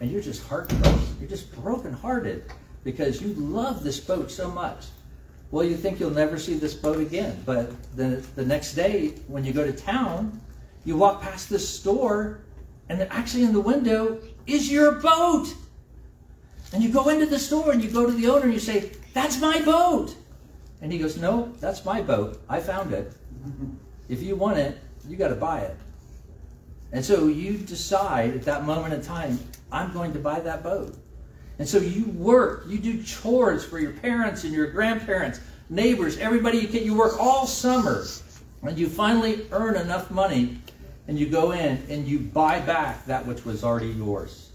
And 0.00 0.10
you're 0.10 0.20
just 0.20 0.46
heartbroken. 0.46 1.00
You're 1.18 1.28
just 1.28 1.54
brokenhearted 1.54 2.44
because 2.84 3.20
you 3.20 3.28
love 3.34 3.82
this 3.82 4.00
boat 4.00 4.30
so 4.30 4.50
much. 4.50 4.86
Well, 5.50 5.64
you 5.64 5.76
think 5.76 5.98
you'll 5.98 6.10
never 6.10 6.38
see 6.38 6.54
this 6.54 6.74
boat 6.74 7.00
again. 7.00 7.42
But 7.44 7.70
the, 7.96 8.22
the 8.36 8.44
next 8.44 8.74
day, 8.74 9.08
when 9.26 9.44
you 9.44 9.52
go 9.52 9.66
to 9.66 9.72
town, 9.72 10.40
you 10.84 10.96
walk 10.96 11.22
past 11.22 11.50
this 11.50 11.68
store, 11.68 12.40
and 12.88 13.02
actually 13.02 13.44
in 13.44 13.52
the 13.52 13.60
window 13.60 14.20
is 14.46 14.70
your 14.70 14.92
boat. 14.92 15.54
And 16.72 16.82
you 16.82 16.90
go 16.90 17.08
into 17.08 17.26
the 17.26 17.38
store 17.38 17.72
and 17.72 17.82
you 17.82 17.90
go 17.90 18.06
to 18.06 18.12
the 18.12 18.28
owner 18.28 18.44
and 18.44 18.54
you 18.54 18.60
say, 18.60 18.92
That's 19.12 19.40
my 19.40 19.60
boat. 19.62 20.14
And 20.80 20.92
he 20.92 20.98
goes, 20.98 21.16
No, 21.16 21.52
that's 21.60 21.84
my 21.84 22.00
boat. 22.00 22.40
I 22.48 22.60
found 22.60 22.92
it. 22.92 23.12
If 24.08 24.24
you 24.24 24.34
want 24.34 24.58
it, 24.58 24.76
you 25.08 25.16
got 25.16 25.28
to 25.28 25.36
buy 25.36 25.60
it. 25.60 25.76
And 26.90 27.04
so 27.04 27.28
you 27.28 27.58
decide 27.58 28.34
at 28.34 28.42
that 28.42 28.64
moment 28.64 28.92
in 28.92 29.02
time, 29.02 29.38
I'm 29.70 29.92
going 29.92 30.12
to 30.14 30.18
buy 30.18 30.40
that 30.40 30.64
boat. 30.64 30.96
And 31.60 31.68
so 31.68 31.76
you 31.76 32.06
work, 32.12 32.64
you 32.68 32.78
do 32.78 33.02
chores 33.02 33.62
for 33.66 33.78
your 33.78 33.92
parents 33.92 34.44
and 34.44 34.52
your 34.54 34.68
grandparents, 34.68 35.40
neighbors, 35.68 36.16
everybody 36.16 36.56
you 36.56 36.66
can. 36.66 36.82
You 36.82 36.96
work 36.96 37.20
all 37.20 37.46
summer. 37.46 38.06
And 38.62 38.78
you 38.78 38.88
finally 38.88 39.46
earn 39.52 39.76
enough 39.76 40.10
money 40.10 40.58
and 41.06 41.18
you 41.18 41.26
go 41.26 41.52
in 41.52 41.84
and 41.90 42.08
you 42.08 42.18
buy 42.18 42.60
back 42.60 43.04
that 43.04 43.26
which 43.26 43.44
was 43.44 43.62
already 43.62 43.88
yours. 43.88 44.52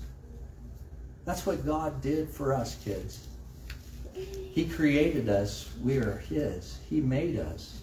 That's 1.25 1.45
what 1.45 1.63
God 1.63 2.01
did 2.01 2.27
for 2.27 2.55
us, 2.55 2.75
kids. 2.83 3.27
He 4.51 4.65
created 4.65 5.29
us. 5.29 5.69
We 5.83 5.97
are 5.97 6.17
His. 6.27 6.79
He 6.89 7.01
made 7.01 7.37
us. 7.37 7.81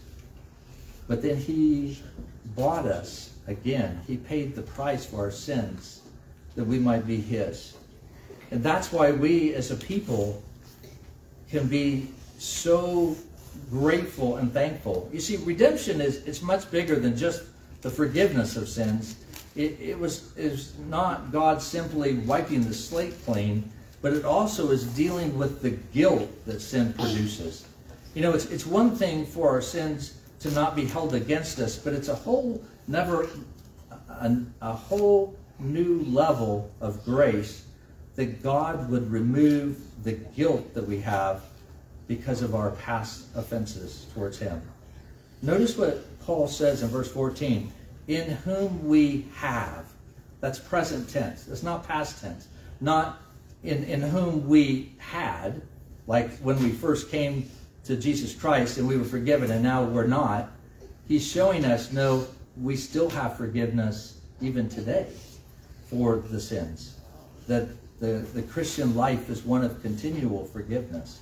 But 1.07 1.23
then 1.23 1.37
He 1.37 2.03
bought 2.57 2.87
us 2.87 3.35
again. 3.47 4.01
He 4.05 4.17
paid 4.17 4.57
the 4.57 4.63
price 4.63 5.07
for 5.07 5.19
our 5.19 5.31
sins 5.31 6.03
that 6.57 6.65
we 6.65 6.81
might 6.81 7.07
be 7.07 7.21
His. 7.21 7.77
And 8.53 8.63
that's 8.63 8.93
why 8.93 9.13
we 9.13 9.55
as 9.55 9.71
a 9.71 9.77
people 9.77 10.43
can 11.51 11.67
be 11.69 12.09
so 12.39 13.17
grateful 13.71 14.37
and 14.37 14.53
thankful. 14.53 15.09
You 15.11 15.21
see, 15.21 15.39
redemption 15.39 16.03
is 16.03 16.23
it's 16.27 16.43
much 16.43 16.71
bigger 16.71 16.97
than 16.97 17.17
just 17.17 17.45
the 17.81 17.89
forgiveness 17.89 18.59
of 18.59 18.69
sins. 18.69 19.17
It, 19.57 19.81
it 19.81 19.99
was 19.99 20.37
is 20.37 20.75
not 20.91 21.33
God 21.33 21.63
simply 21.63 22.17
wiping 22.19 22.63
the 22.63 22.75
slate 22.75 23.15
clean, 23.25 23.73
but 24.03 24.13
it 24.13 24.27
also 24.27 24.71
is 24.71 24.85
dealing 24.85 25.39
with 25.39 25.63
the 25.63 25.71
guilt 25.71 26.29
that 26.45 26.61
sin 26.61 26.93
produces. 26.93 27.67
You 28.13 28.21
know, 28.21 28.33
it's 28.33 28.45
it's 28.47 28.67
one 28.67 28.95
thing 28.95 29.25
for 29.25 29.49
our 29.49 29.63
sins 29.63 30.19
to 30.41 30.51
not 30.51 30.77
be 30.77 30.85
held 30.85 31.15
against 31.15 31.59
us, 31.59 31.79
but 31.79 31.95
it's 31.95 32.09
a 32.09 32.15
whole 32.15 32.63
never 32.87 33.31
a, 34.11 34.37
a 34.61 34.75
whole 34.75 35.35
new 35.59 36.03
level 36.03 36.71
of 36.83 37.03
grace 37.03 37.65
that 38.17 38.43
God 38.43 38.91
would 38.91 39.11
remove 39.11 39.79
the 40.05 40.13
guilt 40.13 40.75
that 40.75 40.87
we 40.87 41.01
have 41.01 41.43
because 42.09 42.43
of 42.43 42.55
our 42.55 42.71
past 42.73 43.27
offenses 43.35 44.07
towards 44.15 44.39
Him. 44.39 44.61
Notice 45.41 45.77
what 45.77 46.21
Paul 46.21 46.47
says 46.47 46.83
in 46.83 46.89
verse 46.89 47.11
14 47.11 47.73
in 48.09 48.31
whom 48.31 48.87
we 48.87 49.27
have. 49.35 49.87
That's 50.41 50.59
present 50.59 51.09
tense. 51.09 51.49
It's 51.49 51.63
not 51.63 51.87
past 51.87 52.21
tense. 52.21 52.49
Not 52.81 53.21
in, 53.63 53.85
in 53.85 54.03
whom 54.03 54.49
we 54.49 54.93
had, 54.99 55.63
like 56.07 56.37
when 56.39 56.61
we 56.63 56.71
first 56.71 57.11
came 57.11 57.49
to 57.85 57.97
Jesus 57.97 58.35
Christ 58.35 58.79
and 58.79 58.87
we 58.87 58.97
were 58.97 59.05
forgiven 59.05 59.51
and 59.51 59.63
now 59.63 59.85
we're 59.85 60.07
not. 60.07 60.51
He's 61.07 61.27
showing 61.27 61.65
us, 61.65 61.93
no, 61.93 62.27
we 62.61 62.77
still 62.77 63.09
have 63.11 63.37
forgiveness 63.37 64.19
even 64.41 64.69
today 64.69 65.07
for 65.87 66.17
the 66.17 66.41
sins. 66.41 66.97
That 67.47 67.69
the, 68.03 68.27
the 68.35 68.43
Christian 68.43 68.97
life 68.97 69.31
is 69.31 69.45
one 69.45 69.63
of 69.63 69.81
continual 69.81 70.45
forgiveness. 70.47 71.21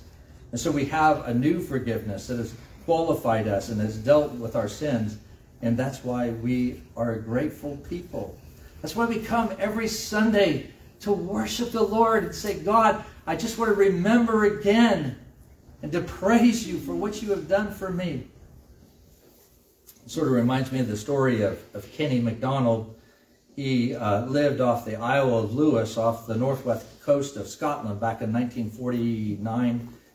And 0.51 0.59
so 0.59 0.71
we 0.71 0.83
have 0.85 1.27
a 1.27 1.33
new 1.33 1.61
forgiveness 1.61 2.25
that 2.25 2.37
has 2.37 2.55
qualified 2.85 3.47
us 3.47 3.69
and 3.69 3.79
has 3.79 3.97
dealt 3.97 4.31
with 4.31 4.55
our 4.55 4.67
sins. 4.67 5.19
And 5.61 5.77
that's 5.77 6.03
why 6.03 6.31
we 6.31 6.81
are 6.97 7.13
a 7.13 7.21
grateful 7.21 7.77
people. 7.87 8.35
That's 8.81 8.95
why 8.95 9.05
we 9.05 9.19
come 9.19 9.53
every 9.59 9.87
Sunday 9.87 10.71
to 11.01 11.13
worship 11.13 11.71
the 11.71 11.83
Lord 11.83 12.23
and 12.23 12.33
say, 12.33 12.59
God, 12.59 13.05
I 13.27 13.35
just 13.35 13.59
want 13.59 13.69
to 13.69 13.75
remember 13.75 14.45
again 14.59 15.19
and 15.83 15.91
to 15.91 16.01
praise 16.01 16.67
you 16.67 16.79
for 16.79 16.95
what 16.95 17.21
you 17.21 17.29
have 17.29 17.47
done 17.47 17.71
for 17.71 17.91
me. 17.91 18.27
It 20.03 20.09
sort 20.09 20.25
of 20.25 20.33
reminds 20.33 20.71
me 20.71 20.79
of 20.79 20.87
the 20.87 20.97
story 20.97 21.43
of, 21.43 21.61
of 21.75 21.91
Kenny 21.93 22.19
MacDonald. 22.19 22.95
He 23.61 23.93
uh, 23.93 24.25
lived 24.25 24.59
off 24.59 24.85
the 24.85 24.95
Isle 24.95 25.37
of 25.37 25.53
Lewis 25.53 25.95
off 25.95 26.25
the 26.25 26.33
northwest 26.33 26.99
coast 27.03 27.37
of 27.37 27.47
Scotland 27.47 27.99
back 27.99 28.23
in 28.23 28.33
1949, 28.33 29.37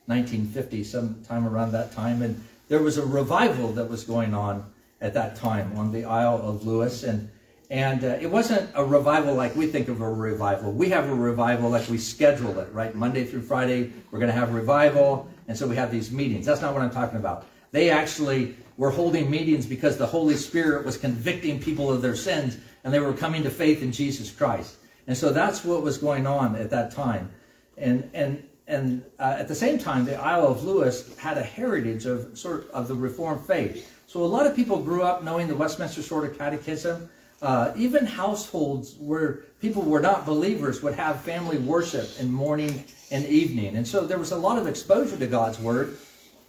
1950, 0.06 0.82
sometime 0.82 1.46
around 1.46 1.70
that 1.70 1.92
time. 1.92 2.22
And 2.22 2.42
there 2.66 2.82
was 2.82 2.98
a 2.98 3.06
revival 3.06 3.70
that 3.74 3.88
was 3.88 4.02
going 4.02 4.34
on 4.34 4.68
at 5.00 5.14
that 5.14 5.36
time 5.36 5.78
on 5.78 5.92
the 5.92 6.06
Isle 6.06 6.40
of 6.42 6.66
Lewis. 6.66 7.04
And 7.04 7.30
and 7.70 8.02
uh, 8.02 8.18
it 8.20 8.28
wasn't 8.28 8.68
a 8.74 8.84
revival 8.84 9.34
like 9.34 9.54
we 9.54 9.68
think 9.68 9.86
of 9.86 10.00
a 10.00 10.10
revival. 10.10 10.72
We 10.72 10.88
have 10.88 11.08
a 11.08 11.14
revival 11.14 11.70
like 11.70 11.88
we 11.88 11.98
schedule 11.98 12.58
it, 12.58 12.68
right? 12.72 12.96
Monday 12.96 13.24
through 13.24 13.42
Friday, 13.42 13.92
we're 14.10 14.18
going 14.18 14.32
to 14.32 14.36
have 14.36 14.54
revival. 14.54 15.30
And 15.46 15.56
so 15.56 15.68
we 15.68 15.76
have 15.76 15.92
these 15.92 16.10
meetings. 16.10 16.46
That's 16.46 16.62
not 16.62 16.74
what 16.74 16.82
I'm 16.82 16.90
talking 16.90 17.18
about. 17.18 17.46
They 17.70 17.90
actually 17.90 18.56
were 18.76 18.90
holding 18.90 19.30
meetings 19.30 19.66
because 19.66 19.96
the 19.96 20.06
Holy 20.06 20.34
Spirit 20.34 20.84
was 20.84 20.98
convicting 20.98 21.60
people 21.60 21.92
of 21.92 22.02
their 22.02 22.16
sins 22.16 22.58
and 22.86 22.94
they 22.94 23.00
were 23.00 23.12
coming 23.12 23.42
to 23.42 23.50
faith 23.50 23.82
in 23.82 23.90
Jesus 23.90 24.30
Christ. 24.30 24.76
And 25.08 25.16
so 25.16 25.32
that's 25.32 25.64
what 25.64 25.82
was 25.82 25.98
going 25.98 26.24
on 26.24 26.54
at 26.54 26.70
that 26.70 26.92
time. 26.92 27.28
And, 27.76 28.08
and, 28.14 28.48
and 28.68 29.04
uh, 29.18 29.34
at 29.36 29.48
the 29.48 29.56
same 29.56 29.76
time, 29.76 30.04
the 30.04 30.14
Isle 30.14 30.46
of 30.46 30.62
Lewis 30.62 31.18
had 31.18 31.36
a 31.36 31.42
heritage 31.42 32.06
of 32.06 32.38
sort 32.38 32.70
of 32.70 32.86
the 32.86 32.94
Reformed 32.94 33.44
faith. 33.44 33.92
So 34.06 34.22
a 34.22 34.24
lot 34.24 34.46
of 34.46 34.54
people 34.54 34.80
grew 34.80 35.02
up 35.02 35.24
knowing 35.24 35.48
the 35.48 35.56
Westminster 35.56 36.00
Shorter 36.00 36.28
Catechism. 36.28 37.10
Uh, 37.42 37.72
even 37.74 38.06
households 38.06 38.94
where 39.00 39.46
people 39.60 39.82
were 39.82 40.00
not 40.00 40.24
believers 40.24 40.80
would 40.80 40.94
have 40.94 41.20
family 41.22 41.58
worship 41.58 42.08
in 42.20 42.30
morning 42.30 42.84
and 43.10 43.26
evening. 43.26 43.74
And 43.76 43.86
so 43.86 44.06
there 44.06 44.18
was 44.18 44.30
a 44.30 44.38
lot 44.38 44.58
of 44.58 44.68
exposure 44.68 45.16
to 45.16 45.26
God's 45.26 45.58
word, 45.58 45.98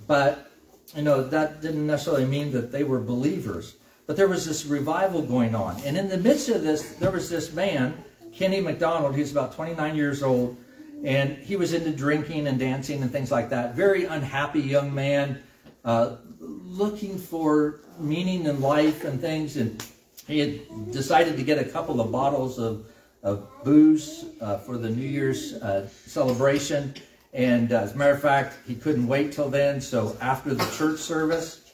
but 0.06 0.52
you 0.96 1.02
know 1.02 1.24
that 1.24 1.62
didn't 1.62 1.88
necessarily 1.88 2.26
mean 2.26 2.52
that 2.52 2.72
they 2.72 2.84
were 2.84 3.02
believers. 3.02 3.76
But 4.08 4.16
there 4.16 4.28
was 4.28 4.46
this 4.46 4.66
revival 4.66 5.22
going 5.22 5.54
on. 5.54 5.80
And 5.84 5.98
in 5.98 6.08
the 6.08 6.18
midst 6.18 6.50
of 6.50 6.64
this, 6.64 6.94
there 6.96 7.12
was 7.12 7.30
this 7.30 7.54
man, 7.54 8.04
Kenny 8.34 8.62
McDonald, 8.62 9.14
he 9.14 9.22
was 9.22 9.32
about 9.32 9.54
29 9.54 9.96
years 9.96 10.24
old, 10.24 10.58
and 11.04 11.38
he 11.38 11.56
was 11.56 11.74
into 11.74 11.92
drinking 11.92 12.48
and 12.48 12.58
dancing 12.58 13.04
and 13.04 13.12
things 13.12 13.32
like 13.32 13.50
that. 13.50 13.76
Very 13.76 14.06
unhappy 14.06 14.62
young 14.62 14.96
man, 14.96 15.44
uh, 15.86 16.16
looking 16.40 17.18
for 17.18 17.82
meaning 18.00 18.46
in 18.46 18.62
life 18.62 19.04
and 19.04 19.20
things. 19.20 19.58
And 19.58 19.84
he 20.26 20.40
had 20.40 20.92
decided 20.92 21.36
to 21.38 21.44
get 21.44 21.60
a 21.60 21.66
couple 21.66 22.02
of 22.02 22.12
bottles 22.12 22.58
of 22.58 22.88
of 23.24 23.48
booze 23.64 24.26
uh, 24.42 24.58
for 24.58 24.78
the 24.78 24.90
New 24.90 25.08
Year's 25.08 25.54
uh, 25.56 25.88
celebration. 26.06 26.94
And 27.34 27.74
uh, 27.74 27.82
as 27.82 27.94
a 27.94 27.98
matter 27.98 28.14
of 28.14 28.22
fact, 28.22 28.58
he 28.66 28.76
couldn't 28.76 29.08
wait 29.08 29.32
till 29.32 29.50
then. 29.50 29.82
So 29.82 30.18
after 30.22 30.54
the 30.54 30.66
church 30.78 31.00
service, 31.00 31.67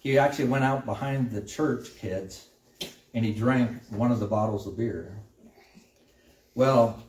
he 0.00 0.18
actually 0.18 0.46
went 0.46 0.64
out 0.64 0.84
behind 0.84 1.30
the 1.30 1.42
church 1.42 1.96
kids 1.98 2.48
and 3.14 3.24
he 3.24 3.32
drank 3.32 3.82
one 3.90 4.10
of 4.10 4.18
the 4.18 4.26
bottles 4.26 4.66
of 4.66 4.76
beer. 4.76 5.16
Well, 6.54 7.02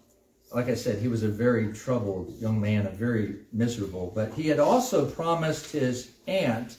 like 0.53 0.67
I 0.67 0.75
said, 0.75 0.99
he 0.99 1.07
was 1.07 1.23
a 1.23 1.29
very 1.29 1.71
troubled 1.73 2.37
young 2.39 2.59
man 2.59 2.85
a 2.85 2.89
very 2.89 3.37
miserable. 3.53 4.11
But 4.13 4.33
he 4.33 4.49
had 4.49 4.59
also 4.59 5.09
promised 5.09 5.71
his 5.71 6.11
aunt 6.27 6.77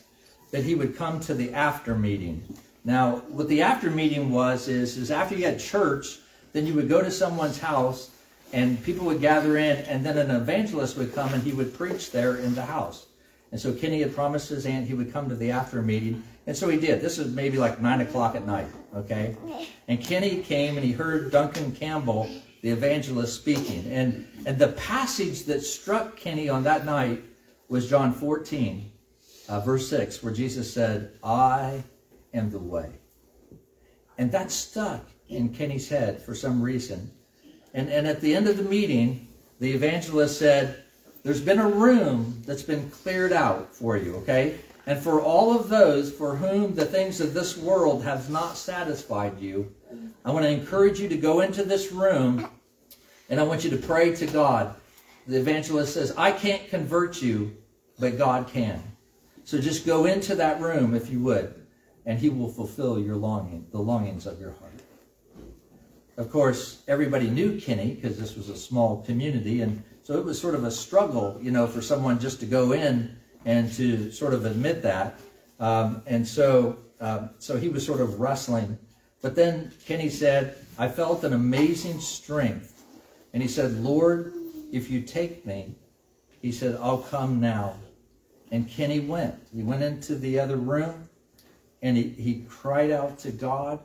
that 0.50 0.64
he 0.64 0.74
would 0.74 0.96
come 0.96 1.18
to 1.20 1.34
the 1.34 1.52
after 1.54 1.94
meeting. 1.94 2.42
Now, 2.84 3.22
what 3.28 3.48
the 3.48 3.62
after 3.62 3.90
meeting 3.90 4.30
was 4.30 4.68
is, 4.68 4.98
is 4.98 5.10
after 5.10 5.34
you 5.34 5.46
had 5.46 5.58
church, 5.58 6.18
then 6.52 6.66
you 6.66 6.74
would 6.74 6.88
go 6.88 7.00
to 7.00 7.10
someone's 7.10 7.58
house 7.58 8.10
and 8.52 8.82
people 8.84 9.06
would 9.06 9.22
gather 9.22 9.56
in, 9.56 9.78
and 9.86 10.04
then 10.04 10.18
an 10.18 10.30
evangelist 10.30 10.98
would 10.98 11.14
come 11.14 11.32
and 11.32 11.42
he 11.42 11.52
would 11.52 11.72
preach 11.72 12.10
there 12.10 12.36
in 12.36 12.54
the 12.54 12.66
house. 12.66 13.06
And 13.52 13.60
so 13.60 13.72
Kenny 13.72 14.00
had 14.00 14.14
promised 14.14 14.48
his 14.48 14.64
aunt 14.64 14.86
he 14.86 14.94
would 14.94 15.12
come 15.12 15.28
to 15.28 15.36
the 15.36 15.50
after 15.50 15.82
meeting, 15.82 16.24
and 16.46 16.56
so 16.56 16.68
he 16.68 16.78
did. 16.78 17.02
This 17.02 17.18
was 17.18 17.28
maybe 17.28 17.58
like 17.58 17.80
9 17.80 18.00
o'clock 18.00 18.34
at 18.34 18.46
night, 18.46 18.66
okay? 18.96 19.36
And 19.88 20.02
Kenny 20.02 20.38
came 20.38 20.76
and 20.76 20.86
he 20.86 20.92
heard 20.92 21.30
Duncan 21.30 21.72
Campbell, 21.72 22.30
the 22.62 22.70
evangelist, 22.70 23.34
speaking. 23.34 23.84
And, 23.92 24.26
and 24.46 24.58
the 24.58 24.68
passage 24.68 25.44
that 25.44 25.60
struck 25.60 26.16
Kenny 26.16 26.48
on 26.48 26.62
that 26.62 26.86
night 26.86 27.22
was 27.68 27.90
John 27.90 28.14
14, 28.14 28.90
uh, 29.48 29.60
verse 29.60 29.88
6, 29.88 30.22
where 30.22 30.32
Jesus 30.32 30.72
said, 30.72 31.12
I 31.22 31.82
am 32.32 32.50
the 32.50 32.58
way. 32.58 32.90
And 34.16 34.32
that 34.32 34.50
stuck 34.50 35.04
in 35.28 35.52
Kenny's 35.52 35.88
head 35.88 36.22
for 36.22 36.34
some 36.34 36.62
reason. 36.62 37.10
And, 37.74 37.90
and 37.90 38.06
at 38.06 38.20
the 38.20 38.34
end 38.34 38.48
of 38.48 38.56
the 38.56 38.62
meeting, 38.62 39.28
the 39.58 39.72
evangelist 39.72 40.38
said, 40.38 40.84
There's 41.22 41.40
been 41.40 41.60
a 41.60 41.68
room 41.68 42.42
that's 42.44 42.62
been 42.62 42.90
cleared 42.90 43.32
out 43.32 43.74
for 43.74 43.96
you, 43.96 44.16
okay? 44.16 44.58
And 44.86 44.98
for 45.00 45.20
all 45.20 45.56
of 45.56 45.68
those 45.68 46.12
for 46.12 46.34
whom 46.34 46.74
the 46.74 46.84
things 46.84 47.20
of 47.20 47.32
this 47.32 47.56
world 47.56 48.02
have 48.02 48.28
not 48.28 48.56
satisfied 48.56 49.38
you, 49.38 49.72
I 50.24 50.32
want 50.32 50.44
to 50.44 50.50
encourage 50.50 50.98
you 50.98 51.08
to 51.08 51.16
go 51.16 51.40
into 51.40 51.64
this 51.64 51.92
room 51.92 52.48
and 53.28 53.38
I 53.38 53.44
want 53.44 53.62
you 53.62 53.70
to 53.70 53.76
pray 53.76 54.14
to 54.16 54.26
God. 54.26 54.74
The 55.28 55.38
evangelist 55.38 55.94
says, 55.94 56.12
I 56.16 56.32
can't 56.32 56.68
convert 56.68 57.22
you, 57.22 57.56
but 57.98 58.18
God 58.18 58.48
can. 58.48 58.82
So 59.44 59.58
just 59.58 59.86
go 59.86 60.06
into 60.06 60.34
that 60.34 60.60
room 60.60 60.94
if 60.94 61.08
you 61.08 61.20
would, 61.20 61.54
and 62.04 62.18
he 62.18 62.28
will 62.28 62.48
fulfill 62.48 62.98
your 62.98 63.16
longing, 63.16 63.66
the 63.70 63.78
longings 63.78 64.26
of 64.26 64.40
your 64.40 64.52
heart. 64.52 64.72
Of 66.16 66.30
course, 66.30 66.82
everybody 66.88 67.30
knew 67.30 67.60
Kenny 67.60 67.94
because 67.94 68.18
this 68.18 68.36
was 68.36 68.48
a 68.48 68.56
small 68.56 69.02
community, 69.02 69.62
and 69.62 69.82
so 70.02 70.18
it 70.18 70.24
was 70.24 70.40
sort 70.40 70.54
of 70.54 70.64
a 70.64 70.70
struggle, 70.70 71.38
you 71.40 71.50
know, 71.50 71.66
for 71.66 71.80
someone 71.80 72.18
just 72.18 72.40
to 72.40 72.46
go 72.46 72.72
in 72.72 73.16
and 73.44 73.72
to 73.72 74.10
sort 74.10 74.34
of 74.34 74.44
admit 74.46 74.82
that. 74.82 75.18
Um, 75.60 76.02
and 76.06 76.26
so, 76.26 76.78
um, 77.00 77.30
so 77.38 77.56
he 77.56 77.68
was 77.68 77.84
sort 77.84 78.00
of 78.00 78.20
wrestling. 78.20 78.78
But 79.20 79.34
then 79.34 79.72
Kenny 79.86 80.08
said, 80.08 80.56
"I 80.78 80.88
felt 80.88 81.24
an 81.24 81.32
amazing 81.32 82.00
strength," 82.00 82.84
and 83.32 83.42
he 83.42 83.48
said, 83.48 83.82
"Lord, 83.82 84.32
if 84.72 84.90
you 84.90 85.02
take 85.02 85.46
me," 85.46 85.76
he 86.40 86.50
said, 86.50 86.76
"I'll 86.80 87.02
come 87.02 87.40
now." 87.40 87.76
And 88.50 88.68
Kenny 88.68 89.00
went. 89.00 89.36
He 89.54 89.62
went 89.62 89.82
into 89.82 90.16
the 90.16 90.40
other 90.40 90.56
room, 90.56 91.08
and 91.80 91.96
he, 91.96 92.08
he 92.08 92.44
cried 92.48 92.90
out 92.90 93.18
to 93.20 93.30
God 93.30 93.78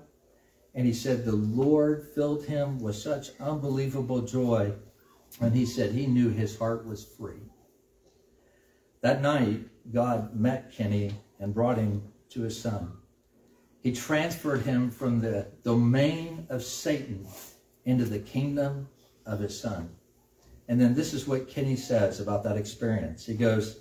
and 0.77 0.85
he 0.85 0.93
said 0.93 1.25
the 1.25 1.35
Lord 1.35 2.07
filled 2.13 2.45
him 2.45 2.79
with 2.79 2.95
such 2.95 3.31
unbelievable 3.39 4.21
joy. 4.21 4.71
And 5.39 5.55
he 5.55 5.65
said 5.65 5.91
he 5.91 6.07
knew 6.07 6.29
his 6.29 6.57
heart 6.57 6.85
was 6.85 7.05
free. 7.05 7.41
That 9.01 9.21
night, 9.21 9.61
God 9.93 10.35
met 10.35 10.71
Kenny 10.71 11.13
and 11.39 11.53
brought 11.53 11.77
him 11.77 12.01
to 12.29 12.41
his 12.41 12.59
son. 12.59 12.93
He 13.81 13.93
transferred 13.93 14.63
him 14.63 14.89
from 14.89 15.21
the 15.21 15.47
domain 15.63 16.47
of 16.49 16.63
Satan 16.63 17.27
into 17.85 18.05
the 18.05 18.19
kingdom 18.19 18.89
of 19.25 19.39
his 19.39 19.57
son. 19.59 19.89
And 20.67 20.81
then 20.81 20.93
this 20.93 21.13
is 21.13 21.27
what 21.27 21.49
Kenny 21.49 21.75
says 21.75 22.19
about 22.19 22.43
that 22.43 22.57
experience. 22.57 23.25
He 23.25 23.35
goes, 23.35 23.79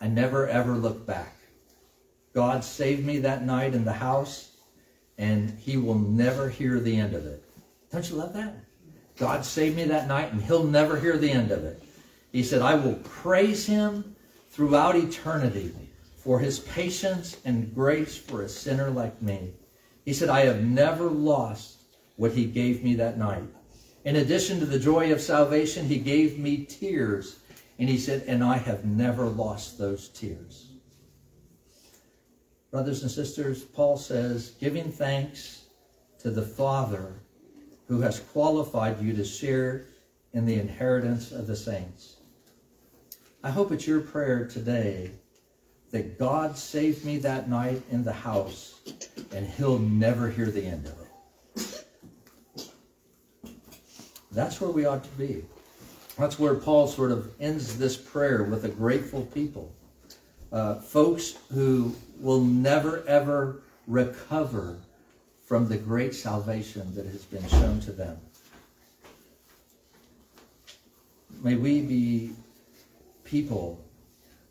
I 0.00 0.08
never 0.08 0.48
ever 0.48 0.72
looked 0.72 1.06
back. 1.06 1.34
God 2.32 2.62
saved 2.62 3.04
me 3.04 3.18
that 3.18 3.44
night 3.44 3.74
in 3.74 3.84
the 3.84 3.92
house 3.92 4.52
and 5.18 5.50
he 5.58 5.76
will 5.76 5.98
never 5.98 6.48
hear 6.48 6.80
the 6.80 6.96
end 6.96 7.14
of 7.14 7.26
it. 7.26 7.42
Don't 7.90 8.08
you 8.08 8.16
love 8.16 8.32
that? 8.34 8.54
God 9.16 9.44
saved 9.44 9.76
me 9.76 9.84
that 9.84 10.08
night, 10.08 10.32
and 10.32 10.42
he'll 10.42 10.64
never 10.64 10.98
hear 10.98 11.16
the 11.16 11.30
end 11.30 11.50
of 11.50 11.64
it. 11.64 11.82
He 12.32 12.42
said, 12.42 12.62
I 12.62 12.74
will 12.74 12.96
praise 12.96 13.66
him 13.66 14.16
throughout 14.50 14.96
eternity 14.96 15.72
for 16.16 16.38
his 16.38 16.58
patience 16.58 17.38
and 17.44 17.74
grace 17.74 18.16
for 18.16 18.42
a 18.42 18.48
sinner 18.48 18.90
like 18.90 19.22
me. 19.22 19.52
He 20.04 20.12
said, 20.12 20.28
I 20.28 20.40
have 20.40 20.62
never 20.62 21.08
lost 21.08 21.82
what 22.16 22.32
he 22.32 22.44
gave 22.44 22.84
me 22.84 22.94
that 22.96 23.18
night. 23.18 23.44
In 24.04 24.16
addition 24.16 24.60
to 24.60 24.66
the 24.66 24.78
joy 24.78 25.12
of 25.12 25.20
salvation, 25.20 25.86
he 25.86 25.98
gave 25.98 26.38
me 26.38 26.64
tears. 26.64 27.40
And 27.78 27.88
he 27.88 27.98
said, 27.98 28.24
and 28.26 28.42
I 28.42 28.56
have 28.56 28.84
never 28.84 29.26
lost 29.26 29.78
those 29.78 30.08
tears. 30.08 30.72
Brothers 32.70 33.02
and 33.02 33.10
sisters, 33.10 33.62
Paul 33.64 33.96
says, 33.96 34.52
giving 34.60 34.90
thanks 34.90 35.64
to 36.18 36.30
the 36.30 36.42
Father 36.42 37.20
who 37.88 38.00
has 38.00 38.20
qualified 38.20 39.00
you 39.00 39.12
to 39.14 39.24
share 39.24 39.86
in 40.32 40.44
the 40.46 40.54
inheritance 40.54 41.32
of 41.32 41.46
the 41.46 41.56
saints. 41.56 42.16
I 43.42 43.50
hope 43.50 43.70
it's 43.72 43.86
your 43.86 44.00
prayer 44.00 44.46
today 44.46 45.12
that 45.92 46.18
God 46.18 46.58
saved 46.58 47.04
me 47.04 47.18
that 47.18 47.48
night 47.48 47.82
in 47.90 48.02
the 48.04 48.12
house 48.12 48.80
and 49.32 49.46
he'll 49.46 49.78
never 49.78 50.28
hear 50.28 50.50
the 50.50 50.64
end 50.64 50.86
of 50.86 51.00
it. 51.00 51.06
That's 54.32 54.60
where 54.60 54.70
we 54.70 54.84
ought 54.84 55.04
to 55.04 55.10
be. 55.10 55.44
That's 56.18 56.38
where 56.38 56.54
Paul 56.54 56.88
sort 56.88 57.12
of 57.12 57.30
ends 57.40 57.78
this 57.78 57.96
prayer 57.96 58.42
with 58.42 58.64
a 58.64 58.68
grateful 58.68 59.22
people. 59.26 59.72
Uh, 60.52 60.76
folks 60.76 61.38
who 61.52 61.94
will 62.20 62.40
never 62.40 63.06
ever 63.06 63.62
recover 63.86 64.78
from 65.46 65.68
the 65.68 65.76
great 65.76 66.12
salvation 66.12 66.92
that 66.96 67.06
has 67.06 67.24
been 67.24 67.46
shown 67.48 67.78
to 67.80 67.92
them. 67.92 68.18
May 71.42 71.54
we 71.54 71.80
be 71.80 72.32
people 73.22 73.80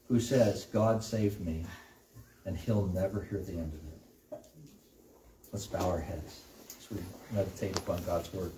who 0.07 0.21
says, 0.21 0.65
God 0.71 1.03
saved 1.03 1.45
me, 1.45 1.65
and 2.45 2.55
he'll 2.55 2.87
never 2.87 3.21
hear 3.29 3.41
the 3.41 3.53
end 3.53 3.73
of 3.73 4.39
it. 4.39 4.45
Let's 5.51 5.65
bow 5.65 5.89
our 5.89 5.99
heads 5.99 6.43
as 6.79 6.89
we 6.89 7.03
meditate 7.33 7.77
upon 7.77 8.01
God's 8.05 8.33
word 8.33 8.53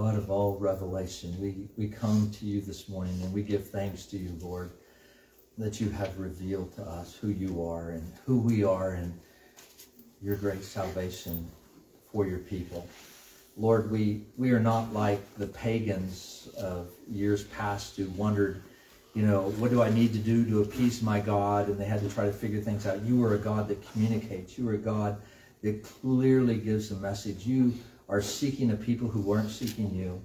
God 0.00 0.16
of 0.16 0.30
all 0.30 0.56
revelation, 0.58 1.36
we, 1.38 1.68
we 1.76 1.86
come 1.86 2.30
to 2.30 2.46
you 2.46 2.62
this 2.62 2.88
morning 2.88 3.20
and 3.22 3.30
we 3.34 3.42
give 3.42 3.68
thanks 3.68 4.06
to 4.06 4.16
you, 4.16 4.34
Lord, 4.40 4.70
that 5.58 5.78
you 5.78 5.90
have 5.90 6.18
revealed 6.18 6.74
to 6.76 6.82
us 6.82 7.14
who 7.14 7.28
you 7.28 7.62
are 7.62 7.90
and 7.90 8.10
who 8.24 8.38
we 8.38 8.64
are 8.64 8.92
and 8.92 9.12
your 10.22 10.36
great 10.36 10.64
salvation 10.64 11.46
for 12.10 12.26
your 12.26 12.38
people. 12.38 12.88
Lord, 13.58 13.90
we, 13.90 14.22
we 14.38 14.52
are 14.52 14.58
not 14.58 14.90
like 14.94 15.20
the 15.36 15.48
pagans 15.48 16.48
of 16.56 16.88
years 17.06 17.44
past 17.44 17.98
who 17.98 18.06
wondered, 18.16 18.62
you 19.12 19.20
know, 19.20 19.50
what 19.58 19.70
do 19.70 19.82
I 19.82 19.90
need 19.90 20.14
to 20.14 20.18
do 20.18 20.46
to 20.46 20.62
appease 20.62 21.02
my 21.02 21.20
God? 21.20 21.68
And 21.68 21.78
they 21.78 21.84
had 21.84 22.00
to 22.00 22.08
try 22.08 22.24
to 22.24 22.32
figure 22.32 22.62
things 22.62 22.86
out. 22.86 23.02
You 23.02 23.22
are 23.24 23.34
a 23.34 23.38
God 23.38 23.68
that 23.68 23.92
communicates. 23.92 24.56
You 24.56 24.66
are 24.70 24.74
a 24.74 24.78
God 24.78 25.20
that 25.62 25.84
clearly 26.00 26.56
gives 26.56 26.90
a 26.90 26.96
message. 26.96 27.44
You 27.44 27.74
are 28.10 28.20
seeking 28.20 28.72
a 28.72 28.76
people 28.76 29.08
who 29.08 29.20
weren't 29.20 29.50
seeking 29.50 29.94
you. 29.94 30.20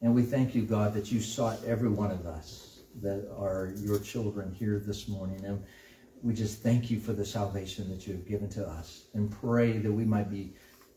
And 0.00 0.14
we 0.14 0.22
thank 0.22 0.54
you, 0.54 0.62
God, 0.62 0.94
that 0.94 1.10
you 1.10 1.20
sought 1.20 1.62
every 1.64 1.88
one 1.88 2.12
of 2.12 2.26
us 2.26 2.78
that 3.02 3.28
are 3.36 3.72
your 3.76 3.98
children 3.98 4.54
here 4.54 4.80
this 4.86 5.08
morning. 5.08 5.44
And 5.44 5.62
we 6.22 6.32
just 6.32 6.62
thank 6.62 6.90
you 6.90 7.00
for 7.00 7.12
the 7.12 7.26
salvation 7.26 7.90
that 7.90 8.06
you 8.06 8.12
have 8.12 8.26
given 8.26 8.48
to 8.50 8.66
us 8.66 9.06
and 9.14 9.30
pray 9.30 9.78
that 9.78 9.90
we 9.90 10.04
might 10.04 10.30
be 10.30 10.52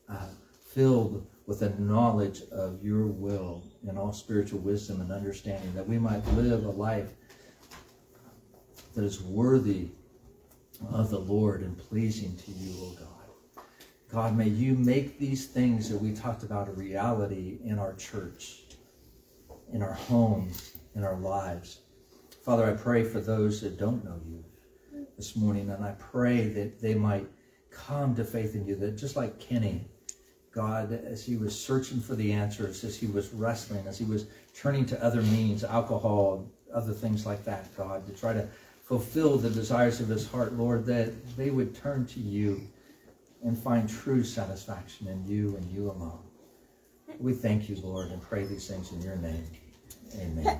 uh, 0.07 0.27
filled 0.63 1.25
with 1.47 1.63
a 1.63 1.69
knowledge 1.81 2.43
of 2.51 2.83
your 2.83 3.07
will 3.07 3.63
and 3.87 3.97
all 3.97 4.13
spiritual 4.13 4.59
wisdom 4.59 5.01
and 5.01 5.11
understanding, 5.11 5.73
that 5.73 5.87
we 5.87 5.97
might 5.97 6.25
live 6.33 6.65
a 6.65 6.69
life 6.69 7.09
that 8.93 9.03
is 9.03 9.21
worthy 9.23 9.89
of 10.91 11.09
the 11.09 11.19
Lord 11.19 11.61
and 11.61 11.75
pleasing 11.77 12.37
to 12.37 12.51
you, 12.51 12.73
O 12.79 12.95
God. 12.99 13.10
God, 14.11 14.35
may 14.35 14.49
you 14.49 14.73
make 14.73 15.19
these 15.19 15.47
things 15.47 15.89
that 15.89 15.97
we 15.97 16.11
talked 16.11 16.43
about 16.43 16.67
a 16.67 16.71
reality 16.71 17.59
in 17.63 17.79
our 17.79 17.93
church, 17.93 18.63
in 19.71 19.81
our 19.81 19.93
homes, 19.93 20.73
in 20.95 21.05
our 21.05 21.15
lives. 21.15 21.79
Father, 22.43 22.69
I 22.69 22.73
pray 22.73 23.05
for 23.05 23.21
those 23.21 23.61
that 23.61 23.79
don't 23.79 24.03
know 24.03 24.19
you 24.27 24.43
this 25.15 25.37
morning, 25.37 25.69
and 25.69 25.85
I 25.85 25.91
pray 25.91 26.49
that 26.49 26.81
they 26.81 26.93
might 26.93 27.25
come 27.71 28.13
to 28.15 28.25
faith 28.25 28.53
in 28.53 28.67
you, 28.67 28.75
that 28.75 28.97
just 28.97 29.15
like 29.15 29.39
Kenny, 29.39 29.87
God, 30.53 30.91
as 30.91 31.25
he 31.25 31.37
was 31.37 31.57
searching 31.57 32.01
for 32.01 32.15
the 32.15 32.33
answers, 32.33 32.83
as 32.83 32.97
he 32.97 33.07
was 33.07 33.31
wrestling, 33.31 33.87
as 33.87 33.97
he 33.97 34.03
was 34.03 34.25
turning 34.53 34.85
to 34.87 35.01
other 35.01 35.21
means, 35.21 35.63
alcohol, 35.63 36.51
other 36.73 36.91
things 36.91 37.25
like 37.25 37.45
that, 37.45 37.73
God, 37.77 38.05
to 38.07 38.13
try 38.13 38.33
to 38.33 38.45
fulfill 38.83 39.37
the 39.37 39.49
desires 39.49 40.01
of 40.01 40.09
his 40.09 40.27
heart, 40.27 40.51
Lord, 40.51 40.85
that 40.87 41.37
they 41.37 41.49
would 41.49 41.73
turn 41.73 42.05
to 42.07 42.19
you 42.19 42.67
and 43.43 43.57
find 43.57 43.89
true 43.89 44.23
satisfaction 44.23 45.07
in 45.07 45.25
you 45.25 45.55
and 45.55 45.71
you 45.71 45.89
alone. 45.89 46.19
We 47.19 47.33
thank 47.33 47.69
you, 47.69 47.75
Lord, 47.77 48.11
and 48.11 48.21
pray 48.21 48.45
these 48.45 48.67
things 48.67 48.91
in 48.91 49.01
your 49.01 49.15
name. 49.15 49.45
Amen. 50.19 50.59